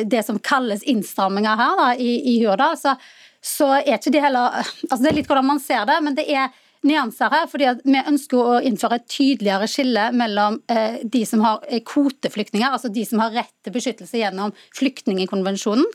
det 0.09 0.25
som 0.25 0.41
kalles 0.41 0.81
innstramminger 0.89 1.61
her 1.61 1.79
da, 1.83 1.89
i, 2.01 2.15
i 2.33 2.39
Hurdal, 2.41 2.79
så, 2.81 2.97
så 3.45 3.75
er 3.77 3.99
ikke 3.99 4.17
det 4.17 4.25
heller 4.25 4.57
altså 4.57 5.03
Det 5.03 5.11
er 5.11 5.19
litt 5.19 5.29
hvordan 5.29 5.51
man 5.53 5.61
ser 5.61 5.85
det, 5.85 6.01
men 6.01 6.17
det 6.17 6.25
er 6.33 6.49
nyanser 6.85 7.33
her. 7.33 7.47
fordi 7.51 7.69
Vi 7.83 8.01
ønsker 8.01 8.39
å 8.39 8.59
innføre 8.65 8.99
et 8.99 9.07
tydeligere 9.11 9.67
skille 9.69 10.09
mellom 10.15 10.59
eh, 10.71 11.01
de 11.03 11.23
som 11.27 11.43
har 11.45 11.65
eh, 11.67 11.81
kvoteflyktninger, 11.85 12.69
altså 12.69 12.91
de 12.93 13.05
som 13.07 13.21
har 13.23 13.33
rett 13.35 13.53
til 13.65 13.75
beskyttelse 13.75 14.21
gjennom 14.21 14.53
flyktningkonvensjonen, 14.77 15.85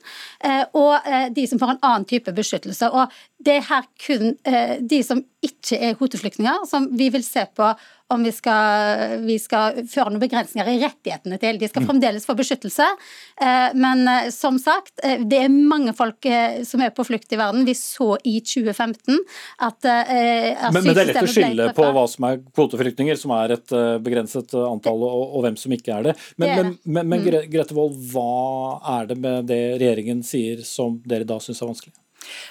eh, 0.44 0.64
og 0.78 1.08
de 1.34 1.46
som 1.48 1.60
får 1.60 1.74
en 1.74 1.82
annen 1.86 2.08
type 2.10 2.32
beskyttelse. 2.34 2.90
Og 2.90 3.12
Det 3.40 3.54
er 3.56 3.68
her 3.70 3.86
kun 3.96 4.34
de 4.84 4.98
som 5.02 5.22
ikke 5.40 5.78
er 5.80 5.94
kvoteflyktninger, 5.96 6.66
som 6.68 6.90
vi 6.92 7.08
vil 7.08 7.24
se 7.24 7.46
på 7.56 7.70
om 8.10 8.24
vi 8.26 8.32
skal, 8.34 9.20
vi 9.24 9.36
skal, 9.38 9.80
føre 9.90 10.10
noen 10.10 10.22
begrensninger 10.22 10.70
i 10.72 10.80
rettighetene 10.82 11.38
til. 11.40 11.60
De 11.60 11.68
skal 11.70 11.84
mm. 11.84 11.88
fremdeles 11.90 12.26
få 12.26 12.34
beskyttelse. 12.38 12.86
Eh, 13.40 13.76
men 13.78 14.02
eh, 14.10 14.30
som 14.34 14.58
sagt, 14.58 14.96
eh, 15.06 15.22
det 15.30 15.44
er 15.44 15.52
mange 15.52 15.94
folk 15.96 16.26
som 16.66 16.82
er 16.82 16.92
på 16.94 17.06
flukt 17.06 17.30
i 17.32 17.38
verden. 17.38 17.64
Vi 17.68 17.76
så 17.78 18.16
i 18.26 18.38
2015 18.42 19.20
at 19.66 19.86
men, 19.86 20.74
men 20.74 20.90
det 20.90 21.04
er 21.04 21.10
lett 21.12 21.22
å 21.22 21.30
skille 21.30 21.70
på 21.76 21.86
hva 21.94 22.04
som 22.10 22.26
er 22.28 22.42
kvoteflyktninger, 22.50 23.18
som 23.18 23.32
er 23.36 23.54
et 23.56 23.74
begrenset 24.04 24.52
antall, 24.58 25.06
og, 25.06 25.36
og 25.38 25.46
hvem 25.46 25.56
som 25.60 25.74
ikke 25.76 25.94
er 25.96 26.10
det. 26.10 26.18
Men, 26.36 26.44
det 26.44 26.52
er 26.52 26.62
det. 26.62 26.76
men, 26.84 27.10
men 27.14 27.24
mm. 27.24 27.50
Grete 27.52 27.76
Wold, 27.76 27.96
hva 28.12 28.78
er 28.98 29.10
det 29.10 29.18
med 29.22 29.50
det 29.50 29.62
regjeringen 29.80 30.22
sier 30.26 30.64
som 30.66 30.98
dere 31.06 31.28
da 31.28 31.40
syns 31.42 31.62
er 31.62 31.70
vanskelig? 31.70 31.94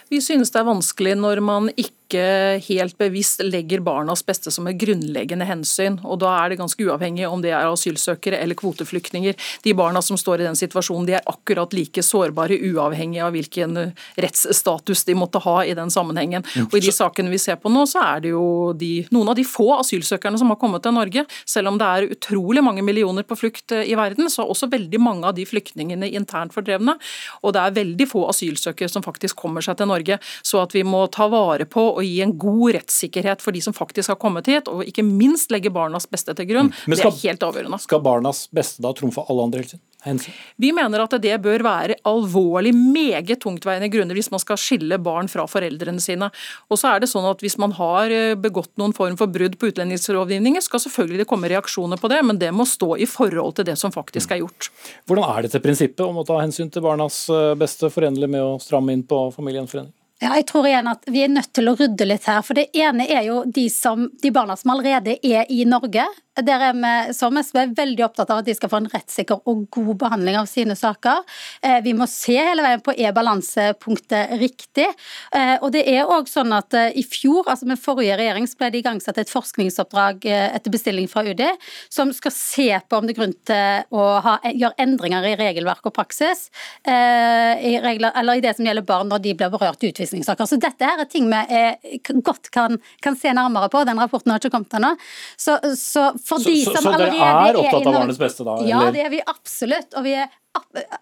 Vi 0.09 0.21
synes 0.23 0.51
det 0.53 0.61
er 0.61 0.69
vanskelig 0.69 1.15
når 1.19 1.41
man 1.45 1.69
ikke 1.75 1.98
ikke 2.09 2.61
helt 2.65 2.97
bevisst 2.97 3.41
legger 3.45 3.83
barnas 3.85 4.23
beste 4.25 4.49
som 4.51 4.67
et 4.67 4.77
grunnleggende 4.81 5.45
hensyn. 5.45 5.99
og 6.03 6.19
Da 6.23 6.31
er 6.41 6.49
det 6.49 6.59
ganske 6.59 6.81
uavhengig 6.81 7.27
om 7.29 7.41
det 7.41 7.51
er 7.53 7.69
asylsøkere 7.69 8.39
eller 8.41 8.57
kvoteflyktninger. 8.57 9.35
De 9.63 9.73
barna 9.77 10.01
som 10.01 10.17
står 10.17 10.41
i 10.41 10.47
den 10.47 10.57
situasjonen, 10.57 11.05
de 11.05 11.13
er 11.19 11.29
akkurat 11.29 11.71
like 11.73 12.01
sårbare, 12.01 12.57
uavhengig 12.57 13.21
av 13.21 13.33
hvilken 13.35 13.93
rettsstatus 14.17 15.05
de 15.05 15.13
måtte 15.13 15.41
ha 15.43 15.63
i 15.63 15.75
den 15.77 15.91
sammenhengen. 15.93 16.45
Og 16.65 16.73
I 16.79 16.83
de 16.87 16.93
sakene 16.95 17.29
vi 17.29 17.37
ser 17.37 17.59
på 17.61 17.69
nå, 17.69 17.85
så 17.85 18.01
er 18.01 18.25
det 18.25 18.33
jo 18.33 18.73
de, 18.73 19.05
noen 19.13 19.29
av 19.29 19.37
de 19.37 19.45
få 19.45 19.69
asylsøkerne 19.77 20.39
som 20.41 20.49
har 20.49 20.59
kommet 20.61 20.83
til 20.83 20.97
Norge. 20.97 21.25
Selv 21.45 21.69
om 21.69 21.77
det 21.77 21.85
er 21.85 22.09
utrolig 22.17 22.63
mange 22.65 22.81
millioner 22.85 23.27
på 23.27 23.37
flukt 23.37 23.75
i 23.77 23.93
verden, 23.99 24.31
så 24.33 24.43
er 24.43 24.53
også 24.55 24.71
veldig 24.71 25.03
mange 25.03 25.29
av 25.29 25.37
de 25.37 25.45
flyktningene 25.45 26.09
internt 26.09 26.55
fordrevne. 26.57 26.97
Og 27.43 27.53
det 27.53 27.61
er 27.61 27.77
veldig 27.77 28.09
få 28.09 28.25
asylsøkere 28.33 28.89
som 28.89 29.05
faktisk 29.05 29.37
kommer 29.37 29.61
seg 29.65 29.77
til 29.77 29.91
Norge. 29.91 30.17
Så 30.41 30.63
at 30.63 30.73
vi 30.73 30.81
må 30.87 31.05
ta 31.13 31.29
vare 31.29 31.69
på 31.69 31.98
og 31.99 32.07
gi 32.07 32.21
en 32.25 32.35
god 32.39 32.77
rettssikkerhet 32.79 33.43
for 33.43 33.55
de 33.55 33.63
som 33.65 33.75
faktisk 33.75 34.13
har 34.13 34.19
kommet 34.21 34.49
hit, 34.49 34.71
og 34.71 34.85
ikke 34.87 35.05
minst 35.05 35.51
legge 35.53 35.71
barnas 35.73 36.07
beste 36.09 36.35
til 36.37 36.49
grunn, 36.49 36.69
Mm. 36.69 36.95
skal, 36.95 37.11
det 37.11 37.25
er 37.25 37.29
helt 37.29 37.45
avgjørende. 37.45 37.79
Skal 37.83 38.01
barnas 38.05 38.47
beste 38.53 38.81
da 38.83 38.93
trumfe 38.95 39.23
alle 39.29 39.43
andre 39.43 39.63
hensyn? 39.63 39.79
hensyn? 40.05 40.33
Vi 40.55 40.71
mener 40.71 41.03
at 41.03 41.15
det 41.21 41.35
bør 41.43 41.63
være 41.65 41.97
alvorlig, 42.07 42.73
meget 42.75 43.41
tungtveiende 43.43 43.89
grunner 43.91 44.17
hvis 44.17 44.31
man 44.31 44.39
skal 44.39 44.59
skille 44.59 44.99
barn 45.03 45.27
fra 45.31 45.45
foreldrene 45.49 45.99
sine. 46.03 46.29
Og 46.69 46.79
så 46.79 46.93
er 46.93 47.03
det 47.03 47.09
sånn 47.11 47.27
at 47.29 47.39
Hvis 47.43 47.57
man 47.57 47.71
har 47.77 48.11
eh, 48.11 48.35
begått 48.35 48.71
noen 48.77 48.93
form 48.93 49.15
for 49.17 49.27
brudd 49.31 49.57
på 49.59 49.69
utlendingslovgivningen, 49.71 50.61
skal 50.61 50.81
selvfølgelig 50.83 51.23
det 51.23 51.27
komme 51.29 51.49
reaksjoner 51.49 51.99
på 51.99 52.09
det, 52.11 52.19
men 52.25 52.39
det 52.39 52.51
må 52.53 52.65
stå 52.67 52.97
i 52.99 53.07
forhold 53.09 53.55
til 53.55 53.65
det 53.69 53.77
som 53.79 53.91
faktisk 53.91 54.31
er 54.31 54.43
gjort. 54.43 54.69
Hvordan 55.07 55.37
er 55.37 55.47
dette 55.47 55.61
prinsippet 55.63 56.03
om 56.05 56.19
å 56.19 56.25
ta 56.27 56.41
hensyn 56.41 56.71
til 56.71 56.83
barnas 56.83 57.29
eh, 57.29 57.55
beste 57.59 57.89
forenlig 57.93 58.29
med 58.29 58.43
å 58.43 58.59
stramme 58.61 58.93
inn 58.93 59.05
på 59.07 59.29
familiegjenforening? 59.35 59.93
Ja, 60.19 60.33
jeg 60.35 60.49
tror 60.49 60.65
igjen 60.67 60.87
at 60.91 61.05
Vi 61.07 61.21
er 61.23 61.31
nødt 61.31 61.53
til 61.55 61.71
å 61.71 61.77
rydde 61.79 62.07
litt 62.07 62.25
her. 62.27 62.41
for 62.43 62.57
Det 62.57 62.67
ene 62.75 63.07
er 63.07 63.23
jo 63.29 63.43
de, 63.47 63.69
som, 63.71 64.09
de 64.21 64.31
barna 64.35 64.57
som 64.59 64.73
allerede 64.73 65.15
er 65.23 65.47
i 65.47 65.63
Norge. 65.63 66.03
Der 66.39 66.63
er 66.63 66.75
vi 66.75 67.13
som 67.15 67.35
SV 67.35 67.73
veldig 67.75 68.03
opptatt 68.05 68.29
av 68.31 68.41
at 68.41 68.47
de 68.47 68.53
skal 68.55 68.71
få 68.71 68.79
en 68.79 68.89
rettssikker 68.91 69.41
og 69.49 69.65
god 69.75 69.95
behandling 69.99 70.37
av 70.39 70.47
sine 70.47 70.75
saker. 70.77 71.23
Eh, 71.63 71.79
vi 71.83 71.93
må 71.95 72.07
se 72.07 72.35
hele 72.37 72.63
veien 72.63 72.83
på 72.83 72.93
er 72.95 73.15
balansepunktet 73.15 74.35
riktig. 74.39 74.87
Eh, 75.35 75.55
og 75.59 75.71
det 75.75 75.83
er 75.87 76.07
også 76.07 76.39
sånn 76.39 76.55
at 76.55 76.75
eh, 76.77 76.95
I 76.99 77.03
fjor, 77.03 77.47
altså 77.47 77.67
med 77.67 77.81
forrige 77.81 78.15
regjering, 78.19 78.47
så 78.47 78.59
ble 78.59 78.69
det 78.71 78.81
igangsatt 78.83 79.19
et 79.19 79.31
forskningsoppdrag 79.31 80.27
eh, 80.31 80.45
etter 80.55 80.71
bestilling 80.71 81.09
fra 81.11 81.25
UD 81.27 81.43
som 81.91 82.13
skal 82.15 82.35
se 82.35 82.69
på 82.87 82.99
om 82.99 83.07
det 83.07 83.15
er 83.15 83.19
grunn 83.19 83.35
til 83.47 83.99
å 83.99 84.05
ha, 84.23 84.37
gjøre 84.47 84.79
endringer 84.83 85.27
i 85.31 85.35
regelverk 85.39 85.91
og 85.91 85.95
praksis. 85.95 86.47
eh, 86.87 87.55
I 87.71 87.75
regler, 87.83 88.15
eller 88.15 88.39
i 88.39 88.45
det 88.45 88.55
som 88.55 88.67
gjelder 88.67 88.87
barn 88.87 89.11
når 89.11 89.25
de 89.27 89.35
blir 89.39 89.51
berørt 89.51 89.83
i 89.83 89.91
utvisningssaker. 90.09 90.45
Så 90.49 90.57
dette 90.59 90.85
her 90.85 90.99
er 91.03 91.09
ting 91.09 91.29
vi 91.29 91.39
eh, 91.49 91.99
godt 92.25 92.49
kan, 92.51 92.77
kan 93.01 93.15
se 93.19 93.33
nærmere 93.33 93.69
på. 93.69 93.83
Den 93.87 93.99
rapporten 94.01 94.31
har 94.33 94.39
ikke 94.41 94.51
kommet 94.57 94.73
ennå. 94.79 94.95
Så, 95.37 95.57
så 95.77 96.09
for 96.25 96.39
Så- 96.39 96.49
de 96.49 96.65
så- 96.65 96.75
som 96.75 96.83
så 96.83 96.93
allerede 96.93 97.21
er 97.21 97.55
opptatt 97.61 97.87
av 97.87 97.93
barnets 97.93 98.19
beste 98.19 98.43
da, 98.47 98.57
Ja, 98.67 98.91
det 98.91 99.05
er 99.05 99.09
vi 99.09 99.21
absolutt. 99.25 99.93
Og 99.95 100.03
vi 100.03 100.13
er, 100.13 100.27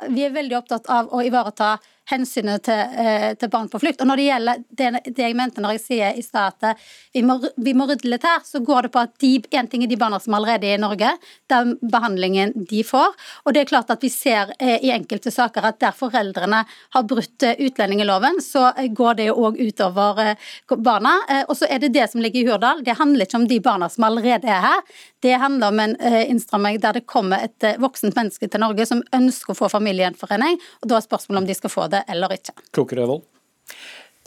vi 0.09 0.25
er 0.25 0.35
veldig 0.35 0.57
opptatt 0.57 0.89
av 0.91 1.13
å 1.13 1.23
ivareta 1.25 1.77
hensynet 2.11 2.63
til, 2.63 2.79
eh, 3.03 3.33
til 3.35 3.49
barn 3.51 3.67
på 3.69 3.79
flukt. 3.81 4.01
Og 4.01 4.07
når 4.07 4.19
det 4.19 4.27
gjelder 4.27 4.63
det, 4.79 4.89
det 5.15 5.25
jeg 5.25 5.35
mente 5.35 5.63
når 5.63 5.75
jeg 5.75 5.83
sier 5.83 6.17
i 6.17 6.23
stad 6.23 6.55
at 6.55 6.69
eh, 6.69 6.85
vi 7.17 7.23
må, 7.27 7.37
vi 7.57 7.73
må 7.75 7.87
rydde 7.89 8.09
litt 8.09 8.23
her, 8.27 8.43
så 8.47 8.61
går 8.63 8.87
det 8.87 8.91
på 8.93 9.01
at 9.03 9.15
de, 9.23 9.33
en 9.59 9.67
ting 9.67 9.83
er 9.83 9.91
de 9.91 9.99
barna 9.99 10.19
som 10.23 10.37
allerede 10.37 10.69
er 10.69 10.77
i 10.77 10.81
Norge, 10.81 11.09
den 11.51 11.75
behandlingen 11.81 12.53
de 12.69 12.83
får. 12.87 13.15
Og 13.45 13.55
det 13.55 13.63
er 13.63 13.71
klart 13.73 13.91
at 13.93 14.03
vi 14.03 14.11
ser 14.13 14.53
eh, 14.59 14.77
i 14.87 14.93
enkelte 14.95 15.33
saker 15.33 15.67
at 15.67 15.81
der 15.83 15.95
foreldrene 15.95 16.63
har 16.95 17.07
brutt 17.07 17.43
eh, 17.43 17.59
utlendingsloven, 17.67 18.39
så 18.43 18.69
går 18.95 19.19
det 19.19 19.29
jo 19.29 19.37
òg 19.49 19.59
utover 19.59 20.23
eh, 20.23 20.47
barna. 20.77 21.17
Eh, 21.27 21.43
og 21.47 21.59
så 21.59 21.67
er 21.69 21.83
det 21.83 21.91
det 21.97 22.07
som 22.11 22.23
ligger 22.23 22.43
i 22.43 22.47
Hurdal. 22.47 22.85
Det 22.87 22.95
handler 23.01 23.27
ikke 23.27 23.41
om 23.41 23.49
de 23.51 23.59
barna 23.63 23.91
som 23.91 24.07
allerede 24.07 24.47
er 24.47 24.63
her. 24.63 25.03
Det 25.25 25.35
handler 25.41 25.73
om 25.73 25.79
en 25.81 25.95
innstramming 26.29 26.77
der 26.79 26.99
det 26.99 27.07
kommer 27.09 27.41
et 27.41 27.65
voksent 27.81 28.15
menneske 28.15 28.47
til 28.47 28.61
Norge 28.61 28.85
som 28.85 29.01
ønsker 29.17 29.46
å 29.55 29.59
få 29.59 29.69
familiegjenforening, 29.71 30.59
og 30.81 30.91
da 30.91 30.97
er 30.97 31.05
spørsmålet 31.05 31.43
om 31.43 31.47
de 31.47 31.57
skal 31.57 31.73
få 31.73 31.87
det 31.93 32.03
eller 32.11 32.35
ikke. 32.37 32.55
Klokere 32.75 33.07
vold? 33.09 33.25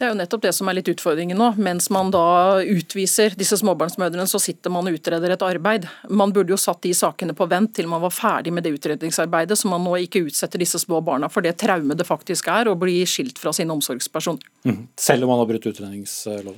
Det 0.00 0.06
er 0.06 0.14
jo 0.14 0.16
nettopp 0.16 0.44
det 0.46 0.50
som 0.56 0.68
er 0.70 0.78
litt 0.78 0.88
utfordringen 0.88 1.36
nå. 1.36 1.50
Mens 1.60 1.90
man 1.92 2.08
da 2.08 2.56
utviser 2.64 3.34
disse 3.36 3.58
småbarnsmødrene, 3.60 4.24
så 4.30 4.38
sitter 4.40 4.72
man 4.72 4.88
og 4.88 4.96
utreder 4.96 5.34
et 5.34 5.42
arbeid. 5.44 5.84
Man 6.08 6.32
burde 6.32 6.54
jo 6.54 6.56
satt 6.60 6.80
de 6.86 6.94
sakene 6.96 7.34
på 7.36 7.44
vent 7.50 7.74
til 7.76 7.90
man 7.90 8.00
var 8.00 8.14
ferdig 8.16 8.54
med 8.56 8.64
det 8.64 8.72
utredningsarbeidet, 8.78 9.58
så 9.60 9.68
man 9.68 9.84
nå 9.84 9.98
ikke 10.06 10.22
utsetter 10.30 10.62
disse 10.64 10.80
små 10.80 11.02
barna 11.04 11.28
for 11.28 11.44
det 11.44 11.58
traumet 11.60 12.00
det 12.00 12.08
faktisk 12.08 12.48
er 12.48 12.70
å 12.72 12.78
bli 12.80 12.96
skilt 13.04 13.36
fra 13.42 13.52
sin 13.52 13.68
omsorgsperson. 13.76 14.40
Mm. 14.64 14.80
Selv 14.96 15.28
om 15.28 15.34
man 15.34 15.42
har 15.42 15.52
brutt 15.52 15.68
utredningsloven? 15.68 16.56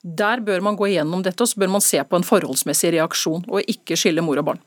Der 0.00 0.40
bør 0.40 0.64
man 0.64 0.80
gå 0.80 0.88
igjennom 0.88 1.20
dette, 1.20 1.44
og 1.44 1.52
så 1.52 1.60
bør 1.60 1.74
man 1.76 1.84
se 1.84 2.00
på 2.00 2.16
en 2.16 2.24
forholdsmessig 2.24 2.94
reaksjon, 2.96 3.44
og 3.44 3.68
ikke 3.68 4.00
skille 4.00 4.24
mor 4.24 4.40
og 4.40 4.54
barn. 4.54 4.64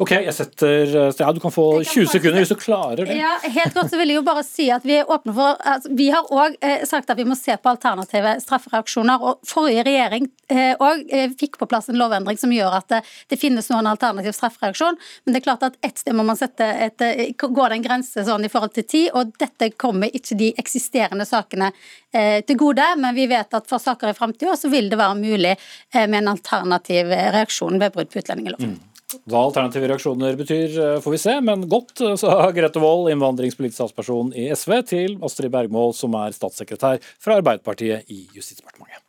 Ok, 0.00 0.10
jeg 0.16 0.32
setter 0.36 0.90
ja, 1.16 1.28
Du 1.32 1.38
kan 1.40 1.52
få 1.52 1.64
20 1.80 2.10
sekunder 2.12 2.42
hvis 2.42 2.50
du 2.52 2.58
klarer 2.60 3.08
det. 3.08 3.16
Ja, 3.16 3.34
helt 3.40 3.72
godt 3.76 3.88
så 3.92 3.96
vil 4.00 4.12
jeg 4.12 4.18
jo 4.18 4.24
bare 4.24 4.42
si 4.44 4.66
at 4.72 4.84
Vi 4.84 4.98
er 4.98 5.08
åpne 5.08 5.32
for, 5.36 5.56
altså, 5.60 5.92
vi 5.96 6.10
har 6.12 6.28
òg 6.28 6.58
eh, 6.64 6.84
sagt 6.88 7.12
at 7.12 7.20
vi 7.20 7.24
må 7.28 7.36
se 7.38 7.56
på 7.56 7.72
alternative 7.72 8.34
straffereaksjoner. 8.44 9.20
og 9.20 9.40
Forrige 9.48 9.84
regjering 9.88 10.28
eh, 10.52 10.74
og, 10.76 11.04
eh, 11.08 11.32
fikk 11.40 11.56
på 11.60 11.68
plass 11.70 11.88
en 11.88 12.00
lovendring 12.00 12.40
som 12.40 12.52
gjør 12.52 12.76
at 12.80 12.88
det, 12.92 13.00
det 13.32 13.40
finnes 13.40 13.68
nå 13.72 13.80
en 13.80 13.90
alternativ 13.92 14.36
straffereaksjon. 14.36 15.00
Men 15.24 15.36
det 15.36 15.40
er 15.40 15.46
klart 15.48 15.64
at 15.68 15.80
ett 15.84 16.00
sted 16.00 16.16
må 16.16 16.24
man 16.28 16.40
sette 16.40 16.68
et, 16.88 17.06
går 17.40 17.72
det 17.72 17.80
en 17.80 17.88
grense 17.88 18.24
sånn 18.28 18.44
i 18.44 18.52
forhold 18.52 18.76
til 18.76 18.88
tid. 18.88 19.08
og 19.16 19.32
Dette 19.40 19.72
kommer 19.80 20.12
ikke 20.12 20.36
de 20.40 20.52
eksisterende 20.60 21.28
sakene 21.28 21.72
eh, 22.12 22.40
til 22.44 22.60
gode. 22.60 22.84
Men 23.00 23.16
vi 23.16 23.28
vet 23.30 23.56
at 23.56 23.68
for 23.70 23.82
saker 23.82 24.12
i 24.12 24.16
framtida 24.16 24.56
så 24.56 24.72
vil 24.72 24.90
det 24.92 25.00
være 25.00 25.18
mulig 25.20 25.56
eh, 25.56 26.06
med 26.06 26.22
en 26.22 26.34
alternativ 26.34 27.12
eh, 27.12 27.28
reaksjon 27.36 27.80
ved 27.80 27.96
brudd 27.96 28.12
på 28.12 28.22
utlendingsloven. 28.22 28.78
Hva 29.26 29.42
alternative 29.48 29.88
reaksjoner 29.90 30.38
betyr, 30.38 30.78
eh, 30.78 31.00
får 31.02 31.16
vi 31.16 31.18
se, 31.18 31.40
men 31.40 31.68
godt, 31.68 32.00
eh, 32.00 32.16
sa 32.20 32.50
Grete 32.56 32.82
Wold, 32.82 33.10
innvandringspolitisk 33.10 33.80
statsperson 33.80 34.32
i 34.38 34.48
SV, 34.54 34.76
til 34.86 35.18
Astrid 35.26 35.50
Bergmål, 35.54 35.94
som 35.98 36.14
er 36.14 36.36
statssekretær 36.36 37.02
fra 37.18 37.40
Arbeiderpartiet 37.40 38.06
i 38.08 38.26
Justisdepartementet. 38.36 39.02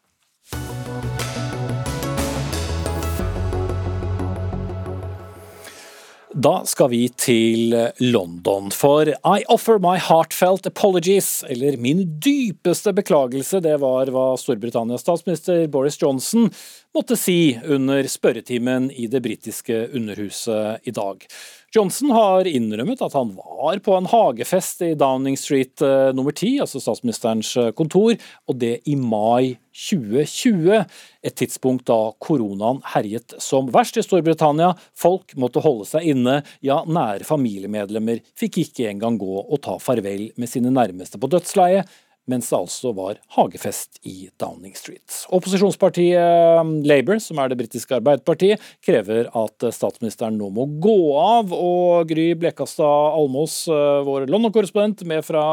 Da 6.32 6.62
skal 6.64 6.88
vi 6.94 7.00
til 7.20 7.74
London, 8.00 8.70
for 8.72 9.10
I 9.12 9.42
offer 9.52 9.82
my 9.84 9.98
heartfelt 10.00 10.68
apologies, 10.70 11.42
eller 11.52 11.76
min 11.76 12.06
dypeste 12.24 12.94
beklagelse, 12.96 13.60
det 13.60 13.74
var 13.82 14.08
hva 14.16 14.30
Storbritannias 14.40 15.04
statsminister 15.04 15.66
Boris 15.68 16.00
Johnson 16.00 16.48
måtte 16.96 17.18
si 17.20 17.58
under 17.68 18.08
spørretimen 18.08 18.88
i 18.96 19.10
det 19.12 19.20
britiske 19.26 19.90
underhuset 19.92 20.88
i 20.88 20.96
dag. 20.96 21.28
Johnson 21.72 22.12
har 22.12 22.48
innrømmet 22.50 23.00
at 23.00 23.14
han 23.16 23.30
var 23.38 23.80
på 23.80 23.94
en 23.96 24.08
hagefest 24.12 24.82
i 24.84 24.90
Downing 25.00 25.38
Street 25.40 25.80
eh, 25.80 26.10
nummer 26.12 26.36
10, 26.36 26.58
altså 26.66 26.82
statsministerens 26.84 27.54
eh, 27.56 27.70
kontor, 27.72 28.18
og 28.52 28.58
det 28.60 28.74
i 28.92 28.98
mai 29.00 29.56
2020. 29.72 30.82
Et 31.24 31.38
tidspunkt 31.40 31.88
da 31.88 32.12
koronaen 32.20 32.82
herjet 32.92 33.38
som 33.40 33.72
verst 33.72 34.02
i 34.02 34.04
Storbritannia. 34.04 34.74
Folk 35.00 35.32
måtte 35.40 35.64
holde 35.64 35.88
seg 35.88 36.12
inne, 36.12 36.42
ja, 36.60 36.82
nære 36.84 37.24
familiemedlemmer 37.30 38.20
fikk 38.36 38.66
ikke 38.66 38.92
engang 38.92 39.16
gå 39.22 39.40
og 39.40 39.64
ta 39.64 39.80
farvel 39.80 40.28
med 40.36 40.52
sine 40.52 40.76
nærmeste 40.76 41.24
på 41.24 41.32
dødsleiet 41.32 41.88
mens 42.30 42.50
det 42.52 42.58
altså 42.58 42.92
var 42.96 43.20
hagefest 43.36 44.00
i 44.08 44.30
Downing 44.42 44.76
Street. 44.78 45.24
Opposisjonspartiet 45.34 46.86
Labour, 46.88 47.20
som 47.24 47.42
er 47.42 47.52
det 47.52 47.60
britiske 47.60 47.98
Arbeiderpartiet, 47.98 48.62
krever 48.86 49.30
at 49.38 49.68
statsministeren 49.74 50.38
nå 50.40 50.52
må 50.54 50.68
gå 50.84 50.98
av. 51.18 51.54
Og 51.56 52.12
Gry 52.12 52.32
Blekastad 52.38 53.18
Almås, 53.18 53.64
vår 53.68 54.30
London-korrespondent 54.32 55.04
med 55.10 55.26
fra 55.26 55.44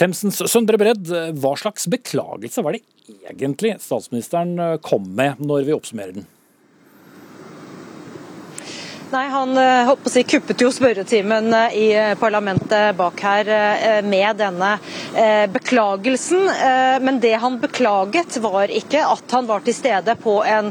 Themsens 0.00 0.42
søndre 0.50 0.80
bredd, 0.80 1.08
hva 1.40 1.56
slags 1.58 1.88
beklagelse 1.90 2.64
var 2.64 2.76
det 2.76 2.84
egentlig 3.28 3.76
statsministeren 3.82 4.78
kom 4.84 5.08
med, 5.16 5.40
når 5.42 5.66
vi 5.66 5.74
oppsummerer 5.76 6.20
den? 6.20 6.28
Nei, 9.12 9.28
Han 9.28 9.56
holdt 9.86 10.04
på 10.06 10.08
å 10.08 10.10
si, 10.14 10.22
kuppet 10.24 10.62
jo 10.64 10.70
spørretimen 10.72 11.52
i 11.76 11.88
parlamentet 12.16 12.94
bak 12.96 13.18
her 13.20 13.48
med 14.06 14.38
denne 14.40 14.70
beklagelsen. 15.52 16.46
Men 17.04 17.18
det 17.20 17.34
han 17.42 17.58
beklaget, 17.60 18.38
var 18.40 18.72
ikke 18.72 19.02
at 19.04 19.34
han 19.36 19.50
var 19.50 19.66
til 19.66 19.76
stede 19.76 20.14
på 20.22 20.38
en 20.48 20.70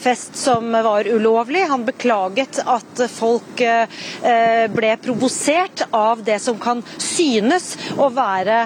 fest 0.00 0.38
som 0.40 0.72
var 0.72 1.04
ulovlig. 1.04 1.66
Han 1.68 1.84
beklaget 1.84 2.62
at 2.64 3.02
folk 3.12 3.60
ble 3.60 4.94
provosert 5.04 5.84
av 5.92 6.24
det 6.24 6.38
som 6.40 6.56
kan 6.62 6.80
synes 6.96 7.74
å 8.00 8.08
være 8.16 8.62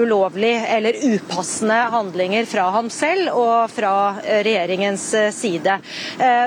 ulovlig 0.00 0.54
eller 0.78 0.96
upassende 1.10 1.82
handlinger 1.92 2.48
fra 2.48 2.70
ham 2.78 2.88
selv 2.88 3.36
og 3.36 3.68
fra 3.76 3.94
regjeringens 4.24 5.10
side. 5.42 5.76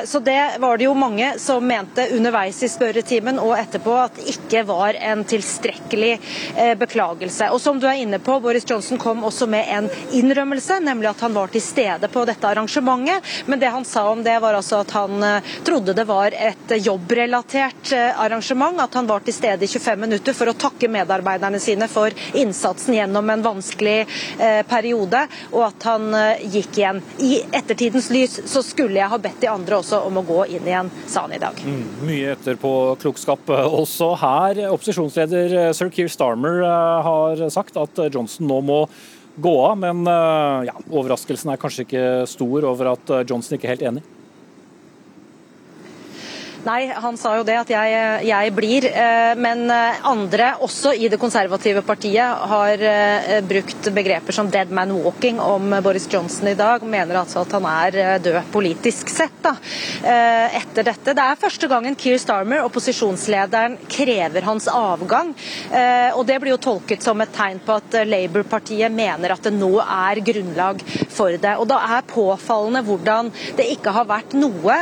Så 0.09 0.25
det 0.25 0.41
var 0.57 0.81
det 0.81 0.89
jo 0.89 0.97
mange 0.97 1.35
som 1.37 1.61
mente 1.69 1.98
mente 1.99 2.15
underveis 2.15 2.63
i 2.63 2.69
spørretimen 2.69 3.39
og 3.41 3.55
etterpå 3.57 3.93
at 3.99 4.17
det 4.19 4.33
ikke 4.33 4.63
var 4.67 4.97
en 4.99 5.23
tilstrekkelig 5.27 6.11
eh, 6.55 6.75
beklagelse. 6.79 7.49
Og 7.51 7.61
som 7.61 7.79
du 7.79 7.87
er 7.87 8.01
inne 8.03 8.19
på, 8.19 8.39
Boris 8.39 8.65
Johnson 8.67 8.99
kom 8.99 9.23
også 9.27 9.47
med 9.49 9.67
en 9.69 9.89
innrømmelse, 10.15 10.79
nemlig 10.83 11.09
at 11.11 11.23
han 11.25 11.35
var 11.35 11.51
til 11.51 11.63
stede 11.63 12.09
på 12.11 12.25
dette 12.27 12.47
arrangementet. 12.47 13.25
Men 13.47 13.59
det 13.59 13.71
han 13.73 13.85
sa 13.85 14.07
om 14.09 14.23
det, 14.23 14.37
var 14.39 14.57
altså 14.57 14.81
at 14.83 14.93
han 14.95 15.23
eh, 15.23 15.55
trodde 15.65 15.95
det 15.97 16.05
var 16.07 16.35
et 16.35 16.75
jobbrelatert 16.77 17.93
eh, 17.95 18.21
arrangement. 18.21 18.79
At 18.79 18.95
han 18.99 19.09
var 19.09 19.25
til 19.25 19.35
stede 19.35 19.65
i 19.65 19.71
25 19.71 19.99
minutter 20.05 20.37
for 20.37 20.51
å 20.51 20.57
takke 20.57 20.91
medarbeiderne 20.91 21.59
sine 21.59 21.89
for 21.91 22.13
innsatsen 22.37 22.95
gjennom 22.95 23.29
en 23.29 23.43
vanskelig 23.43 23.97
periode, 24.69 25.21
og 25.51 25.63
at 25.65 25.85
han 25.87 26.13
gikk 26.51 26.79
igjen. 26.79 27.01
I 27.25 27.31
ettertidens 27.55 28.09
lys 28.13 28.39
så 28.49 28.61
skulle 28.65 28.99
jeg 28.99 29.11
ha 29.11 29.19
bedt 29.21 29.41
de 29.43 29.49
andre 29.51 29.79
også 29.81 30.01
om 30.07 30.19
å 30.21 30.25
gå 30.25 30.43
inn 30.55 30.67
igjen, 30.67 30.91
sa 31.07 31.25
han 31.25 31.35
i 31.35 31.41
dag. 31.41 31.59
Mm, 31.65 31.88
mye 32.05 32.33
etterpåklokskap 32.35 33.51
også 33.55 34.11
her. 34.21 34.61
Opposisjonsleder 34.73 35.73
sir 35.77 35.91
Keir 35.93 36.11
Starmer 36.11 36.63
har 37.05 37.43
sagt 37.53 37.79
at 37.79 38.03
Johnson 38.09 38.49
nå 38.49 38.59
må 38.65 38.79
gå 39.39 39.55
av, 39.63 39.77
men 39.79 40.03
ja, 40.67 40.75
overraskelsen 40.89 41.53
er 41.53 41.61
kanskje 41.61 41.85
ikke 41.85 42.07
stor 42.27 42.65
over 42.73 42.93
at 42.93 43.13
Johnson 43.29 43.55
ikke 43.55 43.69
er 43.69 43.77
helt 43.77 43.85
enig? 43.93 44.07
Nei, 46.67 46.89
han 46.91 47.15
sa 47.15 47.37
jo 47.37 47.43
det, 47.47 47.55
at 47.55 47.69
jeg, 47.71 47.99
jeg, 48.27 48.51
blir. 48.55 48.85
Eh, 48.89 49.31
men 49.39 49.63
eh, 49.71 49.99
andre, 50.09 50.51
også 50.65 50.91
i 50.91 51.07
det 51.11 51.19
konservative 51.21 51.83
partiet, 51.87 52.43
har 52.51 52.83
eh, 52.83 53.37
brukt 53.47 53.87
begreper 53.95 54.35
som 54.35 54.49
'dead 54.51 54.73
man 54.75 54.91
walking' 54.91 55.39
om 55.39 55.71
Boris 55.83 56.07
Johnson 56.11 56.49
i 56.51 56.57
dag. 56.59 56.83
Mener 56.83 57.21
altså 57.21 57.45
at 57.45 57.55
han 57.55 57.67
er 57.69 58.19
død 58.19 58.51
politisk 58.51 59.09
sett 59.09 59.37
da, 59.43 59.53
etter 60.03 60.83
dette. 60.83 61.13
Det 61.15 61.23
er 61.23 61.39
første 61.39 61.67
gangen 61.71 61.95
Keir 61.95 62.17
Starmer, 62.19 62.65
opposisjonslederen, 62.67 63.77
krever 63.87 64.43
hans 64.43 64.67
avgang. 64.67 65.31
Og 66.17 66.25
det 66.27 66.37
blir 66.41 66.53
jo 66.53 66.59
tolket 66.61 67.03
som 67.03 67.21
et 67.21 67.31
tegn 67.35 67.61
på 67.63 67.77
at 67.79 67.97
Labour-partiet 68.07 68.91
mener 68.91 69.31
at 69.33 69.47
det 69.47 69.53
nå 69.55 69.71
er 69.79 70.21
grunnlag 70.25 70.83
for 71.07 71.31
det. 71.31 71.55
Og 71.55 71.69
da 71.71 71.79
er 71.95 72.07
påfallende 72.09 72.83
hvordan 72.87 73.31
det 73.57 73.69
ikke 73.75 73.93
har 73.95 74.09
vært 74.09 74.35
noe 74.39 74.77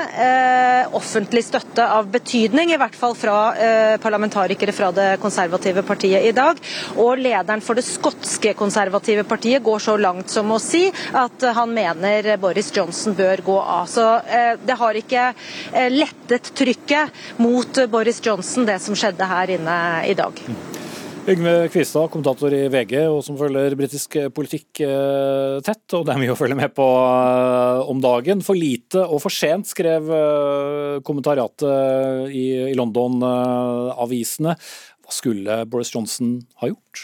offentlig 0.98 1.46
støtte 1.46 1.67
støtte 1.68 1.86
av 1.94 2.08
betydning, 2.10 2.72
i 2.72 2.78
hvert 2.80 2.96
fall 2.96 3.16
fra 3.16 3.56
eh, 3.56 3.98
parlamentarikere 4.02 4.74
fra 4.74 4.92
det 4.92 5.18
konservative 5.22 5.84
partiet 5.84 6.26
i 6.26 6.32
dag. 6.32 6.58
Og 6.98 7.18
lederen 7.20 7.62
for 7.62 7.76
det 7.76 7.86
skotske 7.86 8.54
konservative 8.58 9.24
partiet 9.28 9.64
går 9.64 9.80
så 9.80 9.98
langt 9.98 10.30
som 10.30 10.50
å 10.52 10.60
si 10.60 10.88
at 11.14 11.44
han 11.58 11.74
mener 11.74 12.38
Boris 12.42 12.72
Johnson 12.76 13.16
bør 13.18 13.44
gå 13.46 13.60
av. 13.60 13.86
Så 13.88 14.08
eh, 14.26 14.56
det 14.64 14.78
har 14.80 14.98
ikke 14.98 15.30
eh, 15.74 15.90
lettet 15.92 16.54
trykket 16.58 17.38
mot 17.38 17.84
Boris 17.92 18.22
Johnson, 18.24 18.66
det 18.68 18.80
som 18.82 18.96
skjedde 18.98 19.28
her 19.28 19.58
inne 19.58 19.80
i 20.08 20.18
dag. 20.18 20.87
Yngve 21.28 21.68
Kvistad, 21.68 22.08
kommentator 22.08 22.54
i 22.56 22.70
VG 22.72 22.94
og 23.10 23.18
som 23.26 23.36
følger 23.36 23.74
britisk 23.76 24.14
politikk 24.32 24.80
eh, 24.86 25.58
tett. 25.60 25.84
Og 25.98 26.06
det 26.08 26.14
er 26.14 26.22
mye 26.22 26.32
å 26.32 26.38
følge 26.40 26.56
med 26.56 26.72
på 26.72 26.86
eh, 26.88 27.82
om 27.92 28.00
dagen. 28.00 28.40
For 28.48 28.56
lite 28.56 29.04
og 29.04 29.20
for 29.26 29.36
sent, 29.36 29.68
skrev 29.68 30.08
eh, 30.08 31.02
kommentariatet 31.04 32.32
i, 32.32 32.72
London-avisene. 32.80 34.56
Hva 34.56 35.18
skulle 35.18 35.60
Boris 35.68 35.92
Johnson 35.92 36.38
ha 36.64 36.72
gjort? 36.72 37.04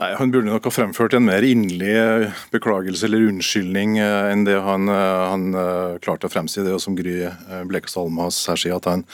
Nei, 0.00 0.14
Han 0.16 0.32
burde 0.32 0.48
nok 0.48 0.64
ha 0.70 0.72
fremført 0.72 1.12
en 1.12 1.28
mer 1.28 1.44
inderlig 1.44 2.32
beklagelse 2.56 3.04
eller 3.04 3.28
unnskyldning 3.28 3.98
enn 4.00 4.48
det 4.48 4.56
han, 4.64 4.88
han 4.88 5.50
klarte 6.02 6.26
å 6.26 6.32
fremsi. 6.32 6.64
Det 6.64 6.72
og 6.72 6.80
som 6.82 6.96
Gry 6.96 7.20
Blekastad 7.68 8.08
Almas 8.08 8.40
her 8.48 8.58
sier, 8.64 8.80
at 8.80 8.88
han 8.88 9.04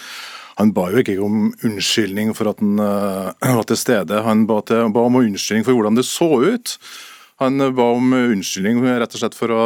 han 0.61 0.73
ba 0.77 0.89
jo 0.93 1.01
ikke 1.01 1.17
om 1.25 1.51
unnskyldning 1.67 2.35
for 2.37 2.53
at 2.53 2.61
han 2.63 2.81
uh, 2.81 3.31
var 3.59 3.69
til 3.69 3.81
stede, 3.81 4.25
han 4.27 4.45
ba, 4.49 4.61
til, 4.67 4.91
ba, 4.95 5.07
om 5.09 5.21
unnskyldning 5.23 5.67
for 5.67 5.79
hvordan 5.79 5.99
det 5.99 6.07
så 6.09 6.29
ut. 6.45 6.77
Han 7.41 7.63
ba 7.77 7.87
om 7.97 8.13
unnskyldning 8.13 8.83
rett 8.85 9.17
og 9.17 9.23
slett 9.23 9.39
for 9.39 9.53
å 9.55 9.63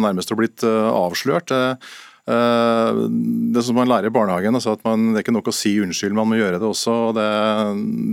nærmest 0.00 0.32
ha 0.32 0.38
blitt 0.38 0.64
uh, 0.64 0.88
avslørt. 0.94 1.52
Det 2.22 3.62
som 3.66 3.74
man 3.74 3.88
lærer 3.90 4.06
i 4.06 4.14
barnehagen, 4.14 4.54
altså 4.54 4.76
at 4.76 4.84
man, 4.86 5.08
det 5.10 5.18
er 5.18 5.24
ikke 5.24 5.34
nok 5.34 5.48
å 5.50 5.54
si 5.56 5.72
unnskyld, 5.82 6.14
man 6.14 6.28
må 6.30 6.38
gjøre 6.38 6.60
det 6.62 6.68
også. 6.68 6.94
og 7.08 7.16
Det, 7.18 7.24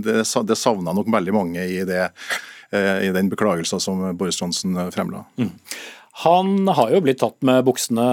det, 0.02 0.24
det 0.48 0.56
savna 0.58 0.90
nok 0.96 1.12
veldig 1.14 1.34
mange 1.36 1.62
i, 1.62 1.84
det, 1.86 2.08
i 2.74 3.12
den 3.14 3.30
beklagelsen 3.30 3.78
som 3.80 4.02
Boris 4.18 4.40
Johnson 4.42 4.74
fremla. 4.90 5.22
Mm. 5.38 5.52
Han 6.20 6.68
har 6.68 6.90
jo 6.92 7.00
blitt 7.00 7.20
tatt 7.22 7.38
med 7.46 7.62
buksene 7.64 8.04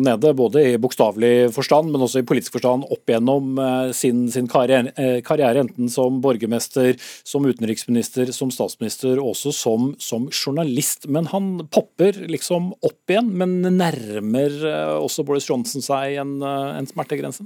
nede, 0.00 0.32
både 0.36 0.62
i 0.64 0.76
bokstavelig 0.80 1.50
forstand, 1.52 1.90
men 1.92 2.00
også 2.06 2.22
i 2.22 2.26
politisk 2.28 2.56
forstand 2.56 2.86
opp 2.88 3.10
gjennom 3.12 3.58
eh, 3.60 3.90
sin, 3.96 4.22
sin 4.32 4.48
karriere, 4.48 4.94
eh, 4.96 5.18
karriere, 5.26 5.66
enten 5.66 5.90
som 5.92 6.22
borgermester, 6.24 6.94
som 7.26 7.44
utenriksminister, 7.44 8.32
som 8.32 8.52
statsminister, 8.54 9.20
og 9.20 9.34
også 9.34 9.52
som, 9.52 9.90
som, 10.00 10.30
journalist. 10.32 11.04
Men 11.12 11.28
han 11.34 11.50
popper 11.68 12.22
liksom 12.32 12.72
opp 12.80 13.12
igjen, 13.12 13.28
men 13.42 13.58
nærmer 13.76 14.56
eh, 14.72 14.94
også 14.96 15.26
Boris 15.28 15.50
Johnson 15.50 15.84
seg 15.84 16.16
en, 16.22 16.38
en 16.40 16.88
smertegrense? 16.88 17.44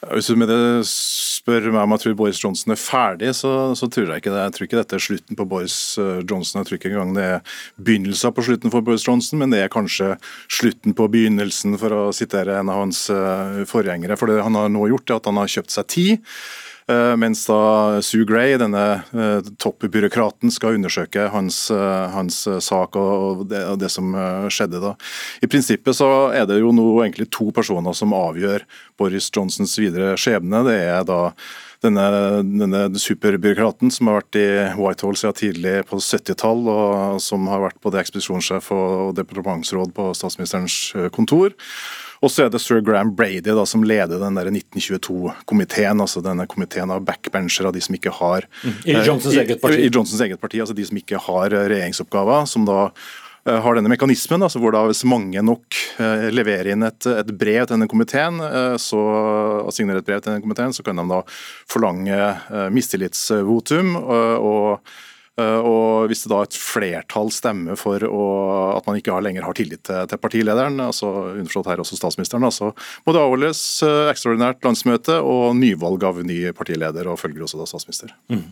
Hvis 0.00 0.30
du 0.30 0.36
med 0.40 0.48
det 0.48 0.86
spør 0.88 1.66
meg 1.74 1.82
om 1.82 1.92
jeg 1.92 2.00
tror 2.00 2.14
Boris 2.16 2.38
Johnson 2.40 2.72
er 2.72 2.80
ferdig, 2.80 3.34
så, 3.36 3.50
så, 3.76 3.84
tror 3.84 4.08
jeg 4.08 4.22
ikke 4.22 4.32
det. 4.32 4.46
Jeg 4.46 4.54
tror 4.56 4.66
ikke 4.66 4.78
dette 4.78 4.96
er 4.96 5.04
slutten 5.04 5.36
på 5.36 5.44
Boris 5.50 5.76
eh, 6.00 6.22
Johnson. 6.24 6.62
Jeg 6.62 6.70
tror 6.70 6.78
ikke 6.78 6.92
engang 6.94 7.12
det 7.18 7.26
er 7.26 7.58
begynnelsen 7.76 8.32
på 8.32 8.46
slutten 8.46 8.72
for 8.72 8.86
Boris 8.86 9.04
Johnson, 9.04 9.42
men 9.42 9.52
det 9.52 9.60
er 9.60 9.72
kanskje 9.72 10.14
slutten 10.48 10.96
på 10.96 11.08
begynnelsen, 11.12 11.76
for 11.82 11.92
å 11.92 12.02
sitere 12.16 12.56
en 12.62 12.72
av 12.72 12.80
hans 12.80 13.02
eh, 13.12 13.60
forgjengere. 13.68 14.16
For 14.16 14.32
det 14.32 14.40
han 14.46 14.56
har 14.56 14.72
nå 14.72 14.88
gjort, 14.88 15.04
er 15.10 15.20
at 15.20 15.28
han 15.28 15.42
har 15.42 15.52
kjøpt 15.52 15.76
seg 15.76 15.92
tid. 15.92 16.34
Eh, 16.90 17.14
mens 17.20 17.44
da 17.46 17.60
Sue 18.02 18.26
Gray, 18.28 18.56
denne 18.60 18.84
toppbyråkraten, 19.62 20.50
skal 20.50 20.80
undersøke 20.80 21.28
hans, 21.30 21.62
hans 21.70 22.42
sak 22.66 22.98
og 22.98 23.46
det, 23.50 23.62
og 23.70 23.80
det, 23.82 23.92
som 23.94 24.12
skjedde 24.50 24.82
da. 24.82 24.94
I 25.40 25.50
prinsippet 25.50 25.98
så 26.00 26.10
er 26.34 26.50
det 26.50 26.60
jo 26.60 26.74
nå 26.74 26.88
egentlig 27.04 27.30
to 27.30 27.50
personer 27.54 27.94
som 27.96 28.16
avgjør 28.16 28.66
Boris 28.98 29.30
Johnsons 29.34 29.78
videre 29.78 30.16
skjebne. 30.20 30.64
Det 30.66 30.78
er 30.90 31.04
da 31.08 31.20
denne, 31.84 32.04
denne 32.44 32.82
superbyråkraten 33.00 33.92
som 33.92 34.10
har 34.10 34.20
vært 34.20 34.38
i 34.40 34.48
Whitehall 34.76 35.16
siden 35.16 35.38
tidlig 35.38 35.74
på 35.88 36.00
70-tall, 36.00 36.66
og 36.68 37.22
som 37.24 37.48
har 37.50 37.64
vært 37.64 37.80
både 37.84 38.02
ekspedisjonssjef 38.02 38.70
og 38.76 39.14
departementsråd 39.18 39.94
på 39.96 40.10
statsministerens 40.16 40.78
eh, 40.96 41.08
kontor. 41.14 41.54
Og 42.20 42.28
så 42.32 42.44
er 42.44 42.50
det 42.52 42.60
sir 42.60 42.82
Graham 42.84 43.14
Brady 43.16 43.40
da, 43.46 43.64
som 43.68 43.84
leder 43.86 44.20
den 44.20 44.36
1922-komiteen, 44.36 46.02
altså 46.04 46.20
denne 46.24 46.44
komiteen 46.50 46.92
av 46.92 47.06
backbenchere, 47.06 47.72
de 47.72 47.80
som 47.80 47.96
ikke 47.96 48.12
har 48.18 48.44
mm. 48.60 48.76
I 48.84 48.98
Johnsons 49.06 49.38
eget 49.40 49.62
parti. 49.62 49.80
I, 49.80 49.88
i 49.88 49.94
Johnsons 49.94 50.20
eget 50.26 50.40
parti, 50.40 50.60
altså 50.60 50.76
de 50.76 50.84
som 50.84 51.00
ikke 51.00 51.22
har 51.30 51.56
regjeringsoppgaver, 51.56 52.44
som 52.50 52.68
da 52.68 52.90
Eh, 53.48 53.60
har 53.60 53.74
denne 53.74 53.88
mekanismen, 53.88 54.42
altså 54.44 54.60
hvor 54.60 54.74
da 54.74 54.82
hvis 54.84 55.00
mange 55.08 55.40
nok 55.40 55.76
eh, 56.02 56.26
leverer 56.32 56.74
inn 56.74 56.84
et, 56.84 57.06
et 57.08 57.30
brev 57.40 57.62
til 57.64 57.72
denne 57.72 57.88
komiteen, 57.88 58.40
eh, 58.44 58.74
så, 58.80 59.00
og 59.64 59.72
signerer 59.72 60.02
et 60.02 60.08
brev 60.08 60.20
til 60.20 60.34
denne 60.34 60.44
komiteen, 60.44 60.74
så 60.76 60.84
kan 60.84 61.00
de 61.00 61.06
da 61.08 61.22
forlange 61.70 62.18
mistillitsvotum. 62.76 63.96
og 63.96 64.74
Eh, 64.80 64.98
og 65.40 66.10
Hvis 66.10 66.24
det 66.24 66.30
da 66.32 66.40
et 66.44 66.56
flertall 66.56 67.30
stemmer 67.34 67.78
for 67.78 68.02
å, 68.06 68.24
at 68.76 68.86
man 68.88 68.98
ikke 68.98 69.18
lenger 69.22 69.44
har 69.46 69.56
tillit 69.56 69.82
til, 69.86 70.06
til 70.10 70.20
partilederen, 70.20 70.78
altså 70.82 71.10
underforstått 71.34 71.70
her 71.70 71.82
også 71.82 71.98
statsministeren, 71.98 72.46
så 72.54 72.70
må 73.06 73.14
det 73.14 73.20
avholdes 73.22 73.60
eh, 73.86 74.10
ekstraordinært 74.12 74.64
landsmøte 74.66 75.18
og 75.20 75.54
nyvalg 75.58 76.06
av 76.08 76.20
ny 76.26 76.38
partileder, 76.56 77.10
og 77.10 77.20
følger 77.20 77.44
også 77.46 77.60
da 77.60 77.68
statsminister. 77.68 78.14
Mm. 78.32 78.42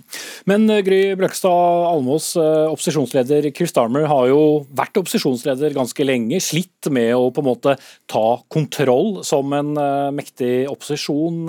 Men 0.51 0.69
eh, 0.75 0.83
Gry 0.87 1.01
Bløkstad 1.19 1.89
Almås, 1.89 2.31
opposisjonsleder 2.39 3.51
Chris 3.57 3.75
Darmer 3.77 4.09
har 4.11 4.29
jo 4.31 4.43
vært 4.77 5.01
opposisjonsleder 5.01 5.77
ganske 5.77 6.07
lenge, 6.07 6.41
slitt 6.45 6.91
med 6.95 7.15
å 7.17 7.29
på 7.35 7.45
en 7.45 7.51
måte 7.51 7.77
ta 8.11 8.27
kontroll 8.53 9.23
som 9.27 9.53
en 9.57 9.75
mektig 10.15 10.69
opposisjon. 10.71 11.45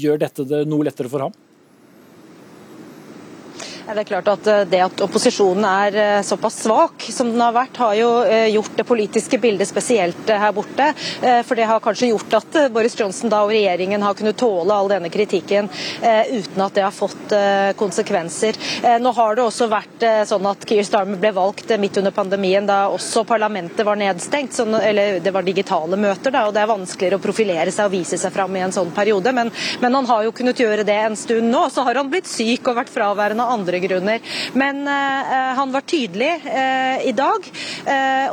Gjør 0.00 0.20
dette 0.24 0.46
det 0.48 0.64
noe 0.70 0.86
lettere 0.86 1.10
for 1.12 1.26
ham? 1.26 1.36
Det 3.90 4.04
er 4.04 4.06
klart 4.06 4.28
at 4.30 4.46
eh, 4.46 4.64
Det 4.70 4.80
at 4.84 5.02
opposisjonen 5.02 5.64
er 5.66 5.96
eh, 5.98 6.22
såpass 6.26 6.60
svak 6.62 7.06
som 7.10 7.30
den 7.32 7.42
har 7.42 7.54
vært, 7.56 7.78
har 7.80 7.96
jo 7.98 8.10
eh, 8.22 8.46
gjort 8.54 8.76
det 8.78 8.86
politiske 8.86 9.38
bildet 9.42 9.68
spesielt 9.68 10.30
her 10.30 10.52
borte. 10.54 10.90
For 11.46 11.58
Det 11.58 11.66
har 11.66 11.82
kanskje 11.82 12.10
gjort 12.10 12.34
at 12.38 12.56
Boris 12.72 12.94
Johnson 12.98 13.30
da 13.32 13.40
og 13.44 13.50
regjeringen 13.52 14.02
har 14.02 14.14
kunnet 14.18 14.38
tåle 14.38 14.74
all 14.74 14.88
denne 14.90 15.10
kritikken 15.12 15.68
uten 16.00 16.62
at 16.62 16.74
det 16.76 16.84
har 16.84 16.94
fått 16.94 17.32
konsekvenser. 17.78 18.58
Nå 19.02 19.12
har 19.16 19.36
det 19.36 19.44
også 19.44 19.68
vært 19.70 20.04
sånn 20.28 20.46
at 20.50 20.64
Keir 20.68 20.86
Starmer 20.86 21.20
ble 21.20 21.32
valgt 21.36 21.72
midt 21.80 21.98
under 22.00 22.14
pandemien 22.14 22.66
da 22.68 22.80
også 22.92 23.24
parlamentet 23.28 23.84
var 23.86 23.98
nedstengt. 24.00 24.56
Sånn, 24.56 24.74
eller 24.76 25.20
det 25.24 25.34
var 25.34 25.46
digitale 25.46 25.98
møter, 26.00 26.34
da, 26.34 26.46
og 26.48 26.54
det 26.56 26.62
er 26.64 26.72
vanskeligere 26.72 27.20
å 27.20 27.24
profilere 27.24 27.74
seg 27.74 27.90
og 27.90 27.96
vise 27.96 28.18
seg 28.20 28.34
fram 28.34 28.56
i 28.56 28.64
en 28.64 28.74
sånn 28.74 28.92
periode. 28.96 29.34
Men, 29.36 29.52
men 29.82 29.98
han 30.00 30.10
har 30.10 30.26
jo 30.26 30.34
kunnet 30.36 30.62
gjøre 30.62 30.86
det 30.88 30.98
en 31.04 31.18
stund 31.18 31.50
nå. 31.52 31.66
Så 31.72 31.86
har 31.86 32.00
han 32.00 32.12
blitt 32.12 32.30
syk 32.30 32.70
og 32.70 32.80
vært 32.80 32.94
fraværende 32.94 33.48
andre 33.50 33.79
grunner. 33.82 34.20
Men 34.58 34.86
han 34.86 35.72
var 35.72 35.84
tydelig 35.88 36.30
i 37.04 37.12
dag, 37.16 37.46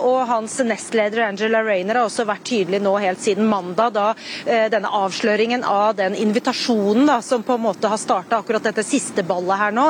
og 0.04 0.18
hans 0.30 0.58
nestleder 0.66 1.28
Angela 1.28 1.62
Rayner 1.66 2.00
har 2.00 2.08
også 2.10 2.26
vært 2.28 2.46
tydelig 2.50 2.80
nå 2.84 2.94
helt 3.02 3.22
siden 3.24 3.48
mandag, 3.50 3.94
da 3.96 4.08
denne 4.72 4.92
avsløringen 5.00 5.64
av 5.68 5.96
den 5.98 6.16
invitasjonen 6.18 7.08
da, 7.10 7.20
som 7.26 7.46
på 7.46 7.58
en 7.58 7.66
måte 7.68 7.92
har 7.92 8.02
starta 8.02 8.42
akkurat 8.42 8.66
dette 8.68 8.86
siste 8.86 9.26
ballet 9.28 9.62
her 9.62 9.76
nå, 9.76 9.88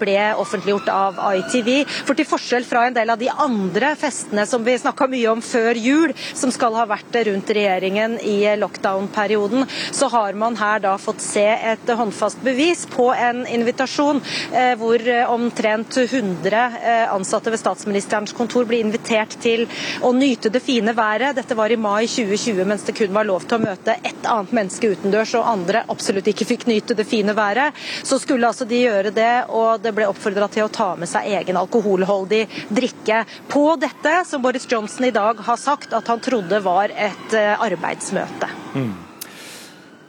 ble 0.00 0.18
offentliggjort 0.42 0.90
av 0.92 1.20
ITV. 1.40 1.72
For 2.06 2.18
til 2.18 2.28
forskjell 2.28 2.66
fra 2.68 2.86
en 2.88 2.96
del 2.96 3.12
av 3.12 3.20
de 3.20 3.30
andre 3.30 3.94
festene 3.98 4.46
som 4.48 4.64
vi 4.66 4.76
snakka 4.78 5.08
mye 5.10 5.30
om 5.32 5.42
før 5.44 5.78
jul, 5.80 6.14
som 6.34 6.52
skal 6.54 6.76
ha 6.78 6.86
vært 6.88 7.16
rundt 7.28 7.50
regjeringen 7.54 8.18
i 8.26 8.38
lockdown-perioden, 8.60 9.66
så 9.94 10.08
har 10.12 10.36
man 10.38 10.58
her 10.60 10.82
da 10.84 10.96
fått 11.00 11.22
se 11.24 11.44
et 11.46 11.88
håndfast 11.98 12.42
bevis 12.44 12.86
på 12.90 13.08
en 13.14 13.44
invitasjon 13.46 14.20
eh, 14.52 14.65
hvor 14.80 15.02
omtrent 15.32 15.96
100 15.96 16.62
eh, 16.82 17.14
ansatte 17.14 17.52
ved 17.52 17.60
statsministerens 17.60 18.34
kontor 18.36 18.66
blir 18.68 18.84
invitert 18.84 19.36
til 19.42 19.66
å 20.04 20.12
nyte 20.16 20.50
det 20.52 20.62
fine 20.64 20.94
været. 20.96 21.36
Dette 21.38 21.56
var 21.58 21.72
i 21.72 21.78
mai 21.80 22.06
2020, 22.10 22.64
mens 22.68 22.86
det 22.86 22.96
kun 22.98 23.14
var 23.14 23.28
lov 23.28 23.46
til 23.46 23.58
å 23.58 23.64
møte 23.66 23.96
ett 24.02 24.26
annet 24.26 24.54
menneske 24.56 24.90
utendørs, 24.92 25.34
og 25.38 25.48
andre 25.48 25.84
absolutt 25.92 26.30
ikke 26.32 26.48
fikk 26.48 26.66
nyte 26.70 26.96
det 26.98 27.06
fine 27.08 27.36
været. 27.36 27.76
Så 28.02 28.18
skulle 28.22 28.48
altså 28.48 28.68
de 28.68 28.82
gjøre 28.84 29.14
det, 29.14 29.32
og 29.48 29.82
det 29.84 29.94
ble 29.96 30.08
oppfordra 30.10 30.50
til 30.52 30.66
å 30.66 30.72
ta 30.72 30.92
med 30.98 31.10
seg 31.10 31.30
egen 31.38 31.60
alkoholholdig 31.60 32.44
drikke. 32.68 33.24
På 33.52 33.68
dette, 33.80 34.18
som 34.28 34.42
Boris 34.44 34.68
Johnson 34.70 35.08
i 35.08 35.14
dag 35.14 35.42
har 35.46 35.60
sagt 35.60 35.94
at 35.96 36.08
han 36.10 36.22
trodde 36.22 36.62
var 36.64 36.92
et 36.92 37.36
eh, 37.36 37.54
arbeidsmøte. 37.54 38.50
Mm. 38.76 39.05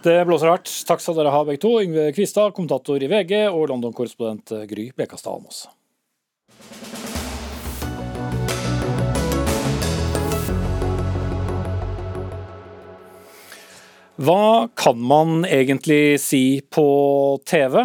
Det 0.08 0.26
blåser 0.26 0.48
hardt. 0.48 0.70
Takk 0.88 1.02
skal 1.04 1.18
dere 1.18 1.34
ha 1.34 1.42
begge 1.44 1.60
to. 1.60 1.74
Yngve 1.84 2.14
Kvistad, 2.16 2.54
kommentator 2.56 3.04
i 3.04 3.10
VG, 3.12 3.34
og 3.52 3.66
London-korrespondent 3.74 4.54
Gry 4.70 4.86
Bekastad 4.96 5.34
Almås. 5.36 5.66
Hva 14.16 14.70
kan 14.80 15.04
man 15.12 15.44
egentlig 15.44 16.22
si 16.24 16.62
på 16.72 16.88
TV? 17.44 17.84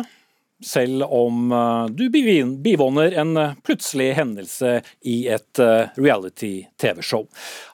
selv 0.64 1.03
om 1.03 1.53
eh, 1.53 1.87
du 1.87 2.11
bivåner 2.57 3.12
en 3.12 3.37
eh, 3.37 3.55
plutselig 3.64 4.12
hendelse 4.12 4.83
i 5.01 5.29
et 5.29 5.59
eh, 5.59 5.91
reality-TV-show. 5.97 7.27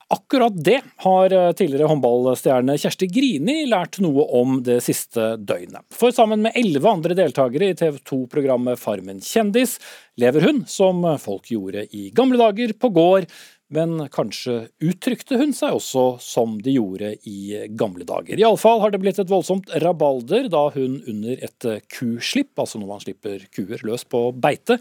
Akkurat 0.09 0.55
det 0.65 0.79
har 1.05 1.33
tidligere 1.53 1.91
håndballstjerne 1.91 2.79
Kjersti 2.81 3.11
Grini 3.13 3.59
lært 3.69 3.99
noe 4.01 4.25
om 4.39 4.63
det 4.65 4.79
siste 4.87 5.35
døgnet. 5.37 5.85
For 5.93 6.15
sammen 6.17 6.41
med 6.47 6.57
elleve 6.57 6.89
andre 6.89 7.17
deltakere 7.19 7.69
i 7.69 7.77
TV 7.77 7.99
2-programmet 8.09 8.81
Farmen 8.81 9.21
kjendis 9.21 9.77
lever 10.17 10.49
hun, 10.49 10.63
som 10.65 11.05
folk 11.21 11.53
gjorde 11.53 11.85
i 11.93 12.09
gamle 12.17 12.41
dager, 12.41 12.73
på 12.73 12.89
gård 12.97 13.29
men 13.69 14.01
kanskje 14.13 14.69
uttrykte 14.81 15.37
hun 15.41 15.53
seg 15.57 15.77
også 15.77 16.05
som 16.25 16.57
de 16.65 16.79
gjorde 16.79 17.13
i 17.29 17.67
gamle 17.77 18.07
dager. 18.09 18.41
Iallfall 18.41 18.81
har 18.81 18.95
det 18.95 19.01
blitt 19.03 19.21
et 19.21 19.31
voldsomt 19.31 19.69
rabalder 19.85 20.49
da 20.53 20.69
hun 20.73 20.99
under 21.05 21.45
et 21.45 21.69
kuslipp, 21.93 22.55
altså 22.57 22.81
når 22.81 22.95
man 22.95 23.05
slipper 23.05 23.45
kuer 23.53 23.85
løs 23.85 24.07
på 24.09 24.31
beite, 24.33 24.79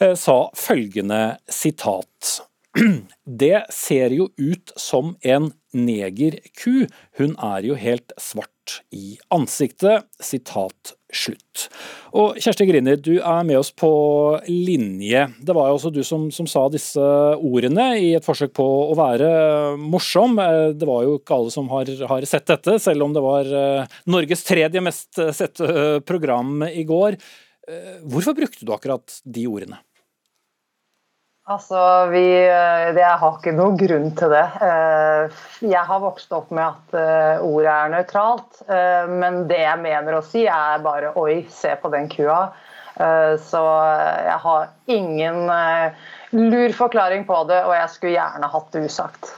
eh, 0.00 0.16
sa 0.18 0.38
følgende 0.58 1.22
sitat. 1.46 2.40
Det 3.42 3.66
ser 3.72 4.14
jo 4.16 4.30
ut 4.40 4.72
som 4.80 5.16
en 5.20 5.50
negerku, 5.76 6.86
hun 7.18 7.36
er 7.36 7.68
jo 7.68 7.76
helt 7.78 8.14
svart 8.20 8.80
i 8.94 9.16
ansiktet. 9.32 10.06
Sitat 10.22 10.94
slutt. 11.12 11.66
Og 12.16 12.38
Kjersti 12.40 12.64
Griner, 12.68 12.96
du 12.96 13.18
er 13.18 13.44
med 13.44 13.58
oss 13.58 13.72
på 13.76 13.90
linje. 14.48 15.26
Det 15.44 15.56
var 15.56 15.68
jo 15.68 15.76
også 15.76 15.92
du 15.92 16.00
som, 16.06 16.30
som, 16.32 16.48
sa 16.48 16.64
disse 16.72 17.04
ordene 17.36 17.90
i 18.00 18.12
et 18.16 18.24
forsøk 18.24 18.54
på 18.56 18.64
å 18.64 18.96
være 18.96 19.28
morsom. 19.80 20.40
Det 20.78 20.88
var 20.88 21.04
jo 21.04 21.18
ikke 21.20 21.36
alle 21.36 21.52
som 21.52 21.68
har, 21.72 21.92
har 22.08 22.28
sett 22.28 22.48
dette, 22.48 22.78
selv 22.80 23.04
om 23.04 23.16
det 23.16 23.24
var 23.24 23.54
eh, 23.60 23.96
Norges 24.12 24.44
tredje 24.48 24.84
mest 24.84 25.20
sette 25.36 26.00
program 26.08 26.64
i 26.70 26.86
går. 26.88 27.20
Eh, 27.68 27.96
hvorfor 28.08 28.36
brukte 28.38 28.64
du 28.64 28.72
akkurat 28.74 29.20
de 29.24 29.48
ordene? 29.50 29.82
Altså, 31.50 32.06
vi, 32.06 32.22
eh, 32.46 32.94
Jeg 32.94 33.18
har 33.18 33.38
ikke 33.38 33.54
noen 33.56 33.78
grunn 33.80 34.10
til 34.14 34.30
det. 34.30 34.44
Eh, 34.62 35.40
jeg 35.66 35.84
har 35.88 36.02
vokst 36.02 36.30
opp 36.36 36.52
med 36.54 36.62
at 36.68 36.94
eh, 36.94 37.42
ordet 37.42 37.72
er 37.72 37.90
nøytralt. 37.96 38.60
Men 39.10 39.42
det 39.50 39.58
jeg 39.64 39.80
mener 39.82 40.18
å 40.18 40.22
si, 40.22 40.46
er 40.46 40.84
bare 40.84 41.10
'oi, 41.18 41.42
se 41.50 41.74
på 41.82 41.90
den 41.90 42.08
kua'. 42.08 42.52
Så 42.92 43.60
jeg 44.22 44.38
har 44.38 44.68
ingen 44.86 45.48
lur 46.30 46.74
forklaring 46.76 47.24
på 47.24 47.38
det, 47.48 47.62
og 47.64 47.72
jeg 47.72 47.88
skulle 47.90 48.12
gjerne 48.12 48.50
hatt 48.52 48.68
det 48.72 48.82
usagt. 48.84 49.30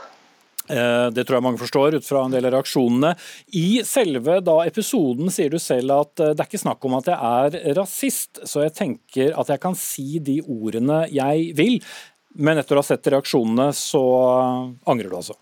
Det 0.65 1.27
tror 1.27 1.37
jeg 1.37 1.45
mange 1.45 1.61
forstår 1.61 1.99
ut 1.99 2.07
fra 2.07 2.23
en 2.25 2.33
del 2.33 2.47
av 2.49 2.55
reaksjonene. 2.55 3.11
I 3.53 3.83
selve 3.85 4.39
da 4.41 4.55
episoden 4.65 5.29
sier 5.35 5.53
du 5.53 5.59
selv 5.61 5.93
at 5.93 6.15
det 6.23 6.33
er 6.33 6.49
ikke 6.49 6.62
snakk 6.62 6.87
om 6.89 6.97
at 6.97 7.11
jeg 7.12 7.19
er 7.21 7.77
rasist, 7.77 8.41
så 8.49 8.65
jeg 8.65 8.73
tenker 8.79 9.37
at 9.37 9.53
jeg 9.53 9.61
kan 9.61 9.77
si 9.77 10.23
de 10.25 10.39
ordene 10.41 11.03
jeg 11.12 11.51
vil. 11.59 11.77
Men 12.35 12.59
etter 12.59 12.79
å 12.79 12.83
ha 12.83 12.89
sett 12.89 13.12
reaksjonene, 13.12 13.69
så 13.77 14.05
angrer 14.89 15.12
du 15.12 15.19
altså? 15.21 15.37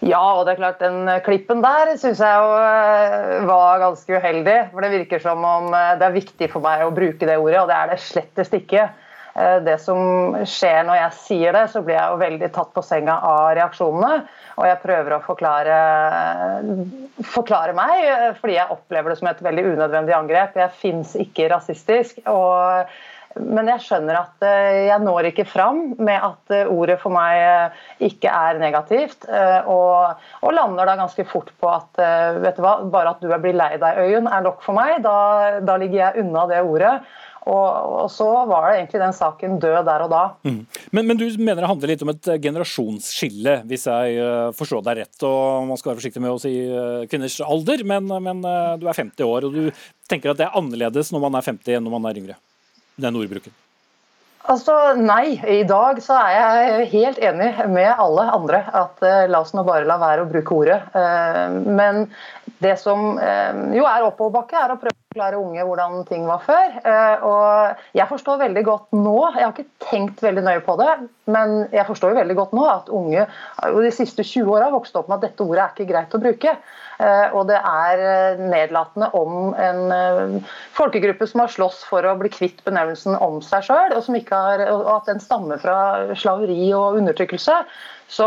Ja, 0.00 0.22
og 0.38 0.46
det 0.46 0.54
er 0.54 0.60
klart 0.62 0.80
den 0.80 1.04
klippen 1.26 1.60
der 1.60 1.90
syns 2.00 2.22
jeg 2.24 2.40
jo 2.40 2.52
eh, 2.56 3.42
var 3.48 3.82
ganske 3.82 4.16
uheldig. 4.16 4.56
For 4.72 4.84
det 4.84 4.94
virker 4.94 5.20
som 5.20 5.44
om 5.44 5.74
eh, 5.76 5.96
det 6.00 6.06
er 6.06 6.16
viktig 6.16 6.48
for 6.52 6.64
meg 6.64 6.86
å 6.86 6.94
bruke 6.96 7.28
det 7.28 7.36
ordet, 7.36 7.58
og 7.60 7.68
det 7.68 7.76
er 7.76 7.92
det 7.92 7.98
slettest 8.06 8.56
ikke. 8.56 8.86
Eh, 9.40 9.58
det 9.64 9.76
som 9.82 10.36
skjer 10.48 10.84
når 10.86 10.98
jeg 10.98 11.16
sier 11.24 11.56
det, 11.56 11.66
så 11.72 11.82
blir 11.84 11.96
jeg 11.96 12.12
jo 12.12 12.20
veldig 12.20 12.50
tatt 12.54 12.72
på 12.76 12.84
senga 12.84 13.16
av 13.26 13.52
reaksjonene. 13.58 14.24
Og 14.60 14.66
jeg 14.68 14.80
prøver 14.82 15.16
å 15.16 15.22
forklare, 15.24 15.76
forklare 17.32 17.76
meg, 17.76 18.36
fordi 18.40 18.58
jeg 18.58 18.74
opplever 18.74 19.12
det 19.12 19.20
som 19.20 19.30
et 19.30 19.46
veldig 19.46 19.70
unødvendig 19.72 20.16
angrep. 20.16 20.58
Jeg 20.60 20.76
fins 20.82 21.16
ikke 21.28 21.48
rasistisk. 21.54 22.20
og 22.28 22.90
men 23.38 23.68
jeg 23.70 23.82
skjønner 23.84 24.16
at 24.18 24.42
eh, 24.42 24.88
jeg 24.88 25.02
når 25.04 25.28
ikke 25.28 25.46
fram 25.46 25.78
med 26.02 26.18
at 26.18 26.54
eh, 26.54 26.66
ordet 26.70 26.96
for 26.98 27.14
meg 27.14 27.38
eh, 27.38 27.82
ikke 28.08 28.30
er 28.30 28.58
negativt. 28.58 29.28
Og, 29.70 30.24
og 30.42 30.54
lander 30.56 30.88
da 30.88 30.96
ganske 30.98 31.24
fort 31.30 31.52
på 31.60 31.70
at 31.70 32.00
vet 32.42 32.58
du 32.58 32.64
hva, 32.64 32.80
bare 32.90 33.14
at 33.14 33.22
du 33.22 33.30
blir 33.30 33.54
lei 33.56 33.76
deg, 33.78 34.00
Øyunn, 34.02 34.26
er 34.26 34.42
nok 34.44 34.64
for 34.64 34.76
meg. 34.76 34.98
Da, 35.06 35.60
da 35.62 35.76
ligger 35.78 36.00
jeg 36.00 36.24
unna 36.24 36.46
det 36.50 36.62
ordet. 36.64 36.94
Og, 37.48 37.68
og, 38.02 38.08
så 38.12 38.26
var 38.50 38.66
det 38.68 38.74
egentlig 38.80 39.00
den 39.00 39.16
saken 39.16 39.56
død 39.62 39.78
der 39.88 40.04
og 40.04 40.12
da. 40.12 40.24
Mm. 40.44 40.60
Men, 40.92 41.06
men, 41.08 41.20
du 41.20 41.24
mener 41.40 41.62
det 41.62 41.70
handler 41.70 41.94
litt 41.94 42.04
om 42.04 42.12
et 42.12 42.30
generasjonsskille, 42.44 43.56
hvis 43.70 43.88
jeg 43.88 44.52
forstår 44.58 44.84
deg 44.90 45.00
rett. 45.00 45.24
og 45.24 45.70
Man 45.70 45.80
skal 45.80 45.92
være 45.92 46.02
forsiktig 46.02 46.22
med 46.22 46.34
å 46.34 46.42
si 46.42 46.52
kvinners 47.10 47.40
alder, 47.46 47.86
men, 47.88 48.12
men 48.28 48.44
du 48.80 48.86
er 48.86 49.00
50 49.00 49.24
år 49.26 49.48
og 49.48 49.56
du 49.56 49.82
tenker 50.10 50.34
at 50.34 50.42
det 50.42 50.50
er 50.50 50.60
annerledes 50.60 51.14
når 51.14 51.28
man 51.28 51.40
er 51.40 51.48
50 51.48 51.78
enn 51.78 51.86
når 51.88 51.96
man 51.96 52.10
er 52.10 52.22
yngre? 52.22 52.40
den 53.00 53.16
ordbruken? 53.16 53.56
Altså, 54.50 54.74
Nei, 54.96 55.36
i 55.52 55.62
dag 55.68 56.00
så 56.02 56.16
er 56.16 56.32
jeg 56.34 56.86
helt 56.94 57.18
enig 57.22 57.50
med 57.70 57.90
alle 57.92 58.24
andre 58.32 58.62
at 58.80 59.02
eh, 59.04 59.26
la 59.30 59.42
oss 59.44 59.52
nå 59.54 59.66
bare 59.66 59.86
la 59.88 59.98
være 60.00 60.24
å 60.24 60.30
bruke 60.30 60.56
ordet. 60.56 60.78
Eh, 60.96 61.58
men 61.68 62.06
det 62.64 62.78
som 62.80 63.20
eh, 63.20 63.60
jo 63.76 63.84
er 63.86 64.06
oppoverbakke, 64.08 64.56
er 64.56 64.74
å 64.74 64.80
prøve 64.80 64.96
forklare 65.10 65.38
unge 65.42 65.62
hvordan 65.66 66.04
ting 66.06 66.26
var 66.28 66.38
før. 66.44 66.74
og 67.26 67.80
Jeg 67.98 68.06
forstår 68.06 68.36
veldig 68.44 68.62
godt 68.62 68.92
nå, 68.94 69.14
jeg 69.34 69.42
har 69.42 69.54
ikke 69.56 69.88
tenkt 69.90 70.20
veldig 70.22 70.44
nøye 70.46 70.60
på 70.62 70.76
det, 70.78 70.92
men 71.34 71.54
jeg 71.74 71.82
forstår 71.88 72.12
jo 72.12 72.18
veldig 72.20 72.36
godt 72.38 72.52
nå 72.54 72.66
at 72.70 72.92
unge 72.94 73.24
de 73.58 73.90
siste 73.90 74.22
20 74.22 74.52
åra 74.54 74.68
har 74.68 74.76
vokst 74.76 74.94
opp 74.94 75.10
med 75.10 75.18
at 75.18 75.24
dette 75.26 75.42
ordet 75.42 75.64
er 75.64 75.74
ikke 75.74 75.88
greit 75.90 76.14
å 76.14 76.22
bruke. 76.22 76.54
Eh, 77.00 77.32
og 77.32 77.46
det 77.48 77.56
er 77.56 78.02
eh, 78.04 78.40
nedlatende 78.44 79.08
om 79.16 79.54
en 79.56 79.94
eh, 79.94 80.50
folkegruppe 80.76 81.28
som 81.30 81.44
har 81.44 81.52
slåss 81.52 81.78
for 81.88 82.04
å 82.04 82.16
bli 82.20 82.28
kvitt 82.32 82.60
benevnelsen 82.66 83.16
om 83.24 83.38
seg 83.44 83.64
sjøl, 83.70 83.94
og, 83.96 84.10
og 84.10 84.90
at 84.98 85.08
den 85.08 85.22
stammer 85.24 85.62
fra 85.62 85.78
slaveri 86.18 86.68
og 86.76 87.00
undertrykkelse. 87.00 87.62
Så 88.10 88.26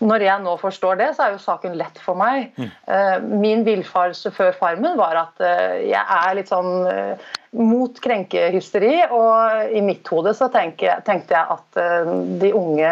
når 0.00 0.22
jeg 0.24 0.40
nå 0.40 0.54
forstår 0.56 0.96
det, 0.96 1.10
så 1.12 1.26
er 1.26 1.34
jo 1.34 1.42
saken 1.42 1.74
lett 1.76 1.98
for 2.00 2.16
meg. 2.16 2.46
Mm. 2.56 2.70
Min 3.42 3.64
villfarelse 3.66 4.32
før 4.32 4.56
Farmen 4.56 4.96
var 4.96 5.18
at 5.20 5.44
jeg 5.84 6.00
er 6.00 6.38
litt 6.38 6.48
sånn 6.48 6.86
mot 7.54 8.00
krenkehysteri. 8.02 8.94
Og 9.14 9.74
i 9.74 9.82
mitt 9.84 10.08
hode 10.12 10.34
så 10.36 10.50
tenkte 10.52 10.88
jeg 10.88 11.44
at 11.56 11.78
uh, 11.80 12.10
de 12.40 12.50
unge 12.56 12.90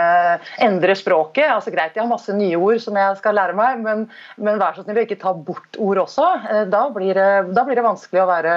endrer 0.62 0.98
språket. 0.98 1.48
altså 1.50 1.74
Greit, 1.74 1.94
de 1.94 2.02
har 2.02 2.10
masse 2.10 2.34
nye 2.36 2.58
ord 2.58 2.80
som 2.82 2.96
jeg 2.98 3.18
skal 3.20 3.36
lære 3.38 3.58
meg, 3.58 3.82
men, 3.84 4.06
men 4.38 4.62
vær 4.62 4.76
så 4.76 4.86
snill 4.86 5.02
å 5.02 5.06
ikke 5.06 5.20
ta 5.22 5.34
bort 5.34 5.78
ord 5.82 6.04
også. 6.06 6.30
Uh, 6.48 6.64
da, 6.70 6.86
blir 6.94 7.18
det, 7.18 7.28
da, 7.52 7.66
blir 7.66 7.78
det, 7.78 7.86
vanskelig 7.86 8.22
å 8.22 8.30
være 8.30 8.56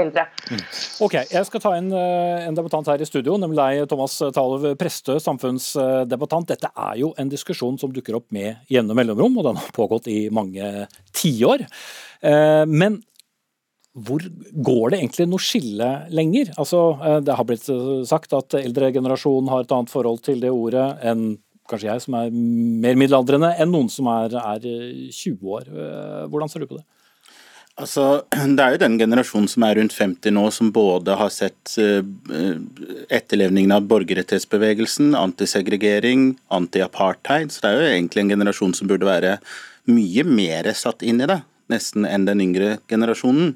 eldre. 0.00 0.22
Mm. 0.46 0.60
Ok, 1.02 1.16
Jeg 1.32 1.46
skal 1.48 1.62
ta 1.64 1.72
inn 1.80 1.90
uh, 1.90 2.46
en 2.46 2.56
debattant 2.56 2.86
her 2.92 3.02
i 3.02 3.08
studio, 3.08 3.34
nemlig 3.40 3.58
deg, 3.58 3.88
Thomas 3.90 4.14
Talov 4.36 4.68
Prestø, 4.78 5.18
samfunnsdebattant. 5.22 6.52
Dette 6.54 6.70
er 6.70 7.00
jo 7.02 7.10
en 7.18 7.32
diskusjon 7.32 7.80
som 7.80 7.90
dukker 7.94 8.20
opp 8.20 8.30
med 8.34 8.62
jevne 8.70 8.94
mellomrom, 8.96 9.40
og 9.40 9.50
den 9.50 9.58
har 9.58 9.74
pågått 9.74 10.06
i 10.12 10.22
mange 10.34 10.86
tiår. 11.16 11.66
Men 12.20 12.98
hvor 13.98 14.22
går 14.54 14.92
det 14.92 15.00
egentlig 15.00 15.26
noe 15.26 15.42
skille 15.42 15.88
lenger? 16.14 16.52
Altså, 16.60 16.80
eh, 17.02 17.18
det 17.26 17.34
har 17.36 17.46
blitt 17.46 17.66
eh, 17.72 18.02
sagt 18.06 18.34
at 18.36 18.54
eldre 18.60 18.92
generasjon 18.94 19.50
har 19.50 19.64
et 19.64 19.74
annet 19.74 19.90
forhold 19.90 20.22
til 20.26 20.42
det 20.42 20.52
ordet 20.54 20.92
enn 21.02 21.32
kanskje 21.70 21.86
jeg, 21.86 22.02
som 22.02 22.16
er 22.18 22.30
mer 22.34 22.96
middelaldrende, 22.98 23.52
enn 23.62 23.70
noen 23.70 23.90
som 23.90 24.08
er, 24.10 24.32
er 24.34 24.64
20 25.14 25.52
år. 25.54 25.68
Hvordan 26.26 26.50
ser 26.50 26.64
du 26.64 26.66
på 26.66 26.80
det? 26.80 26.82
Altså, 27.78 28.24
Det 28.58 28.64
er 28.64 28.74
jo 28.74 28.80
den 28.82 28.96
generasjonen 28.98 29.46
som 29.52 29.62
er 29.62 29.78
rundt 29.78 29.94
50 29.94 30.34
nå, 30.34 30.48
som 30.50 30.72
både 30.74 31.14
har 31.20 31.30
sett 31.30 31.76
etterlevningen 31.78 33.76
av 33.76 33.86
borgerrettighetsbevegelsen, 33.86 35.14
antisegregering, 35.14 36.32
anti-apartheid. 36.50 37.54
Så 37.54 37.62
det 37.62 37.70
er 37.70 37.78
jo 37.78 37.92
egentlig 37.92 38.26
en 38.26 38.34
generasjon 38.34 38.74
som 38.80 38.90
burde 38.90 39.06
være 39.06 39.36
mye 39.94 40.26
mer 40.26 40.72
satt 40.74 41.06
inn 41.06 41.22
i 41.22 41.30
det, 41.30 41.38
nesten 41.70 42.02
enn 42.02 42.26
den 42.26 42.42
yngre 42.48 42.80
generasjonen. 42.90 43.54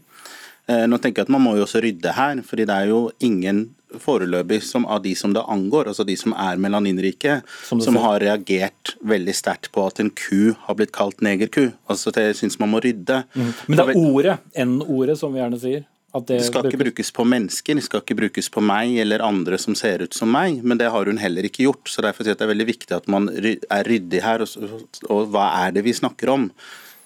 Eh, 0.70 0.84
nå 0.88 0.96
tenker 0.96 1.22
jeg 1.22 1.28
at 1.28 1.32
Man 1.34 1.44
må 1.44 1.56
jo 1.58 1.66
også 1.66 1.82
rydde 1.84 2.14
her, 2.16 2.42
fordi 2.46 2.66
det 2.68 2.76
er 2.76 2.92
jo 2.92 3.00
ingen 3.24 3.66
foreløpig 4.00 4.58
som 4.66 4.86
av 4.90 5.04
de 5.04 5.12
som 5.14 5.34
det 5.34 5.44
angår, 5.46 5.86
altså 5.92 6.02
de 6.08 6.16
som 6.18 6.34
er 6.34 6.58
melaninrike, 6.58 7.36
som, 7.62 7.78
som 7.84 7.98
har 8.02 8.18
reagert 8.24 8.96
veldig 9.06 9.34
sterkt 9.36 9.70
på 9.74 9.84
at 9.86 10.00
en 10.02 10.10
ku 10.10 10.54
har 10.66 10.78
blitt 10.78 10.94
kalt 10.96 11.22
negerku. 11.22 11.68
Altså 11.90 12.10
det 12.14 12.32
syns 12.40 12.58
man 12.58 12.72
må 12.72 12.82
rydde. 12.82 13.22
Mm. 13.34 13.50
Men 13.68 13.78
det 13.78 13.84
er 13.84 14.00
ordet, 14.00 14.38
N-ordet, 14.64 15.18
som 15.20 15.34
vi 15.34 15.42
gjerne 15.42 15.60
sier? 15.62 15.84
Det, 16.14 16.28
det, 16.30 16.44
skal 16.46 16.68
ikke 16.68 16.78
brukes 16.78 17.08
på 17.10 17.24
mennesker, 17.26 17.74
det 17.74 17.82
skal 17.88 18.02
ikke 18.04 18.14
brukes 18.20 18.46
på 18.54 18.62
meg 18.62 19.00
eller 19.02 19.22
andre 19.26 19.58
som 19.58 19.74
ser 19.74 20.04
ut 20.06 20.14
som 20.14 20.30
meg, 20.30 20.60
men 20.62 20.78
det 20.78 20.92
har 20.94 21.10
hun 21.10 21.18
heller 21.18 21.46
ikke 21.48 21.66
gjort. 21.66 21.90
så 21.90 22.04
Derfor 22.06 22.28
er 22.30 22.38
det 22.38 22.50
veldig 22.52 22.66
viktig 22.68 22.94
at 22.94 23.08
man 23.10 23.26
er 23.34 23.88
ryddig 23.88 24.22
her, 24.22 24.44
og, 24.46 24.84
og 25.10 25.32
hva 25.34 25.48
er 25.64 25.74
det 25.74 25.82
vi 25.86 25.96
snakker 25.96 26.30
om? 26.36 26.46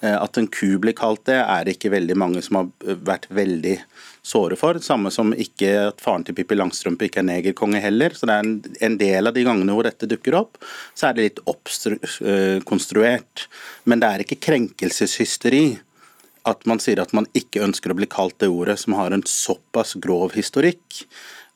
Eh, 0.01 0.15
at 0.15 0.37
en 0.37 0.47
ku 0.47 0.77
blir 0.79 0.95
kalt 0.95 1.25
det, 1.27 1.39
er 1.41 1.65
det 1.65 1.75
ikke 1.75 1.91
veldig 1.91 2.15
mange 2.19 2.43
som 2.45 2.61
har 2.61 2.95
vært 3.03 3.27
veldig 3.35 3.75
såre 4.23 4.55
for. 4.59 4.79
Samme 4.83 5.11
som 5.11 5.33
ikke 5.35 5.73
at 5.89 6.03
faren 6.03 6.23
til 6.27 6.37
Pippi 6.37 6.55
Langstrømpe 6.55 7.09
ikke 7.09 7.19
er 7.23 7.27
negerkonge 7.27 7.81
heller. 7.83 8.15
Så 8.15 8.29
det 8.29 8.37
er 8.37 8.47
en, 8.87 8.97
del 8.99 9.27
av 9.27 9.35
de 9.35 9.43
gangene 9.47 9.75
hvor 9.75 9.87
dette 9.87 10.09
dukker 10.09 10.37
opp, 10.39 10.61
så 10.95 11.09
er 11.09 11.17
det 11.17 11.27
litt 11.27 11.43
oppkonstruert. 11.51 13.47
Men 13.89 14.03
det 14.03 14.09
er 14.09 14.25
ikke 14.25 14.43
krenkelseshysteri 14.49 15.65
at 16.47 16.63
man 16.69 16.79
sier 16.81 17.01
at 17.03 17.11
man 17.13 17.27
ikke 17.35 17.61
ønsker 17.65 17.91
å 17.91 17.97
bli 17.99 18.07
kalt 18.09 18.37
det 18.39 18.47
ordet 18.49 18.77
som 18.79 18.95
har 18.95 19.11
en 19.11 19.25
såpass 19.27 19.97
grov 20.01 20.31
historikk 20.37 21.03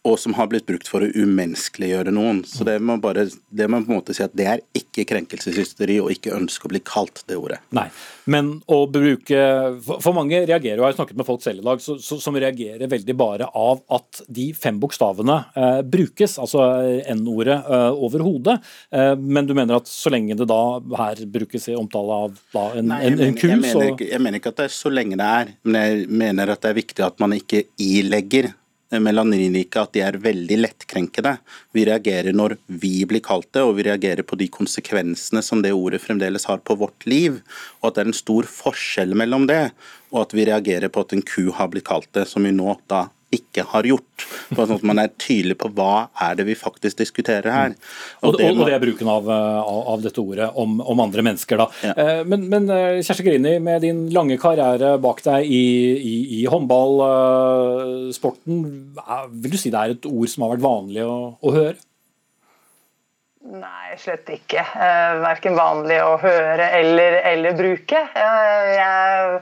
og 0.03 0.17
som 0.19 0.35
har 0.35 0.49
blitt 0.51 0.65
brukt 0.67 0.89
for 0.91 1.05
å 1.05 1.07
umenneskeliggjøre 1.15 2.11
noen. 2.11 2.41
Så 2.47 2.65
det 2.67 2.75
må, 2.83 2.97
bare, 3.01 3.23
det 3.55 3.67
må 3.71 3.79
på 3.85 3.93
en 3.93 3.99
måte 4.01 4.15
si 4.15 4.23
at 4.25 4.33
det 4.35 4.47
er 4.51 4.63
ikke 4.75 5.05
krenkelseshysteri 5.07 5.99
og 6.03 6.11
ikke 6.11 6.33
ønske 6.35 6.67
å 6.67 6.71
bli 6.73 6.81
kalt 6.83 7.21
det 7.29 7.37
ordet. 7.39 7.61
Nei, 7.75 7.87
men 8.27 8.55
å 8.71 8.83
bruke 8.91 9.39
For 9.83 10.15
mange 10.15 10.41
reagerer, 10.43 10.79
og 10.79 10.85
jeg 10.85 10.93
har 10.93 10.97
snakket 10.97 11.19
med 11.19 11.27
folk 11.27 11.43
selv 11.43 11.63
i 11.63 11.65
dag, 11.65 11.81
så, 11.83 11.95
så, 12.03 12.17
som 12.21 12.35
reagerer 12.39 12.91
veldig 12.91 13.15
bare 13.19 13.47
av 13.47 13.83
at 13.95 14.23
de 14.27 14.49
fem 14.57 14.79
bokstavene 14.81 15.37
eh, 15.55 15.79
brukes, 15.87 16.35
altså 16.41 16.65
N-ordet, 17.13 17.57
eh, 17.63 18.03
over 18.07 18.23
hodet. 18.25 18.57
Eh, 18.91 19.13
men 19.19 19.47
du 19.47 19.55
mener 19.55 19.79
at 19.79 19.91
så 19.91 20.11
lenge 20.11 20.35
det 20.39 20.49
da 20.51 20.61
her 20.99 21.23
brukes 21.31 21.69
i 21.71 21.77
omtale 21.79 22.19
av 22.25 22.35
da, 22.55 22.65
en, 22.79 22.91
Nei, 22.91 22.99
en, 23.07 23.21
en 23.29 23.39
kul, 23.39 23.55
så 23.67 23.85
Jeg 24.03 24.19
mener 24.19 24.41
ikke 24.41 24.51
at 24.51 24.59
det 24.59 24.67
er 24.67 24.75
så 24.75 24.91
lenge 24.91 25.19
det 25.19 25.29
er, 25.43 25.55
men 25.63 25.79
jeg 25.79 26.11
mener 26.23 26.53
at 26.53 26.63
det 26.63 26.73
er 26.73 26.79
viktig 26.81 27.07
at 27.07 27.23
man 27.23 27.35
ikke 27.37 27.65
ilegger 27.81 28.51
melaninrike 29.01 29.81
at 29.81 29.93
de 29.95 30.03
er 30.05 30.19
veldig 30.21 30.57
lettkrenkede. 30.59 31.37
Vi 31.73 31.85
reagerer 31.87 32.35
når 32.35 32.57
vi 32.67 33.05
blir 33.09 33.23
kalt 33.25 33.49
det, 33.55 33.63
og 33.65 33.77
vi 33.79 33.87
reagerer 33.87 34.25
på 34.27 34.37
de 34.39 34.49
konsekvensene 34.53 35.41
som 35.45 35.63
det 35.63 35.73
ordet 35.73 36.03
fremdeles 36.03 36.45
har 36.49 36.61
på 36.61 36.77
vårt 36.77 37.07
liv. 37.09 37.39
Og 37.81 37.89
at 37.89 37.97
det 37.97 38.05
er 38.05 38.11
en 38.11 38.21
stor 38.21 38.49
forskjell 38.49 39.15
mellom 39.17 39.47
det, 39.49 39.63
og 40.13 40.25
at 40.25 40.37
vi 40.37 40.47
reagerer 40.49 40.93
på 40.93 41.05
at 41.05 41.15
en 41.15 41.25
ku 41.25 41.49
har 41.55 41.71
blitt 41.73 41.87
kalt 41.89 42.11
det, 42.13 42.27
som 42.29 42.45
vi 42.45 42.53
nå 42.53 42.77
da 42.91 43.07
ikke 43.35 43.63
har 43.71 43.83
gjort. 43.87 44.25
Sånn 44.53 44.75
at 44.75 44.83
man 44.85 44.99
er 45.01 45.09
tydelig 45.19 45.57
på 45.61 45.67
hva 45.75 46.07
er 46.21 46.35
det 46.39 46.45
vi 46.47 46.55
faktisk 46.57 46.97
diskuterer 47.01 47.51
her. 47.53 47.71
Og, 48.21 48.29
og, 48.29 48.37
det, 48.39 48.45
og 48.53 48.65
det, 48.67 48.73
er 48.75 48.81
bruken 48.83 49.07
av, 49.11 49.23
av, 49.29 49.79
av 49.95 49.99
dette 50.03 50.21
ordet 50.21 50.47
om, 50.59 50.69
om, 50.81 50.99
andre 51.03 51.21
mennesker. 51.25 51.55
da. 51.59 51.67
Ja. 51.83 51.93
Eh, 51.93 52.21
men, 52.29 52.39
men 52.51 52.63
eh, 52.73 53.01
Kjersti 53.03 53.23
Grini, 53.27 53.53
med 53.63 53.77
din 53.85 53.99
lange 54.15 54.37
karriere 54.41 54.89
bak 55.03 55.19
deg 55.25 55.39
i, 55.47 55.65
i, 55.97 56.15
i 56.39 56.41
håndballsporten, 56.49 58.55
vil 59.43 59.53
du 59.53 59.57
si 59.59 59.69
det 59.73 59.79
er 59.79 59.89
et 59.97 60.05
ord 60.09 60.29
som 60.31 60.39
har 60.45 60.51
vært 60.55 60.67
vanlig 60.67 61.03
å, 61.07 61.09
å 61.39 61.49
høre? 61.55 61.79
Nei, 63.43 63.97
slett 63.99 64.29
ikke. 64.31 64.61
Eh, 64.63 65.13
verken 65.19 65.57
vanlig 65.57 65.97
å 65.99 66.15
høre 66.21 66.69
eller, 66.79 67.17
eller 67.27 67.57
bruke. 67.57 67.99
Jeg 68.15 69.41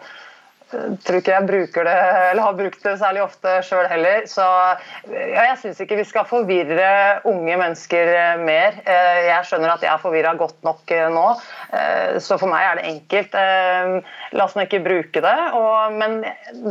tror 1.03 1.19
ikke 1.19 1.33
jeg 1.33 1.47
bruker 1.47 1.87
det, 1.87 1.95
eller 2.31 2.45
har 2.45 2.57
brukt 2.57 2.83
det 2.85 2.95
særlig 3.01 3.23
ofte 3.23 3.57
sjøl 3.65 3.87
heller. 3.91 4.25
Så 4.29 4.45
ja, 5.11 5.45
jeg 5.51 5.57
syns 5.61 5.81
ikke 5.83 5.99
vi 5.99 6.07
skal 6.07 6.27
forvirre 6.29 6.91
unge 7.29 7.57
mennesker 7.59 8.11
eh, 8.15 8.41
mer. 8.41 8.77
Eh, 8.85 9.21
jeg 9.27 9.49
skjønner 9.49 9.73
at 9.73 9.85
jeg 9.85 9.91
er 9.93 10.03
forvirra 10.03 10.33
godt 10.39 10.59
nok 10.67 10.93
eh, 10.95 11.07
nå, 11.11 11.27
så 12.21 12.35
for 12.35 12.51
meg 12.51 12.65
er 12.65 12.79
det 12.79 12.89
enkelt. 12.89 13.35
La 14.35 14.43
oss 14.43 14.57
nå 14.57 14.65
ikke 14.65 14.81
bruke 14.83 15.21
det. 15.23 15.37
Og, 15.55 15.93
men 15.95 16.17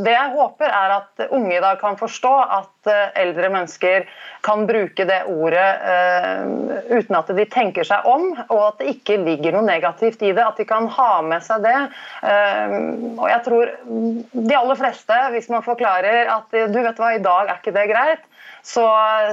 det 0.04 0.12
jeg 0.12 0.32
håper, 0.34 0.68
er 0.68 0.96
at 0.98 1.22
unge 1.30 1.54
i 1.56 1.62
dag 1.62 1.78
kan 1.80 1.96
forstå 1.96 2.32
at 2.58 2.90
eldre 3.20 3.48
mennesker 3.52 4.04
kan 4.44 4.66
bruke 4.68 5.04
det 5.08 5.18
ordet 5.28 5.68
uten 6.90 7.16
at 7.16 7.32
de 7.36 7.46
tenker 7.48 7.86
seg 7.88 8.06
om, 8.08 8.30
og 8.48 8.62
at 8.66 8.82
det 8.82 8.94
ikke 8.94 9.18
ligger 9.24 9.56
noe 9.56 9.64
negativt 9.66 10.20
i 10.20 10.34
det. 10.36 10.44
At 10.44 10.60
de 10.60 10.68
kan 10.68 10.88
ha 10.92 11.10
med 11.24 11.44
seg 11.48 11.64
det. 11.64 11.78
Og 13.16 13.26
jeg 13.32 13.42
tror 13.48 13.74
de 13.90 14.56
aller 14.56 14.78
fleste, 14.78 15.16
hvis 15.34 15.48
man 15.50 15.64
forklarer 15.66 16.30
at 16.30 16.58
du 16.72 16.78
vet 16.78 17.00
hva, 17.00 17.14
i 17.16 17.22
dag 17.24 17.48
er 17.48 17.58
ikke 17.58 17.74
det 17.74 17.86
greit, 17.90 18.26
så, 18.66 18.86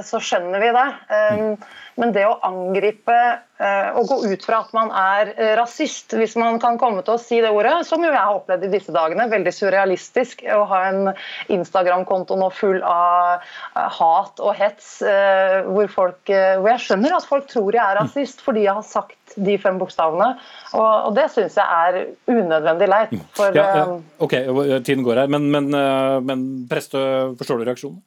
så 0.06 0.20
skjønner 0.22 0.62
vi 0.62 0.72
det. 0.76 0.88
Um, 1.12 1.52
men 1.98 2.12
det 2.14 2.22
å 2.28 2.36
angripe 2.46 3.14
uh, 3.58 3.88
og 3.98 4.06
gå 4.06 4.18
ut 4.30 4.44
fra 4.46 4.60
at 4.62 4.74
man 4.76 4.92
er 4.94 5.32
uh, 5.34 5.52
rasist, 5.58 6.14
hvis 6.14 6.36
man 6.38 6.60
kan 6.62 6.78
komme 6.78 7.02
til 7.02 7.16
å 7.16 7.20
si 7.20 7.40
det 7.42 7.50
ordet, 7.50 7.74
som 7.88 8.04
jo 8.04 8.12
jeg 8.12 8.20
har 8.20 8.36
opplevd 8.36 8.68
i 8.68 8.70
disse 8.70 8.94
dagene, 8.94 9.26
veldig 9.32 9.52
surrealistisk 9.54 10.44
å 10.54 10.62
ha 10.70 10.82
en 10.92 11.10
Instagram-konto 11.50 12.38
nå 12.38 12.50
full 12.54 12.78
av 12.86 13.42
uh, 13.42 13.88
hat 13.98 14.38
og 14.38 14.54
hets, 14.58 14.98
hvor, 15.68 15.88
folk, 15.90 16.30
hvor 16.30 16.68
jeg 16.70 16.82
skjønner 16.84 17.14
at 17.16 17.26
folk 17.26 17.46
tror 17.50 17.74
jeg 17.74 17.82
er 17.82 17.98
rasist 17.98 18.40
fordi 18.44 18.64
jeg 18.64 18.74
har 18.78 18.86
sagt 18.86 19.34
de 19.36 19.56
fem 19.60 19.78
bokstavene. 19.80 20.28
Og, 20.78 20.92
og 21.08 21.16
det 21.18 21.28
syns 21.34 21.58
jeg 21.58 21.66
er 21.66 21.98
unødvendig 22.30 22.88
leit. 22.90 23.14
For, 23.36 23.54
ja, 23.56 23.66
ja. 23.80 23.98
Ok, 24.22 24.34
tiden 24.86 25.04
går 25.06 25.24
her. 25.24 25.32
Men, 25.32 25.50
men, 25.54 25.70
men 26.26 26.46
Prestø, 26.70 27.00
forstår 27.38 27.60
du 27.60 27.68
reaksjonen? 27.68 28.00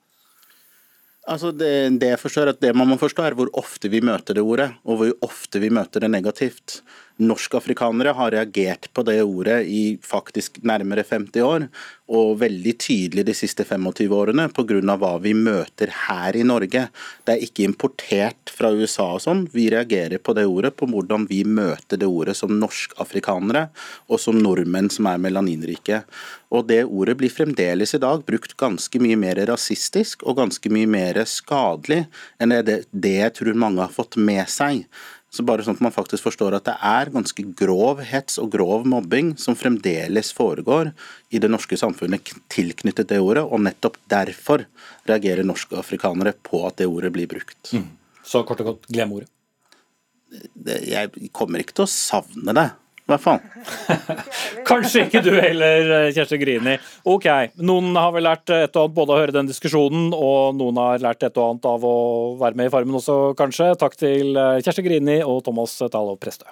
Altså 1.30 1.52
det, 1.54 2.00
det, 2.02 2.08
jeg 2.16 2.20
forstår 2.20 2.50
at 2.50 2.62
det 2.64 2.72
man 2.74 2.90
må 2.90 2.98
forstå 2.98 3.24
er 3.28 3.36
hvor 3.38 3.52
ofte 3.60 3.92
vi 3.94 4.02
møter 4.02 4.38
det 4.38 4.42
ordet, 4.42 4.72
og 4.82 4.98
hvor 4.98 5.12
ofte 5.28 5.62
vi 5.62 5.70
møter 5.70 6.02
det 6.02 6.10
negativt. 6.10 6.80
Norskafrikanere 7.22 8.16
har 8.18 8.32
reagert 8.34 8.88
på 8.94 9.04
det 9.06 9.20
ordet 9.22 9.60
i 9.70 9.98
faktisk 10.02 10.58
nærmere 10.66 11.04
50 11.06 11.44
år, 11.46 11.68
og 12.12 12.40
veldig 12.42 12.74
tydelig 12.82 13.24
de 13.28 13.36
siste 13.38 13.64
25 13.68 14.12
årene 14.18 14.48
pga. 14.52 14.96
hva 14.98 15.12
vi 15.22 15.34
møter 15.38 15.94
her 16.08 16.36
i 16.36 16.44
Norge. 16.44 16.88
Det 17.24 17.34
er 17.34 17.46
ikke 17.46 17.64
importert 17.64 18.52
fra 18.52 18.72
USA 18.74 19.14
og 19.16 19.22
sånn. 19.22 19.46
Vi 19.54 19.70
reagerer 19.70 20.18
på 20.18 20.34
det 20.34 20.48
ordet, 20.50 20.76
på 20.76 20.90
hvordan 20.90 21.28
vi 21.30 21.44
møter 21.46 21.98
det 21.98 22.10
ordet 22.10 22.36
som 22.36 22.58
norskafrikanere 22.60 23.70
og 24.10 24.20
som 24.20 24.42
nordmenn 24.42 24.90
som 24.90 25.08
er 25.08 25.22
melaninrike. 25.22 26.04
Og 26.52 26.68
det 26.68 26.84
ordet 26.84 27.16
blir 27.22 27.32
fremdeles 27.32 27.96
i 27.96 28.02
dag 28.02 28.26
brukt 28.28 28.58
ganske 28.58 29.00
mye 29.00 29.16
mer 29.16 29.40
rasistisk 29.48 30.26
og 30.26 30.42
ganske 30.42 30.74
mye 30.74 30.90
mer 30.90 31.24
skadelig 31.24 32.06
enn 32.42 32.58
det, 32.66 32.84
det 32.92 33.18
jeg 33.22 33.36
tror 33.38 33.54
mange 33.56 33.86
har 33.86 33.94
fått 33.94 34.18
med 34.20 34.50
seg. 34.52 34.84
Så 35.32 35.46
bare 35.48 35.64
sånn 35.64 35.78
at 35.78 35.84
man 35.86 35.94
faktisk 35.96 36.26
forstår 36.28 36.58
at 36.58 36.66
det 36.68 36.74
er 36.84 37.12
ganske 37.14 37.44
grov 37.56 38.02
hets 38.04 38.36
og 38.42 38.50
grov 38.52 38.84
mobbing 38.90 39.32
som 39.40 39.56
fremdeles 39.56 40.34
foregår 40.36 40.92
i 41.32 41.40
det 41.40 41.48
norske 41.52 41.80
samfunnet 41.80 42.34
tilknyttet 42.52 43.14
det 43.14 43.22
ordet, 43.24 43.46
og 43.48 43.64
nettopp 43.64 43.96
derfor 44.12 44.66
reagerer 45.08 45.48
norske 45.48 45.78
afrikanere 45.80 46.36
på 46.36 46.66
at 46.68 46.82
det 46.82 46.90
ordet 46.92 47.14
blir 47.16 47.32
brukt. 47.32 47.72
Mm. 47.72 47.88
Så 48.28 48.44
kort 48.48 48.60
og 48.64 48.74
godt, 48.74 48.92
glem 48.92 49.16
ordet. 49.16 49.32
Jeg 50.62 51.32
kommer 51.36 51.64
ikke 51.64 51.80
til 51.80 51.88
å 51.88 51.92
savne 51.92 52.56
det 52.56 52.68
hvert 53.12 53.24
fall. 53.24 53.42
Kanskje 54.70 55.06
ikke 55.08 55.24
du 55.26 55.32
heller, 55.36 56.10
Kjersti 56.16 56.40
Grini. 56.42 56.78
Ok, 57.10 57.28
noen 57.62 57.92
har 58.00 58.16
vel 58.16 58.28
lært 58.30 58.50
et 58.56 58.76
og 58.76 58.88
annet 58.88 58.98
både 58.98 59.16
å 59.16 59.22
høre 59.22 59.36
den 59.36 59.52
diskusjonen, 59.52 60.10
og 60.16 60.58
noen 60.60 60.82
har 60.82 61.04
lært 61.04 61.28
et 61.28 61.38
og 61.38 61.52
annet 61.52 61.70
av 61.74 61.86
å 61.88 61.96
være 62.42 62.60
med 62.60 62.72
i 62.72 62.74
Farmen 62.74 63.00
også, 63.02 63.20
kanskje. 63.40 63.74
Takk 63.82 64.00
til 64.00 64.36
Kjersti 64.36 64.88
Grini 64.88 65.22
og 65.26 65.44
Thomas 65.46 65.78
Talo 65.92 66.18
Prestø. 66.22 66.50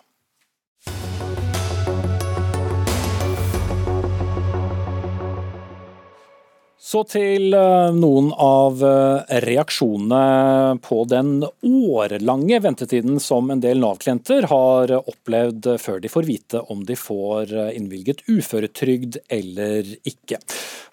Så 6.90 7.04
til 7.06 7.54
eh, 7.54 7.92
noen 7.94 8.32
av 8.42 8.80
eh, 8.82 9.34
reaksjonene 9.46 10.80
på 10.82 11.04
den 11.12 11.44
årelange 11.46 12.58
ventetiden 12.64 13.20
som 13.22 13.52
en 13.54 13.62
del 13.62 13.84
Nav-klienter 13.84 14.48
har 14.50 14.96
opplevd 14.98 15.70
før 15.84 16.02
de 16.02 16.10
får 16.10 16.26
vite 16.26 16.64
om 16.74 16.82
de 16.88 16.98
får 16.98 17.54
eh, 17.54 17.70
innvilget 17.78 18.26
uføretrygd 18.26 19.20
eller 19.38 19.94
ikke. 20.02 20.42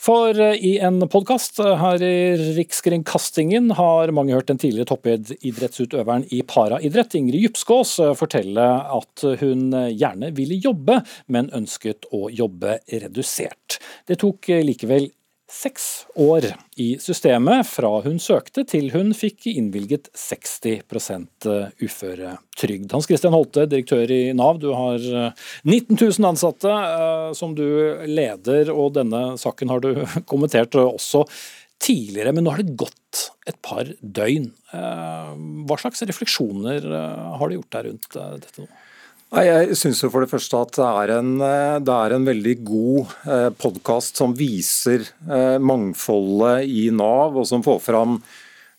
For 0.07 0.37
i 0.37 0.77
en 0.85 1.01
podkast 1.09 1.63
her 1.65 2.05
i 2.05 2.37
Rikskringkastingen 2.59 3.73
har 3.81 4.13
mange 4.15 4.37
hørt 4.37 4.53
den 4.53 4.61
tidligere 4.61 4.93
toppidrettsutøveren 4.93 6.29
i 6.29 6.45
paraidrett, 6.47 7.17
Ingrid 7.17 7.41
Djupskås, 7.41 7.97
fortelle 8.21 8.69
at 9.01 9.25
hun 9.41 9.73
gjerne 9.73 10.31
ville 10.37 10.61
jobbe, 10.61 11.01
men 11.33 11.49
ønsket 11.57 12.07
å 12.15 12.29
jobbe 12.29 12.83
redusert. 12.93 13.81
Det 14.07 14.21
tok 14.21 14.53
likevel 14.69 15.09
seks 15.51 16.07
år 16.19 16.49
i 16.83 16.97
systemet 17.03 17.69
fra 17.69 17.91
hun 18.05 18.19
søkte 18.23 18.65
til 18.67 18.89
hun 18.95 19.13
fikk 19.15 19.47
innvilget 19.53 20.09
60 20.19 20.83
uføretrygd. 21.83 22.89
Hans 22.93 23.07
Christian 23.07 23.35
Holte, 23.35 23.69
direktør 23.71 24.11
i 24.11 24.33
Nav, 24.37 24.59
du 24.63 24.73
har 24.75 24.99
19 25.63 25.95
000 25.95 26.31
ansatte 26.31 26.73
eh, 26.73 27.31
som 27.39 27.55
du 27.55 27.67
leder, 28.11 28.73
og 28.75 28.97
denne 28.99 29.37
saken 29.39 29.71
har 29.71 29.85
du 29.85 29.93
kommentert 30.31 30.75
også 30.81 31.25
tidligere, 31.83 32.33
men 32.35 32.47
nå 32.47 32.55
har 32.55 32.63
det 32.63 32.77
gått 32.79 33.31
et 33.47 33.59
par 33.65 33.89
døgn. 34.01 34.51
Eh, 34.75 35.31
hva 35.69 35.79
slags 35.81 36.03
refleksjoner 36.09 36.91
eh, 36.91 37.33
har 37.39 37.49
du 37.49 37.59
gjort 37.59 37.73
deg 37.79 37.91
rundt 37.91 38.11
dette 38.43 38.65
nå? 38.65 38.69
Jeg 39.35 39.75
syns 39.75 40.05
for 40.07 40.23
det 40.23 40.31
første 40.31 40.59
at 40.63 40.77
det 40.79 40.87
er 40.87 41.13
en, 41.17 41.31
eh, 41.43 41.77
det 41.83 41.95
er 41.95 42.15
en 42.15 42.27
veldig 42.29 42.57
god 42.63 43.15
eh, 43.27 43.49
podkast 43.59 44.21
som 44.23 44.37
viser 44.39 45.03
eh, 45.03 45.59
mangfoldet 45.59 46.63
i 46.71 46.87
Nav, 46.95 47.35
og 47.35 47.49
som 47.49 47.65
får 47.67 47.83
fram 47.91 48.21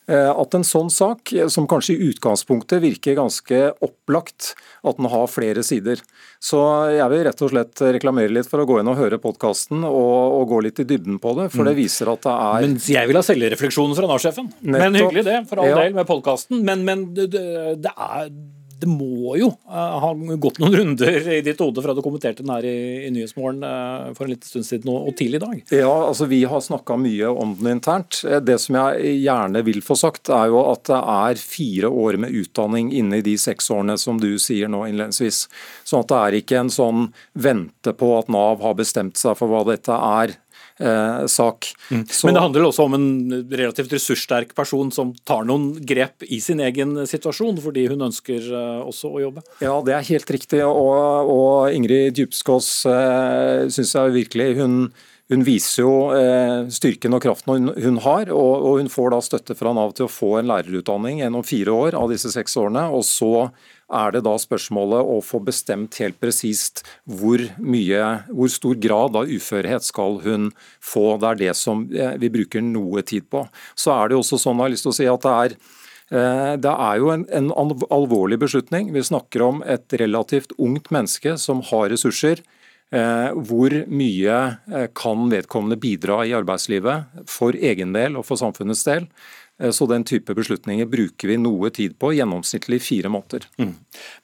at 0.07 0.55
en 0.55 0.63
sånn 0.63 0.87
sak, 0.87 1.33
som 1.51 1.65
kanskje 1.67 1.97
i 1.97 2.05
utgangspunktet 2.13 2.79
virker 2.79 3.17
ganske 3.17 3.57
opplagt, 3.83 4.53
at 4.87 4.95
den 4.95 5.09
har 5.11 5.25
flere 5.27 5.65
sider. 5.67 5.99
Så 6.39 6.61
jeg 6.95 7.11
vil 7.11 7.25
rett 7.27 7.43
og 7.43 7.51
slett 7.51 7.83
reklamere 7.97 8.31
litt 8.31 8.47
for 8.47 8.63
å 8.63 8.67
gå 8.69 8.77
inn 8.79 8.87
og 8.87 8.95
høre 9.01 9.19
podkasten 9.19 9.83
og, 9.83 10.15
og, 10.37 10.45
gå 10.47 10.61
litt 10.63 10.79
i 10.79 10.87
dybden 10.87 11.19
på 11.19 11.35
det, 11.41 11.49
for 11.51 11.67
det 11.67 11.75
mm. 11.75 11.79
viser 11.81 12.13
at 12.13 12.23
det 12.23 12.35
er 12.47 12.69
Men 12.69 12.79
jeg 12.95 13.11
vil 13.11 13.19
ha 13.19 13.25
selvrefleksjonen 13.33 13.99
fra 13.99 14.07
Nav-sjefen. 14.13 14.47
Men 14.63 14.95
hyggelig 14.95 15.25
det, 15.27 15.41
for 15.51 15.65
all 15.65 15.73
ja. 15.73 15.81
del, 15.81 15.99
med 15.99 16.07
podkasten. 16.07 16.63
Men, 16.63 16.87
men 16.87 17.09
det, 17.11 17.27
det 17.35 17.91
er 17.91 18.31
det 18.79 18.89
må 18.89 19.35
jo 19.39 19.49
uh, 19.69 19.97
ha 20.03 20.11
gått 20.37 20.59
noen 20.61 20.75
runder 20.75 21.29
i 21.37 21.39
ditt 21.45 21.59
hode 21.63 21.81
fra 21.81 21.95
du 21.97 22.01
kommenterte 22.05 22.43
den 22.43 22.53
her 22.53 22.65
i, 22.67 23.07
i 23.07 23.11
Nyhetsmorgen 23.13 23.63
uh, 23.65 24.13
for 24.17 24.27
en 24.27 24.33
liten 24.33 24.49
stund 24.49 24.67
siden 24.67 24.91
og, 24.93 25.09
og 25.09 25.17
tidlig 25.17 25.39
i 25.41 25.43
dag? 25.45 25.63
Ja, 25.79 25.93
altså 26.09 26.27
Vi 26.29 26.43
har 26.49 26.61
snakka 26.61 26.97
mye 27.01 27.31
om 27.31 27.55
den 27.57 27.77
internt. 27.77 28.21
Eh, 28.27 28.41
det 28.43 28.59
som 28.61 28.77
jeg 28.77 29.17
gjerne 29.23 29.63
vil 29.65 29.81
få 29.85 29.97
sagt, 29.99 30.29
er 30.33 30.51
jo 30.51 30.61
at 30.69 30.85
det 30.89 30.99
er 31.17 31.41
fire 31.41 31.89
år 31.89 32.19
med 32.21 32.35
utdanning 32.37 32.91
inne 32.95 33.21
i 33.21 33.25
de 33.25 33.37
seks 33.41 33.71
årene 33.73 33.97
som 34.01 34.21
du 34.21 34.29
sier 34.41 34.69
nå 34.71 34.85
innledningsvis. 34.87 35.45
Sånn 35.87 36.05
at 36.05 36.11
det 36.11 36.21
er 36.21 36.41
ikke 36.41 36.61
en 36.61 36.73
sånn 36.73 37.07
vente 37.33 37.93
på 37.97 38.13
at 38.19 38.29
Nav 38.33 38.61
har 38.65 38.77
bestemt 38.77 39.17
seg 39.19 39.37
for 39.39 39.51
hva 39.51 39.63
dette 39.71 39.93
er 39.93 40.37
eh, 40.79 41.25
sak. 41.31 41.71
Mm. 41.89 42.05
Men 42.23 42.37
det 42.37 42.43
handler 42.43 42.67
også 42.67 42.87
om 42.87 42.97
en 42.97 43.09
relativt 43.51 43.93
ressurssterk 43.95 44.55
person 44.57 44.91
som 44.93 45.13
tar 45.27 45.47
noen 45.47 45.73
grep 45.87 46.25
i 46.27 46.39
sin 46.43 46.61
egen 46.63 46.95
situasjon, 47.09 47.59
fordi 47.63 47.87
hun 47.91 48.07
ønsker 48.09 48.47
eh, 48.47 48.79
også 48.85 49.11
å 49.11 49.25
jobbe? 49.27 49.45
Ja, 49.63 49.75
det 49.85 49.97
er 49.97 50.09
helt 50.13 50.33
riktig. 50.37 50.63
Og, 50.65 51.33
og 51.33 51.75
Ingrid 51.75 52.17
Djupskås 52.17 52.71
eh, 52.91 53.67
syns 53.73 53.95
jeg 53.97 54.17
virkelig 54.21 54.53
hun 54.61 54.81
hun 55.27 55.43
viser 55.43 55.83
jo 55.83 55.93
eh, 56.15 56.69
styrken 56.71 57.15
og 57.17 57.23
kraften 57.25 57.67
hun 57.75 57.97
har, 58.05 58.29
og, 58.31 58.53
og, 58.61 58.77
hun 58.79 58.91
får 58.91 59.11
da 59.11 59.17
støtte 59.23 59.57
fra 59.59 59.73
Nav 59.75 59.91
til 59.97 60.07
å 60.07 60.11
få 60.11 60.37
en 60.39 60.47
lærerutdanning 60.47 61.19
gjennom 61.19 61.43
fire 61.43 61.73
år 61.75 61.97
av 61.99 62.13
disse 62.13 62.31
seks 62.31 62.55
årene. 62.59 62.85
og 62.95 63.03
så 63.03 63.49
er 63.87 64.11
det 64.11 64.23
da 64.25 64.33
spørsmålet 64.39 65.07
å 65.07 65.19
få 65.23 65.39
bestemt 65.43 65.95
helt 66.01 66.19
presist 66.19 66.83
hvor 67.05 67.43
hvor 67.57 68.51
stor 68.51 68.75
grad 68.83 69.15
av 69.15 69.31
uførhet 69.31 69.85
skal 69.85 70.19
hun 70.25 70.49
få. 70.83 71.17
Det 71.21 71.29
er 71.29 71.41
det 71.41 71.55
som 71.55 71.85
eh, 71.93 72.17
vi 72.19 72.31
bruker 72.33 72.63
noe 72.63 73.03
tid 73.07 73.29
på. 73.31 73.45
Så 73.75 73.93
er 73.95 74.09
det 74.09 74.19
også 74.19 74.39
sånn, 74.41 74.59
jeg 74.59 74.67
har 74.67 74.75
lyst 74.75 74.87
til 74.87 74.93
å 74.93 74.97
si 74.97 75.07
at 75.11 75.23
det 75.23 75.35
er 75.37 75.55
eh, 75.55 76.53
det 76.67 76.75
er 76.89 76.99
jo 76.99 77.13
en, 77.15 77.25
en 77.31 77.49
alvorlig 77.93 78.39
beslutning. 78.43 78.91
Vi 78.95 79.07
snakker 79.07 79.45
om 79.45 79.63
et 79.63 79.97
relativt 80.01 80.55
ungt 80.57 80.91
menneske 80.91 81.37
som 81.39 81.63
har 81.71 81.89
ressurser. 81.93 82.43
Eh, 82.91 83.31
hvor 83.47 83.73
mye 83.91 84.35
kan 84.95 85.25
vedkommende 85.31 85.79
bidra 85.79 86.21
i 86.23 86.35
arbeidslivet 86.35 87.27
for 87.27 87.55
egen 87.55 87.95
del 87.95 88.19
og 88.19 88.27
for 88.27 88.39
samfunnets 88.39 88.85
del? 88.87 89.09
Eh, 89.61 89.73
så 89.73 89.87
den 89.89 90.05
type 90.07 90.35
beslutninger 90.37 90.89
bruker 90.89 91.31
vi 91.31 91.39
noe 91.41 91.71
tid 91.73 91.97
på, 91.99 92.13
gjennomsnittlig 92.17 92.81
fire 92.83 93.11
måneder. 93.13 93.49
Mm. 93.61 93.75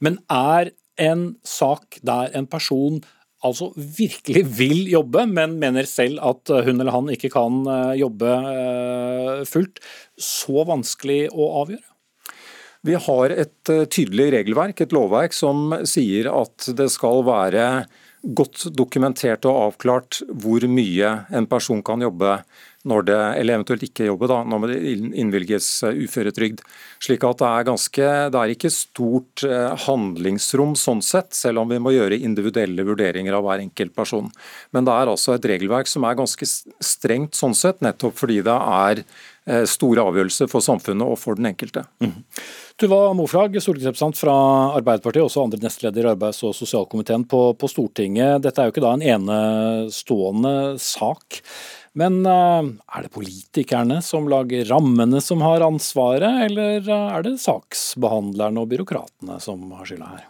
Men 0.03 0.19
er 0.31 0.73
en 1.01 1.33
sak 1.47 1.99
der 2.05 2.33
en 2.37 2.47
person 2.49 3.01
altså 3.43 3.73
virkelig 3.75 4.45
vil 4.55 4.85
jobbe, 4.87 5.25
men 5.27 5.57
mener 5.59 5.87
selv 5.89 6.21
at 6.23 6.51
hun 6.63 6.77
eller 6.77 6.93
han 6.95 7.09
ikke 7.11 7.33
kan 7.33 7.63
eh, 7.67 7.95
jobbe 8.03 8.35
eh, 8.51 9.41
fullt, 9.49 9.81
så 10.19 10.63
vanskelig 10.69 11.25
å 11.33 11.49
avgjøre? 11.63 11.89
Vi 12.83 12.95
har 12.99 13.31
et 13.31 13.69
tydelig 13.95 14.25
regelverk, 14.33 14.81
et 14.83 14.91
lovverk, 14.95 15.31
som 15.31 15.71
sier 15.87 16.27
at 16.27 16.65
det 16.75 16.89
skal 16.91 17.21
være 17.23 17.67
godt 18.23 18.69
dokumentert 18.75 19.47
og 19.47 19.69
avklart 19.69 20.21
hvor 20.43 20.63
mye 20.71 21.13
en 21.35 21.47
person 21.49 21.83
kan 21.83 22.03
jobbe 22.03 22.37
når 22.89 23.05
det, 23.07 23.19
eller 23.39 23.57
eventuelt 23.57 23.83
ikke 23.87 24.09
jobbe 24.09 24.27
da, 24.27 24.41
når 24.47 24.73
det 24.73 24.79
innvilges 25.21 25.67
eh, 25.87 26.03
uføretrygd. 26.03 26.63
Slik 27.03 27.23
at 27.27 27.39
det 27.39 27.49
er 27.49 27.67
ganske, 27.69 28.07
det 28.33 28.39
er 28.39 28.53
ikke 28.53 28.71
stort 28.73 29.45
eh, 29.47 29.85
handlingsrom 29.85 30.75
sånn 30.79 31.03
sett, 31.05 31.31
selv 31.37 31.63
om 31.63 31.71
vi 31.71 31.79
må 31.83 31.93
gjøre 31.95 32.19
individuelle 32.19 32.85
vurderinger 32.87 33.37
av 33.37 33.45
hver 33.47 33.63
enkelt 33.63 33.95
person. 33.95 34.31
Men 34.75 34.87
det 34.87 34.95
er 34.95 35.11
altså 35.11 35.37
et 35.37 35.47
regelverk 35.53 35.91
som 35.91 36.07
er 36.07 36.19
ganske 36.19 36.47
strengt 36.47 37.39
sånn 37.39 37.55
sett, 37.55 37.79
nettopp 37.85 38.19
fordi 38.19 38.41
det 38.43 38.57
er 38.57 39.03
eh, 39.03 39.63
store 39.69 40.03
avgjørelser 40.03 40.51
for 40.51 40.65
samfunnet 40.65 41.07
og 41.07 41.15
for 41.21 41.39
den 41.39 41.47
enkelte. 41.53 41.85
Mm. 42.03 42.17
Tuva 42.83 42.99
Moflag, 43.15 43.55
stortingsrepresentant 43.61 44.17
fra 44.17 44.35
Arbeiderpartiet, 44.79 45.23
også 45.23 45.45
andre 45.45 45.61
nestleder 45.63 46.03
i 46.03 46.11
arbeids- 46.11 46.41
og 46.43 46.55
sosialkomiteen 46.57 47.23
på, 47.29 47.45
på 47.55 47.69
Stortinget. 47.71 48.41
Dette 48.43 48.59
er 48.59 48.67
jo 48.67 48.75
ikke 48.75 48.83
da 48.83 48.91
en 48.97 49.07
enestående 49.13 50.53
sak. 50.81 51.39
Men 51.99 52.23
eh, 52.25 52.69
er 52.97 53.05
det 53.05 53.13
politikerne 53.13 53.99
som 54.01 54.29
lager 54.31 54.65
rammene 54.71 55.21
som 55.21 55.43
har 55.45 55.65
ansvaret, 55.65 56.47
eller 56.47 56.81
eh, 56.81 57.09
er 57.17 57.25
det 57.25 57.37
saksbehandlerne 57.43 58.63
og 58.63 58.71
byråkratene 58.73 59.37
som 59.43 59.67
har 59.77 59.89
skylda 59.89 60.13
her? 60.15 60.29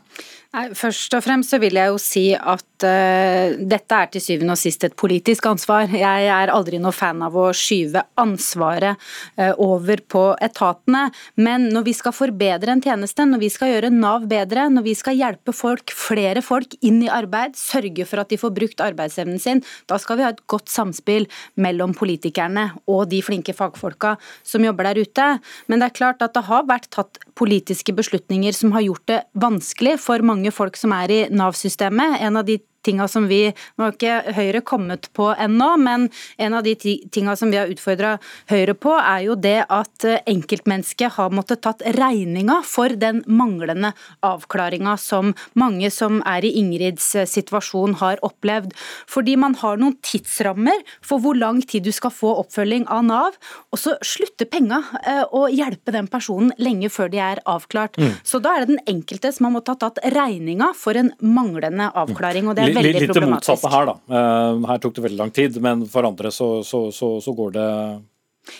Nei, 0.53 0.67
først 0.77 1.15
og 1.17 1.23
fremst 1.25 1.49
så 1.49 1.57
vil 1.57 1.73
jeg 1.79 1.89
jo 1.89 1.95
si 1.97 2.27
at 2.37 2.83
uh, 2.85 3.55
dette 3.57 3.97
er 3.97 4.09
til 4.13 4.21
syvende 4.21 4.53
og 4.53 4.59
sist 4.61 4.83
et 4.85 4.93
politisk 4.93 5.47
ansvar. 5.49 5.87
Jeg 5.89 6.27
er 6.29 6.51
aldri 6.53 6.77
noe 6.77 6.93
fan 6.93 7.23
av 7.25 7.33
å 7.33 7.47
skyve 7.57 8.03
ansvaret 8.21 9.01
uh, 9.39 9.55
over 9.57 10.03
på 10.05 10.21
etatene. 10.45 11.07
Men 11.41 11.65
når 11.73 11.87
vi 11.87 11.95
skal 11.97 12.13
forbedre 12.13 12.75
en 12.75 12.83
tjeneste, 12.85 13.25
når 13.25 13.41
vi 13.41 13.49
skal 13.49 13.71
gjøre 13.71 13.89
Nav 13.95 14.27
bedre, 14.29 14.67
når 14.69 14.85
vi 14.85 14.93
skal 14.99 15.17
hjelpe 15.17 15.55
folk, 15.57 15.89
flere 15.97 16.45
folk 16.45 16.77
inn 16.85 17.01
i 17.01 17.09
arbeid, 17.09 17.57
sørge 17.57 18.05
for 18.05 18.21
at 18.21 18.29
de 18.29 18.37
får 18.43 18.53
brukt 18.53 18.85
arbeidsevnen 18.85 19.41
sin, 19.41 19.63
da 19.89 19.97
skal 19.97 20.21
vi 20.21 20.27
ha 20.27 20.35
et 20.35 20.45
godt 20.45 20.69
samspill 20.69 21.25
mellom 21.57 21.97
politikerne 21.97 22.67
og 22.85 23.07
de 23.09 23.23
flinke 23.25 23.57
fagfolka 23.57 24.19
som 24.45 24.69
jobber 24.69 24.91
der 24.91 25.01
ute. 25.01 25.27
Men 25.65 25.81
det 25.81 25.89
er 25.89 25.97
klart 26.03 26.21
at 26.21 26.37
det 26.37 26.45
har 26.45 26.69
vært 26.69 26.91
tatt 26.93 27.17
politiske 27.33 27.97
beslutninger 27.97 28.53
som 28.53 28.77
har 28.77 28.85
gjort 28.85 29.07
det 29.09 29.21
vanskelig 29.41 29.97
for 30.05 30.21
mange 30.21 30.42
mange 30.43 30.51
folk 30.51 30.75
som 30.75 30.91
er 30.91 31.11
i 31.11 31.19
Nav-systemet. 31.31 32.19
En 32.19 32.35
av 32.35 32.45
de 32.45 32.59
tinga 32.83 33.07
som 33.07 33.27
vi 33.29 33.41
Nå 33.77 33.85
har 33.85 33.95
ikke 33.95 34.35
Høyre 34.35 34.61
kommet 34.65 35.09
på 35.15 35.29
ennå, 35.39 35.73
men 35.81 36.07
en 36.41 36.55
av 36.57 36.63
de 36.65 36.73
tinga 36.77 37.35
som 37.39 37.51
vi 37.51 37.59
har 37.59 37.71
utfordra 37.71 38.15
Høyre 38.51 38.75
på, 38.77 38.93
er 38.97 39.23
jo 39.27 39.35
det 39.39 39.65
at 39.71 40.07
eh, 40.07 40.21
enkeltmennesket 40.29 41.15
har 41.17 41.33
måttet 41.33 41.63
tatt 41.65 41.83
regninga 41.97 42.59
for 42.67 42.93
den 42.99 43.21
manglende 43.27 43.93
avklaringa 44.25 44.95
som 45.01 45.33
mange 45.59 45.89
som 45.93 46.21
er 46.29 46.45
i 46.45 46.53
Ingrids 46.59 47.13
eh, 47.17 47.27
situasjon 47.29 47.97
har 48.01 48.21
opplevd. 48.25 48.73
Fordi 49.09 49.35
man 49.39 49.57
har 49.61 49.79
noen 49.81 49.97
tidsrammer 50.05 50.83
for 51.05 51.23
hvor 51.23 51.37
lang 51.39 51.61
tid 51.61 51.87
du 51.87 51.91
skal 51.95 52.13
få 52.13 52.35
oppfølging 52.43 52.87
av 52.91 53.05
Nav, 53.07 53.39
og 53.73 53.81
så 53.81 53.95
slutter 54.05 54.49
penga 54.49 54.81
eh, 55.03 55.23
å 55.23 55.47
hjelpe 55.51 55.93
den 55.95 56.09
personen 56.11 56.53
lenge 56.61 56.91
før 56.93 57.11
de 57.13 57.21
er 57.23 57.41
avklart. 57.49 57.97
Mm. 57.99 58.13
Så 58.25 58.41
da 58.43 58.55
er 58.55 58.65
det 58.65 58.75
den 58.75 58.83
enkelte 58.95 59.33
som 59.33 59.47
har 59.47 59.55
måttet 59.57 59.75
ha 59.75 59.89
tatt 59.89 60.01
regninga 60.13 60.71
for 60.77 60.97
en 60.99 61.13
manglende 61.23 61.89
avklaring. 62.03 62.49
og 62.49 62.57
det 62.57 62.67
er 62.67 62.72
veldig 62.77 63.03
litt 63.05 63.13
det 63.17 63.27
motsatte 63.29 63.71
her, 63.73 63.91
da. 63.91 63.95
Uh, 64.09 64.65
her 64.69 64.81
tok 64.83 64.95
det 64.97 65.05
veldig 65.07 65.19
lang 65.19 65.33
tid, 65.35 65.59
men 65.63 65.85
for 65.89 66.07
andre 66.09 66.31
så, 66.33 66.49
så, 66.67 66.85
så, 66.95 67.15
så 67.23 67.35
går 67.37 67.55
det 67.57 67.69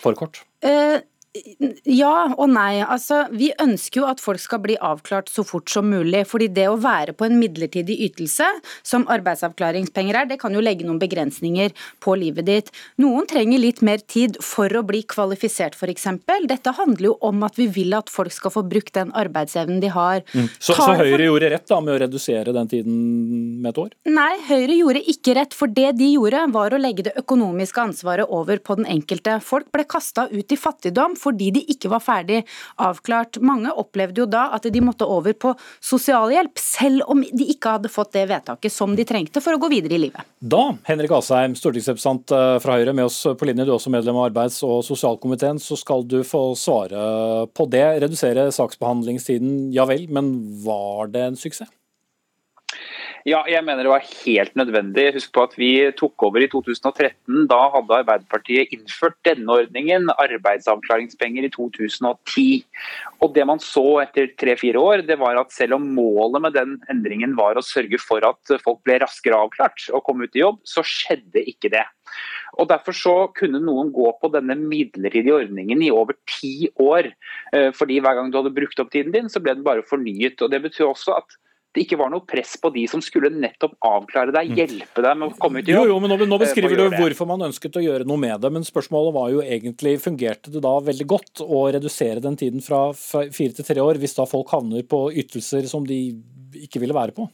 for 0.00 0.16
kort. 0.18 0.42
Uh, 0.64 1.00
Ja 1.34 2.30
og 2.30 2.46
nei. 2.52 2.78
Altså, 2.78 3.24
vi 3.34 3.48
ønsker 3.60 4.02
jo 4.02 4.06
at 4.06 4.20
folk 4.22 4.38
skal 4.38 4.60
bli 4.62 4.76
avklart 4.78 5.30
så 5.32 5.42
fort 5.46 5.70
som 5.70 5.88
mulig. 5.90 6.22
fordi 6.30 6.46
det 6.54 6.68
å 6.70 6.76
være 6.78 7.12
på 7.12 7.26
en 7.26 7.38
midlertidig 7.40 7.96
ytelse, 8.06 8.46
som 8.86 9.06
arbeidsavklaringspenger 9.10 10.20
er, 10.20 10.28
det 10.30 10.38
kan 10.40 10.54
jo 10.54 10.62
legge 10.62 10.86
noen 10.86 11.00
begrensninger 11.02 11.74
på 12.04 12.14
livet 12.20 12.46
ditt. 12.46 12.70
Noen 13.02 13.26
trenger 13.26 13.58
litt 13.58 13.82
mer 13.82 13.98
tid 13.98 14.38
for 14.42 14.70
å 14.70 14.84
bli 14.86 15.02
kvalifisert, 15.02 15.74
f.eks. 15.74 16.06
Dette 16.44 16.74
handler 16.78 17.10
jo 17.10 17.16
om 17.26 17.42
at 17.46 17.58
vi 17.58 17.66
vil 17.66 17.96
at 17.98 18.12
folk 18.12 18.32
skal 18.34 18.54
få 18.54 18.62
brukt 18.68 18.94
den 18.94 19.10
arbeidsevnen 19.16 19.82
de 19.82 19.90
har. 19.90 20.22
Mm. 20.34 20.48
Så, 20.58 20.76
så, 20.76 20.92
Høyre 20.94 21.26
gjorde 21.26 21.50
rett 21.50 21.66
da 21.68 21.80
med 21.82 21.96
å 21.96 21.98
redusere 22.04 22.54
den 22.54 22.70
tiden 22.70 22.94
med 23.64 23.72
et 23.72 23.82
år? 23.82 23.90
Nei, 24.06 24.32
Høyre 24.46 24.78
gjorde 24.78 25.04
ikke 25.10 25.34
rett. 25.40 25.58
For 25.58 25.70
det 25.70 25.96
de 25.98 26.12
gjorde, 26.14 26.46
var 26.54 26.74
å 26.74 26.80
legge 26.80 27.08
det 27.08 27.16
økonomiske 27.18 27.82
ansvaret 27.82 28.30
over 28.30 28.62
på 28.62 28.78
den 28.78 28.86
enkelte. 28.90 29.40
Folk 29.42 29.70
ble 29.74 29.86
kasta 29.88 30.28
ut 30.30 30.54
i 30.54 30.60
fattigdom 30.60 31.18
fordi 31.24 31.50
de 31.54 31.64
ikke 31.74 31.90
var 31.92 32.02
ferdig 32.04 32.42
avklart. 32.82 33.40
Mange 33.44 33.72
opplevde 33.72 34.24
jo 34.24 34.28
da 34.30 34.46
at 34.56 34.68
de 34.70 34.84
måtte 34.84 35.08
over 35.08 35.36
på 35.36 35.54
sosialhjelp, 35.84 36.60
selv 36.60 37.08
om 37.10 37.24
de 37.24 37.48
ikke 37.54 37.76
hadde 37.76 37.92
fått 37.92 38.14
det 38.16 38.26
vedtaket 38.30 38.72
som 38.72 38.94
de 38.96 39.06
trengte 39.08 39.42
for 39.44 39.56
å 39.56 39.62
gå 39.62 39.70
videre 39.72 39.98
i 39.98 40.02
livet. 40.06 40.32
Da, 40.40 40.62
Henrik 40.88 41.14
Asheim, 41.16 41.56
stortingsrepresentant 41.58 42.34
eh, 42.34 42.56
fra 42.64 42.78
Høyre, 42.78 42.96
med 42.96 43.08
oss 43.08 43.22
på 43.24 43.48
linje, 43.48 43.66
du 43.66 43.72
er 43.72 43.78
også 43.78 43.92
medlem 43.94 44.18
av 44.20 44.28
arbeids- 44.30 44.62
og 44.66 44.82
sosialkomiteen, 44.86 45.60
så 45.62 45.78
skal 45.80 46.04
du 46.08 46.20
få 46.26 46.46
svare 46.58 47.46
på 47.54 47.68
det. 47.72 47.86
Redusere 48.04 48.50
saksbehandlingstiden, 48.54 49.72
ja 49.74 49.88
vel, 49.88 50.06
men 50.12 50.34
var 50.64 51.10
det 51.14 51.30
en 51.30 51.40
suksess? 51.40 51.72
Ja, 53.24 53.38
jeg 53.48 53.64
mener 53.64 53.86
det 53.86 53.88
var 53.88 54.02
helt 54.04 54.52
nødvendig. 54.52 55.06
Husk 55.14 55.30
på 55.32 55.46
at 55.46 55.54
vi 55.56 55.68
tok 55.96 56.26
over 56.26 56.42
i 56.44 56.48
2013. 56.52 57.46
Da 57.48 57.60
hadde 57.72 57.96
Arbeiderpartiet 58.02 58.74
innført 58.76 59.16
denne 59.24 59.54
ordningen, 59.62 60.10
arbeidsavklaringspenger, 60.12 61.46
i 61.46 61.50
2010. 61.54 62.44
Og 63.24 63.32
det 63.32 63.46
man 63.48 63.62
så 63.64 64.02
etter 64.02 64.28
tre-fire 64.36 64.76
år, 64.76 65.06
det 65.08 65.16
var 65.22 65.40
at 65.40 65.54
selv 65.56 65.78
om 65.78 65.86
målet 65.96 66.44
med 66.44 66.52
den 66.52 66.74
endringen 66.92 67.32
var 67.38 67.56
å 67.56 67.64
sørge 67.64 67.96
for 68.02 68.26
at 68.28 68.52
folk 68.60 68.82
ble 68.84 68.98
raskere 69.00 69.38
avklart 69.40 69.86
og 69.96 70.04
kom 70.04 70.20
ut 70.20 70.36
i 70.36 70.42
jobb, 70.42 70.58
så 70.68 70.84
skjedde 70.84 71.46
ikke 71.48 71.70
det. 71.72 71.86
Og 72.60 72.68
Derfor 72.68 72.98
så 72.98 73.14
kunne 73.32 73.62
noen 73.64 73.88
gå 73.94 74.10
på 74.20 74.30
denne 74.34 74.58
midlertidige 74.60 75.38
ordningen 75.38 75.80
i 75.80 75.88
over 75.88 76.12
ti 76.28 76.68
år. 76.76 77.08
Eh, 77.56 77.70
fordi 77.72 78.02
hver 78.04 78.20
gang 78.20 78.28
du 78.28 78.36
hadde 78.42 78.52
brukt 78.52 78.84
opp 78.84 78.92
tiden 78.92 79.16
din, 79.16 79.32
så 79.32 79.40
ble 79.40 79.56
den 79.56 79.64
bare 79.64 79.86
fornyet. 79.88 80.44
Og 80.44 80.52
Det 80.52 80.60
betyr 80.68 80.90
også 80.90 81.16
at 81.16 81.38
det 81.74 81.84
ikke 81.84 81.98
var 81.98 82.10
noe 82.12 82.22
press 82.22 82.54
på 82.62 82.70
de 82.74 82.84
som 82.90 83.02
skulle 83.02 83.32
nettopp 83.34 83.74
avklare 83.82 84.34
deg, 84.34 84.52
mm. 84.52 84.58
hjelpe 84.60 85.02
deg 85.02 85.18
med 85.18 85.32
å 85.32 85.38
komme 85.42 85.60
ut 85.60 85.68
i 85.68 85.74
jobb. 85.74 85.88
Jo, 85.88 85.94
jo, 85.94 86.00
men 86.02 86.12
Nå, 86.14 86.18
nå 86.22 86.38
eh, 86.38 86.42
beskriver 86.44 86.78
du 86.78 86.84
hvorfor 86.94 87.28
man 87.28 87.46
ønsket 87.48 87.80
å 87.80 87.82
gjøre 87.82 88.06
noe 88.06 88.20
med 88.22 88.38
det, 88.44 88.52
men 88.54 88.66
spørsmålet 88.66 89.16
var 89.16 89.32
jo 89.34 89.42
egentlig 89.42 89.96
fungerte 90.04 90.52
det 90.54 90.62
da 90.62 90.74
veldig 90.86 91.08
godt 91.10 91.42
å 91.42 91.64
redusere 91.74 92.22
den 92.22 92.38
tiden 92.38 92.62
fra 92.62 92.86
fire 92.94 93.50
til 93.56 93.66
tre 93.66 93.82
år, 93.82 93.98
hvis 94.02 94.14
da 94.14 94.28
folk 94.30 94.54
havner 94.54 94.86
på 94.86 95.08
ytelser 95.24 95.66
som 95.70 95.86
de 95.88 95.98
ikke 96.62 96.82
ville 96.82 96.94
være 96.94 97.16
på? 97.16 97.26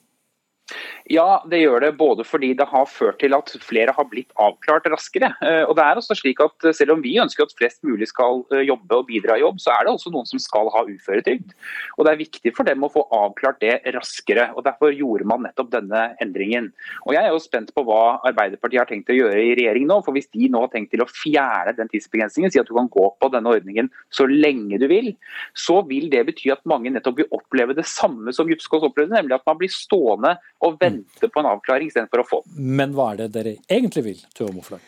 Ja, 1.10 1.40
det 1.50 1.58
gjør 1.58 1.82
det 1.82 1.90
både 1.98 2.22
fordi 2.26 2.52
det 2.54 2.68
har 2.70 2.86
ført 2.86 3.18
til 3.22 3.34
at 3.34 3.50
flere 3.64 3.94
har 3.96 4.06
blitt 4.10 4.30
avklart 4.38 4.86
raskere. 4.92 5.32
Eh, 5.42 5.64
og 5.66 5.74
det 5.78 5.84
er 5.84 5.98
også 5.98 6.14
slik 6.18 6.42
at 6.44 6.68
eh, 6.68 6.76
Selv 6.76 6.94
om 6.94 7.02
vi 7.02 7.16
ønsker 7.18 7.44
at 7.44 7.54
flest 7.58 7.80
mulig 7.86 8.06
skal 8.10 8.44
eh, 8.54 8.62
jobbe 8.68 9.00
og 9.00 9.08
bidra 9.08 9.36
i 9.36 9.42
jobb, 9.42 9.58
så 9.62 9.74
er 9.74 9.86
det 9.86 9.94
også 9.94 10.12
noen 10.14 10.28
som 10.28 10.42
skal 10.42 10.70
ha 10.70 10.84
uføretrygd. 10.86 11.50
Og 11.98 12.06
Det 12.06 12.12
er 12.12 12.20
viktig 12.20 12.52
for 12.56 12.68
dem 12.68 12.86
å 12.86 12.92
få 12.92 13.04
avklart 13.16 13.58
det 13.64 13.80
raskere. 13.96 14.50
og 14.54 14.64
Derfor 14.68 14.94
gjorde 14.94 15.26
man 15.26 15.42
nettopp 15.48 15.72
denne 15.74 16.04
endringen. 16.22 16.70
Og 17.06 17.16
Jeg 17.16 17.26
er 17.26 17.34
jo 17.34 17.42
spent 17.42 17.74
på 17.74 17.84
hva 17.88 18.20
Arbeiderpartiet 18.30 18.84
har 18.84 18.90
tenkt 18.90 19.10
å 19.10 19.18
gjøre 19.18 19.42
i 19.42 19.56
regjering 19.58 19.88
nå. 19.90 19.98
for 20.06 20.14
Hvis 20.14 20.30
de 20.30 20.48
nå 20.52 20.62
har 20.62 20.70
tenkt 20.72 20.94
til 20.94 21.02
å 21.02 21.10
fjerne 21.10 21.74
den 21.76 21.90
tidsbegrensningen, 21.90 22.54
si 22.54 22.62
at 22.62 22.70
du 22.70 22.76
kan 22.76 22.90
gå 22.90 23.08
på 23.18 23.32
denne 23.34 23.50
ordningen 23.50 23.90
så 24.14 24.28
lenge 24.30 24.78
du 24.78 24.86
vil, 24.90 25.12
så 25.58 25.80
vil 25.88 26.06
det 26.12 26.22
bety 26.28 26.52
at 26.54 26.62
mange 26.68 26.92
nettopp 26.92 27.18
vil 27.18 27.34
oppleve 27.34 27.74
det 27.76 27.88
samme 27.88 28.32
som 28.36 28.48
Jupskås 28.50 28.86
opplevde, 28.86 29.16
nemlig 29.16 29.36
at 29.36 29.46
man 29.48 29.58
blir 29.58 29.72
stående 29.72 30.36
og 30.60 30.76
vente 30.80 31.00
vente 31.20 31.32
på 31.32 31.40
en 31.40 31.50
avklaring 31.54 31.90
istedenfor 31.90 32.22
å 32.22 32.28
få 32.28 32.40
den. 32.44 32.72
Men 32.80 32.94
hva 32.96 33.12
er 33.12 33.22
det 33.24 33.28
dere 33.36 33.56
egentlig 33.68 34.04
vil, 34.06 34.24
Tuva 34.36 34.52
Moflag? 34.54 34.80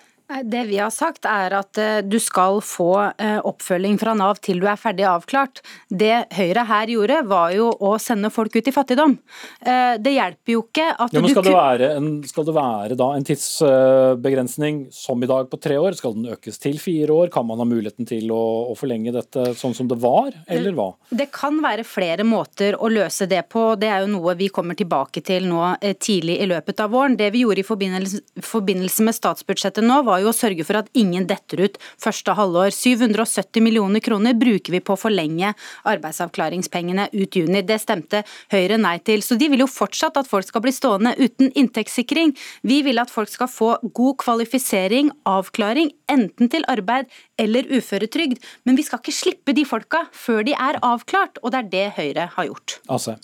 Det 0.44 0.64
vi 0.68 0.78
har 0.80 0.90
sagt 0.94 1.26
er 1.28 1.54
at 1.58 1.78
eh, 1.80 2.00
du 2.04 2.18
skal 2.22 2.60
få 2.64 2.90
eh, 3.10 3.38
oppfølging 3.44 3.98
fra 4.00 4.14
Nav 4.16 4.40
til 4.42 4.62
du 4.62 4.66
er 4.70 4.80
ferdig 4.80 5.04
avklart. 5.08 5.60
Det 5.88 6.26
Høyre 6.32 6.64
her 6.68 6.92
gjorde 6.94 7.18
var 7.28 7.52
jo 7.56 7.68
å 7.72 7.94
sende 8.02 8.30
folk 8.32 8.56
ut 8.56 8.68
i 8.68 8.74
fattigdom. 8.74 9.16
Eh, 9.60 9.98
det 10.02 10.14
hjelper 10.14 10.54
jo 10.54 10.62
ikke 10.64 10.86
at 10.92 11.14
ja, 11.14 11.22
men 11.22 11.34
skal, 11.34 11.46
det 11.46 11.54
være 11.56 11.90
en, 11.98 12.08
skal 12.28 12.48
det 12.48 12.54
være 12.56 12.98
da 12.98 13.08
en 13.16 13.26
tidsbegrensning 13.28 14.82
som 14.94 15.22
i 15.22 15.30
dag 15.30 15.50
på 15.52 15.60
tre 15.60 15.78
år? 15.80 15.98
Skal 15.98 16.16
den 16.16 16.30
økes 16.32 16.60
til 16.62 16.80
fire 16.82 17.12
år? 17.24 17.32
Kan 17.34 17.48
man 17.50 17.60
ha 17.60 17.68
muligheten 17.68 18.08
til 18.08 18.32
å, 18.34 18.42
å 18.72 18.78
forlenge 18.78 19.14
dette 19.14 19.52
sånn 19.58 19.76
som 19.76 19.90
det 19.90 20.00
var, 20.02 20.32
eller 20.50 20.76
hva? 20.76 20.88
Det 21.12 21.28
kan 21.34 21.60
være 21.62 21.86
flere 21.86 22.26
måter 22.26 22.78
å 22.78 22.90
løse 22.92 23.28
det 23.30 23.44
på. 23.52 23.72
Det 23.80 23.90
er 23.92 24.06
jo 24.06 24.12
noe 24.14 24.36
vi 24.38 24.48
kommer 24.54 24.78
tilbake 24.78 25.24
til 25.26 25.50
nå 25.50 25.74
tidlig 26.02 26.38
i 26.40 26.48
løpet 26.50 26.80
av 26.82 26.92
våren. 26.94 27.18
Det 27.18 27.28
vi 27.34 27.44
gjorde 27.44 27.62
i 27.62 27.66
forbindelse, 27.66 28.22
forbindelse 28.46 29.06
med 29.06 29.16
statsbudsjettet 29.16 29.84
nå, 29.84 30.00
var 30.06 30.21
jo 30.24 30.32
å 30.32 30.36
sørge 30.36 30.66
for 30.66 30.80
at 30.80 30.90
ingen 30.98 31.26
detter 31.28 31.64
ut 31.66 31.78
første 32.00 32.34
halvår. 32.38 32.72
770 32.74 33.64
millioner 33.64 34.02
kroner 34.04 34.36
bruker 34.38 34.74
vi 34.74 34.82
på 34.84 34.96
å 34.96 35.00
forlenge 35.00 35.52
arbeidsavklaringspengene 35.88 37.08
ut 37.12 37.38
juni. 37.38 37.62
Det 37.66 37.78
stemte 37.82 38.22
Høyre 38.52 38.78
nei 38.80 38.96
til. 39.04 39.22
Så 39.24 39.38
de 39.40 39.48
vil 39.52 39.64
jo 39.64 39.70
fortsatt 39.70 40.18
at 40.20 40.30
folk 40.30 40.48
skal 40.48 40.64
bli 40.64 40.74
stående 40.74 41.14
uten 41.20 41.52
inntektssikring. 41.58 42.34
Vi 42.66 42.80
vil 42.86 43.00
at 43.02 43.12
folk 43.12 43.30
skal 43.32 43.50
få 43.50 43.74
god 43.94 44.18
kvalifisering, 44.22 45.12
avklaring, 45.28 45.92
enten 46.12 46.50
til 46.52 46.66
arbeid 46.72 47.10
eller 47.40 47.68
uføretrygd. 47.72 48.42
Men 48.66 48.78
vi 48.78 48.86
skal 48.86 49.02
ikke 49.02 49.16
slippe 49.16 49.56
de 49.56 49.66
folka 49.68 50.06
før 50.16 50.44
de 50.46 50.56
er 50.56 50.80
avklart, 50.82 51.40
og 51.42 51.54
det 51.54 51.64
er 51.64 51.72
det 51.72 51.88
Høyre 51.98 52.28
har 52.36 52.50
gjort. 52.50 52.78
Altså. 52.88 53.18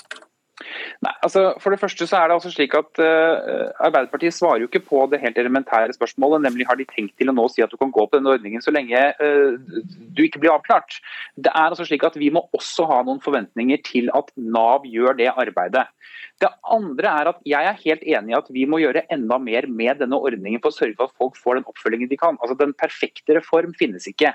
Nei, 1.04 1.12
altså 1.22 1.52
For 1.62 1.70
det 1.70 1.78
første 1.80 2.06
så 2.08 2.18
er 2.18 2.28
det 2.28 2.38
altså 2.38 2.50
slik 2.50 2.74
at 2.74 3.00
uh, 3.02 3.68
Arbeiderpartiet 3.86 4.34
svarer 4.34 4.64
jo 4.64 4.68
ikke 4.70 4.82
på 4.88 5.04
det 5.12 5.20
helt 5.22 5.38
elementære 5.38 5.94
spørsmålet, 5.94 6.42
nemlig 6.46 6.66
har 6.66 6.78
de 6.80 6.88
tenkt 6.90 7.14
til 7.18 7.30
å 7.30 7.36
nå 7.36 7.46
si 7.52 7.62
at 7.62 7.70
du 7.70 7.78
kan 7.80 7.92
gå 7.94 8.06
på 8.06 8.18
denne 8.18 8.32
ordningen 8.34 8.64
så 8.64 8.74
lenge 8.74 8.98
uh, 9.22 9.54
du 10.16 10.24
ikke 10.24 10.42
blir 10.42 10.56
avklart. 10.56 10.98
Det 11.38 11.52
er 11.52 11.70
altså 11.70 11.86
slik 11.86 12.06
at 12.06 12.18
Vi 12.18 12.32
må 12.34 12.42
også 12.56 12.88
ha 12.90 13.02
noen 13.06 13.22
forventninger 13.22 13.82
til 13.86 14.10
at 14.18 14.32
Nav 14.36 14.86
gjør 14.88 15.18
det 15.20 15.30
arbeidet. 15.30 15.86
Det 16.38 16.48
andre 16.70 17.10
er 17.10 17.28
at 17.32 17.38
Jeg 17.48 17.66
er 17.66 17.80
helt 17.82 18.04
enig 18.06 18.32
i 18.32 18.36
at 18.38 18.48
vi 18.54 18.64
må 18.70 18.78
gjøre 18.78 19.02
enda 19.10 19.40
mer 19.42 19.66
med 19.66 19.98
denne 20.02 20.18
ordningen 20.18 20.60
for 20.62 20.70
å 20.70 20.76
sørge 20.76 20.94
for 20.98 21.10
at 21.10 21.16
folk 21.18 21.38
får 21.38 21.58
den 21.58 21.66
oppfølgingen 21.70 22.10
de 22.10 22.18
kan. 22.20 22.38
Altså 22.38 22.54
Den 22.58 22.74
perfekte 22.78 23.34
reform 23.34 23.72
finnes 23.78 24.06
ikke. 24.10 24.30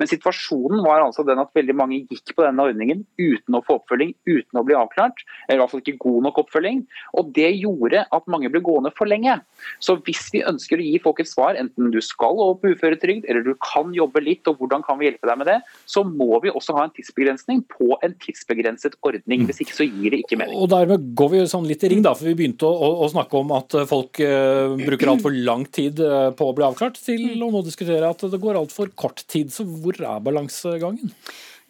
Men 0.00 0.10
situasjonen 0.10 0.82
var 0.82 1.04
altså 1.04 1.22
den 1.26 1.42
at 1.42 1.54
veldig 1.54 1.76
mange 1.78 2.00
gikk 2.10 2.34
på 2.34 2.46
denne 2.46 2.66
ordningen 2.66 3.04
uten 3.20 3.58
å 3.58 3.62
få 3.66 3.78
oppfølging, 3.78 4.14
uten 4.26 4.58
å 4.58 4.64
bli 4.66 4.74
avklart. 4.78 5.22
Eller 5.46 5.60
i 5.60 5.62
hvert 5.62 5.74
fall 5.74 5.84
ikke 5.84 6.02
god 6.02 6.26
nok 6.28 6.40
oppfølging. 6.44 6.82
Og 7.20 7.30
Det 7.34 7.50
gjorde 7.54 8.04
at 8.14 8.28
mange 8.30 8.50
ble 8.50 8.62
gående 8.64 8.90
for 8.94 9.10
lenge. 9.10 9.36
Så 9.82 9.96
hvis 10.06 10.26
vi 10.34 10.42
ønsker 10.46 10.80
å 10.80 10.88
gi 10.88 10.98
folk 11.02 11.22
et 11.22 11.30
svar, 11.30 11.58
enten 11.60 11.92
du 11.94 12.00
skal 12.02 12.34
over 12.34 12.58
på 12.62 12.74
uføretrygd 12.74 13.28
eller 13.30 13.46
du 13.46 13.54
kan 13.62 13.94
jobbe 13.94 14.22
litt, 14.24 14.42
og 14.50 14.58
hvordan 14.58 14.82
kan 14.86 14.98
vi 14.98 15.08
hjelpe 15.08 15.30
deg 15.30 15.38
med 15.38 15.50
det, 15.52 15.58
så 15.86 16.02
må 16.06 16.40
vi 16.42 16.50
også 16.50 16.74
ha 16.78 16.88
en 16.88 16.94
tidsbegrensning 16.94 17.62
på 17.70 17.94
en 18.02 18.18
tidsbegrenset 18.22 18.98
ordning. 19.06 19.46
Hvis 19.48 19.62
ikke 19.62 19.78
så 19.78 19.86
gir 19.86 20.14
det 20.14 20.24
ikke 20.24 20.38
mening. 20.40 20.58
Og 20.58 20.70
dermed 20.72 21.10
går 21.18 21.32
vi 21.34 21.43
sånn 21.50 21.66
litt 21.68 21.84
i 21.86 21.90
ring, 21.92 22.02
da, 22.04 22.14
for 22.16 22.28
vi 22.28 22.36
begynte 22.38 22.68
å, 22.68 22.90
å 23.04 23.08
snakke 23.12 23.40
om 23.40 23.54
at 23.56 23.76
folk 23.90 24.20
uh, 24.24 24.74
bruker 24.78 25.12
altfor 25.14 25.34
lang 25.46 25.66
tid 25.68 26.02
uh, 26.02 26.30
på 26.36 26.50
å 26.50 26.54
bli 26.56 26.66
avklart, 26.66 27.00
til 27.00 27.42
å 27.44 27.50
nå 27.52 27.64
diskutere 27.66 28.10
at 28.10 28.24
det 28.30 28.40
går 28.42 28.60
altfor 28.60 28.92
kort 28.98 29.24
tid. 29.30 29.52
Så 29.54 29.66
hvor 29.68 29.98
er 30.00 30.22
balansegangen? 30.24 31.12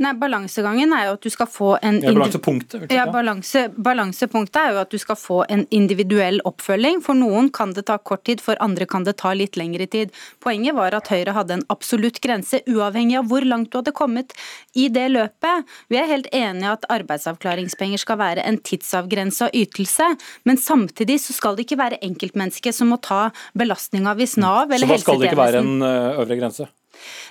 Nei, 0.03 0.11
Balansegangen 0.19 0.91
er 0.91 1.05
jo 1.07 1.13
at 1.15 1.23
du 1.23 1.31
skal 1.31 1.47
få 1.47 1.69
en 1.79 2.01
ja, 2.03 2.11
Balansepunktet. 2.11 2.91
Ja, 2.91 3.05
balanse, 3.15 3.69
balansepunktet 3.79 4.59
er 4.59 4.73
jo 4.75 4.81
at 4.83 4.91
du 4.91 4.99
skal 4.99 5.19
få 5.19 5.37
en 5.47 5.63
individuell 5.71 6.41
oppfølging. 6.51 6.99
For 7.05 7.15
noen 7.15 7.53
kan 7.55 7.77
det 7.77 7.87
ta 7.87 8.01
kort 8.03 8.25
tid, 8.27 8.43
for 8.43 8.59
andre 8.65 8.89
kan 8.91 9.07
det 9.07 9.15
ta 9.23 9.31
litt 9.39 9.55
lengre 9.61 9.87
tid. 9.87 10.11
Poenget 10.43 10.75
var 10.75 10.99
at 10.99 11.13
Høyre 11.15 11.37
hadde 11.39 11.61
en 11.61 11.65
absolutt 11.71 12.19
grense, 12.25 12.65
uavhengig 12.67 13.21
av 13.23 13.31
hvor 13.31 13.47
langt 13.47 13.71
du 13.71 13.79
hadde 13.79 13.95
kommet 13.95 14.35
i 14.75 14.89
det 14.91 15.07
løpet. 15.15 15.75
Vi 15.93 16.03
er 16.03 16.11
helt 16.11 16.31
enige 16.35 16.75
at 16.75 16.91
arbeidsavklaringspenger 16.91 18.03
skal 18.03 18.19
være 18.19 18.49
en 18.51 18.59
tidsavgrensa 18.67 19.53
ytelse, 19.55 20.11
men 20.43 20.59
samtidig 20.59 21.21
så 21.23 21.39
skal 21.39 21.55
det 21.55 21.69
ikke 21.69 21.83
være 21.85 22.03
enkeltmennesket 22.03 22.75
som 22.75 22.91
må 22.91 22.99
ta 22.99 23.29
belastninga 23.55 24.19
hvis 24.19 24.41
Nav 24.43 24.75
eller 24.75 24.91
helsetjenesten 24.91 24.99
Så 24.99 24.99
da 24.99 25.05
skal 25.07 25.23
det 25.23 25.31
ikke 25.31 25.45
være 25.47 25.63
en 25.63 26.25
øvre 26.25 26.43
grense? 26.43 26.75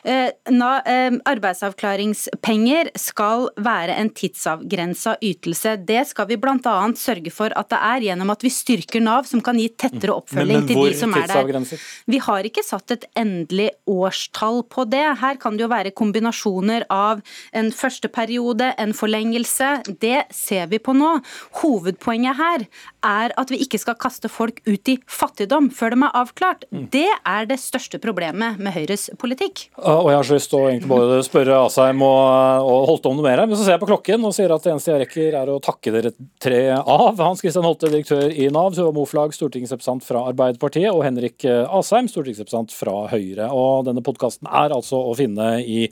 Eh, 0.03 0.29
eh, 0.29 1.17
arbeidsavklaringspenger 1.29 2.91
skal 2.99 3.47
være 3.63 3.95
en 4.01 4.11
tidsavgrensa 4.13 5.15
ytelse. 5.23 5.75
Det 5.87 6.01
skal 6.09 6.27
vi 6.31 6.37
bl.a. 6.41 6.75
sørge 6.99 7.31
for 7.33 7.55
at 7.55 7.69
det 7.71 7.79
er 7.79 8.07
gjennom 8.09 8.33
at 8.33 8.43
vi 8.43 8.51
styrker 8.53 9.03
Nav, 9.03 9.27
som 9.29 9.41
kan 9.43 9.59
gi 9.59 9.69
tettere 9.69 10.15
oppfølging 10.15 10.63
men, 10.63 10.67
men, 10.67 10.71
til 10.71 10.91
de 10.91 10.97
som 10.99 11.15
er 11.17 11.27
der. 11.31 11.83
Vi 12.09 12.19
har 12.23 12.49
ikke 12.49 12.65
satt 12.65 12.95
et 12.95 13.07
endelig 13.19 13.69
årstall 13.89 14.63
på 14.69 14.87
det. 14.91 15.05
Her 15.23 15.39
kan 15.41 15.57
det 15.57 15.65
jo 15.65 15.71
være 15.71 15.95
kombinasjoner 15.95 16.87
av 16.93 17.23
en 17.55 17.71
første 17.75 18.11
periode, 18.11 18.73
en 18.79 18.95
forlengelse. 18.97 19.75
Det 20.03 20.25
ser 20.33 20.69
vi 20.71 20.81
på 20.83 20.95
nå. 20.97 21.15
Hovedpoenget 21.61 22.39
her 22.39 22.67
er 23.03 23.33
at 23.39 23.51
vi 23.51 23.59
ikke 23.63 23.79
skal 23.81 23.97
kaste 23.99 24.29
folk 24.31 24.61
ut 24.67 24.91
i 24.91 24.97
fattigdom 25.09 25.69
før 25.75 25.95
de 25.95 25.99
er 26.07 26.17
avklart. 26.23 26.65
Mm. 26.71 26.87
Det 26.93 27.07
er 27.09 27.47
det 27.49 27.59
største 27.61 27.99
problemet 28.03 28.59
med 28.63 28.75
Høyres 28.75 29.09
politikk. 29.19 29.67
Og 29.77 30.09
jeg 30.11 30.19
har 30.19 30.27
så 30.27 30.37
lyst 30.37 30.51
til 30.53 30.59
å 30.59 30.69
egentlig 30.71 30.91
både 30.91 31.19
spørre 31.27 31.59
Asheim 31.67 32.03
og, 32.05 32.69
og 32.69 32.87
Holte 32.89 33.11
om 33.11 33.19
noe 33.19 33.27
mer, 33.27 33.43
her, 33.43 33.49
men 33.49 33.59
så 33.59 33.65
ser 33.65 33.77
jeg 33.77 33.83
på 33.83 33.91
klokken 33.91 34.27
og 34.27 34.35
sier 34.35 34.53
at 34.55 34.65
det 34.65 34.73
eneste 34.73 34.93
jeg 34.93 35.03
rekker 35.05 35.39
er 35.43 35.53
å 35.53 35.59
takke 35.63 35.93
dere 35.95 36.13
tre 36.43 36.63
av. 36.79 37.21
Hans 37.21 37.43
Christian 37.43 37.67
Holte, 37.67 37.91
direktør 37.91 38.27
i 38.31 38.49
Nav, 38.53 38.73
Tuva 38.75 38.93
Moflag, 38.95 39.35
stortingsrepresentant 39.35 40.05
fra 40.07 40.25
Arbeiderpartiet, 40.31 40.91
og 40.91 41.03
Henrik 41.05 41.47
Asheim, 41.47 42.09
stortingsrepresentant 42.11 42.75
fra 42.75 43.07
Høyre. 43.13 43.49
Og 43.53 43.87
denne 43.89 44.03
podkasten 44.05 44.49
er 44.49 44.75
altså 44.75 44.99
å 44.99 45.17
finne 45.17 45.55
i 45.63 45.87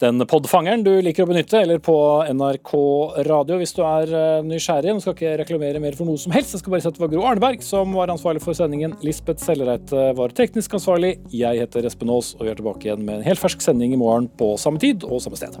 den 0.00 0.24
podfangeren 0.28 0.84
du 0.84 0.92
liker 1.04 1.26
å 1.26 1.30
benytte, 1.30 1.60
eller 1.60 1.80
på 1.84 1.94
NRK 2.32 2.72
radio 3.28 3.58
hvis 3.60 3.74
du 3.76 3.82
er 3.84 4.14
eh, 4.16 4.46
nysgjerrig. 4.46 4.94
Nå 4.96 5.04
skal 5.04 5.16
ikke 5.16 5.34
reklamere 5.42 5.82
mer 5.82 5.98
for 5.98 6.08
noe 6.08 6.20
som 6.20 6.32
helst, 6.34 6.54
jeg 6.56 6.62
skal 6.62 6.76
bare 6.76 6.84
si 6.86 6.90
at 6.90 6.96
det 6.96 7.04
var 7.04 7.12
Gro 7.12 7.26
Arneberg 7.28 7.66
som 7.66 7.92
var 7.98 8.12
ansvarlig 8.12 8.44
for 8.44 8.56
sendingen. 8.56 8.96
Lisbeth 9.04 9.44
Sellereite 9.44 10.10
var 10.16 10.36
teknisk 10.36 10.78
ansvarlig. 10.80 11.18
Jeg 11.34 11.60
heter 11.64 11.90
Espen 11.90 12.12
Aas, 12.14 12.32
og 12.38 12.46
vi 12.46 12.54
er 12.54 12.58
tilbake 12.62 12.88
igjen 12.88 13.04
med 13.04 13.20
en 13.20 13.28
helt 13.28 13.42
fersk 13.42 13.62
sending 13.64 13.94
i 13.96 14.00
morgen 14.00 14.30
på 14.40 14.54
samme 14.60 14.80
tid 14.82 15.04
og 15.04 15.20
samme 15.24 15.40
sted. 15.40 15.60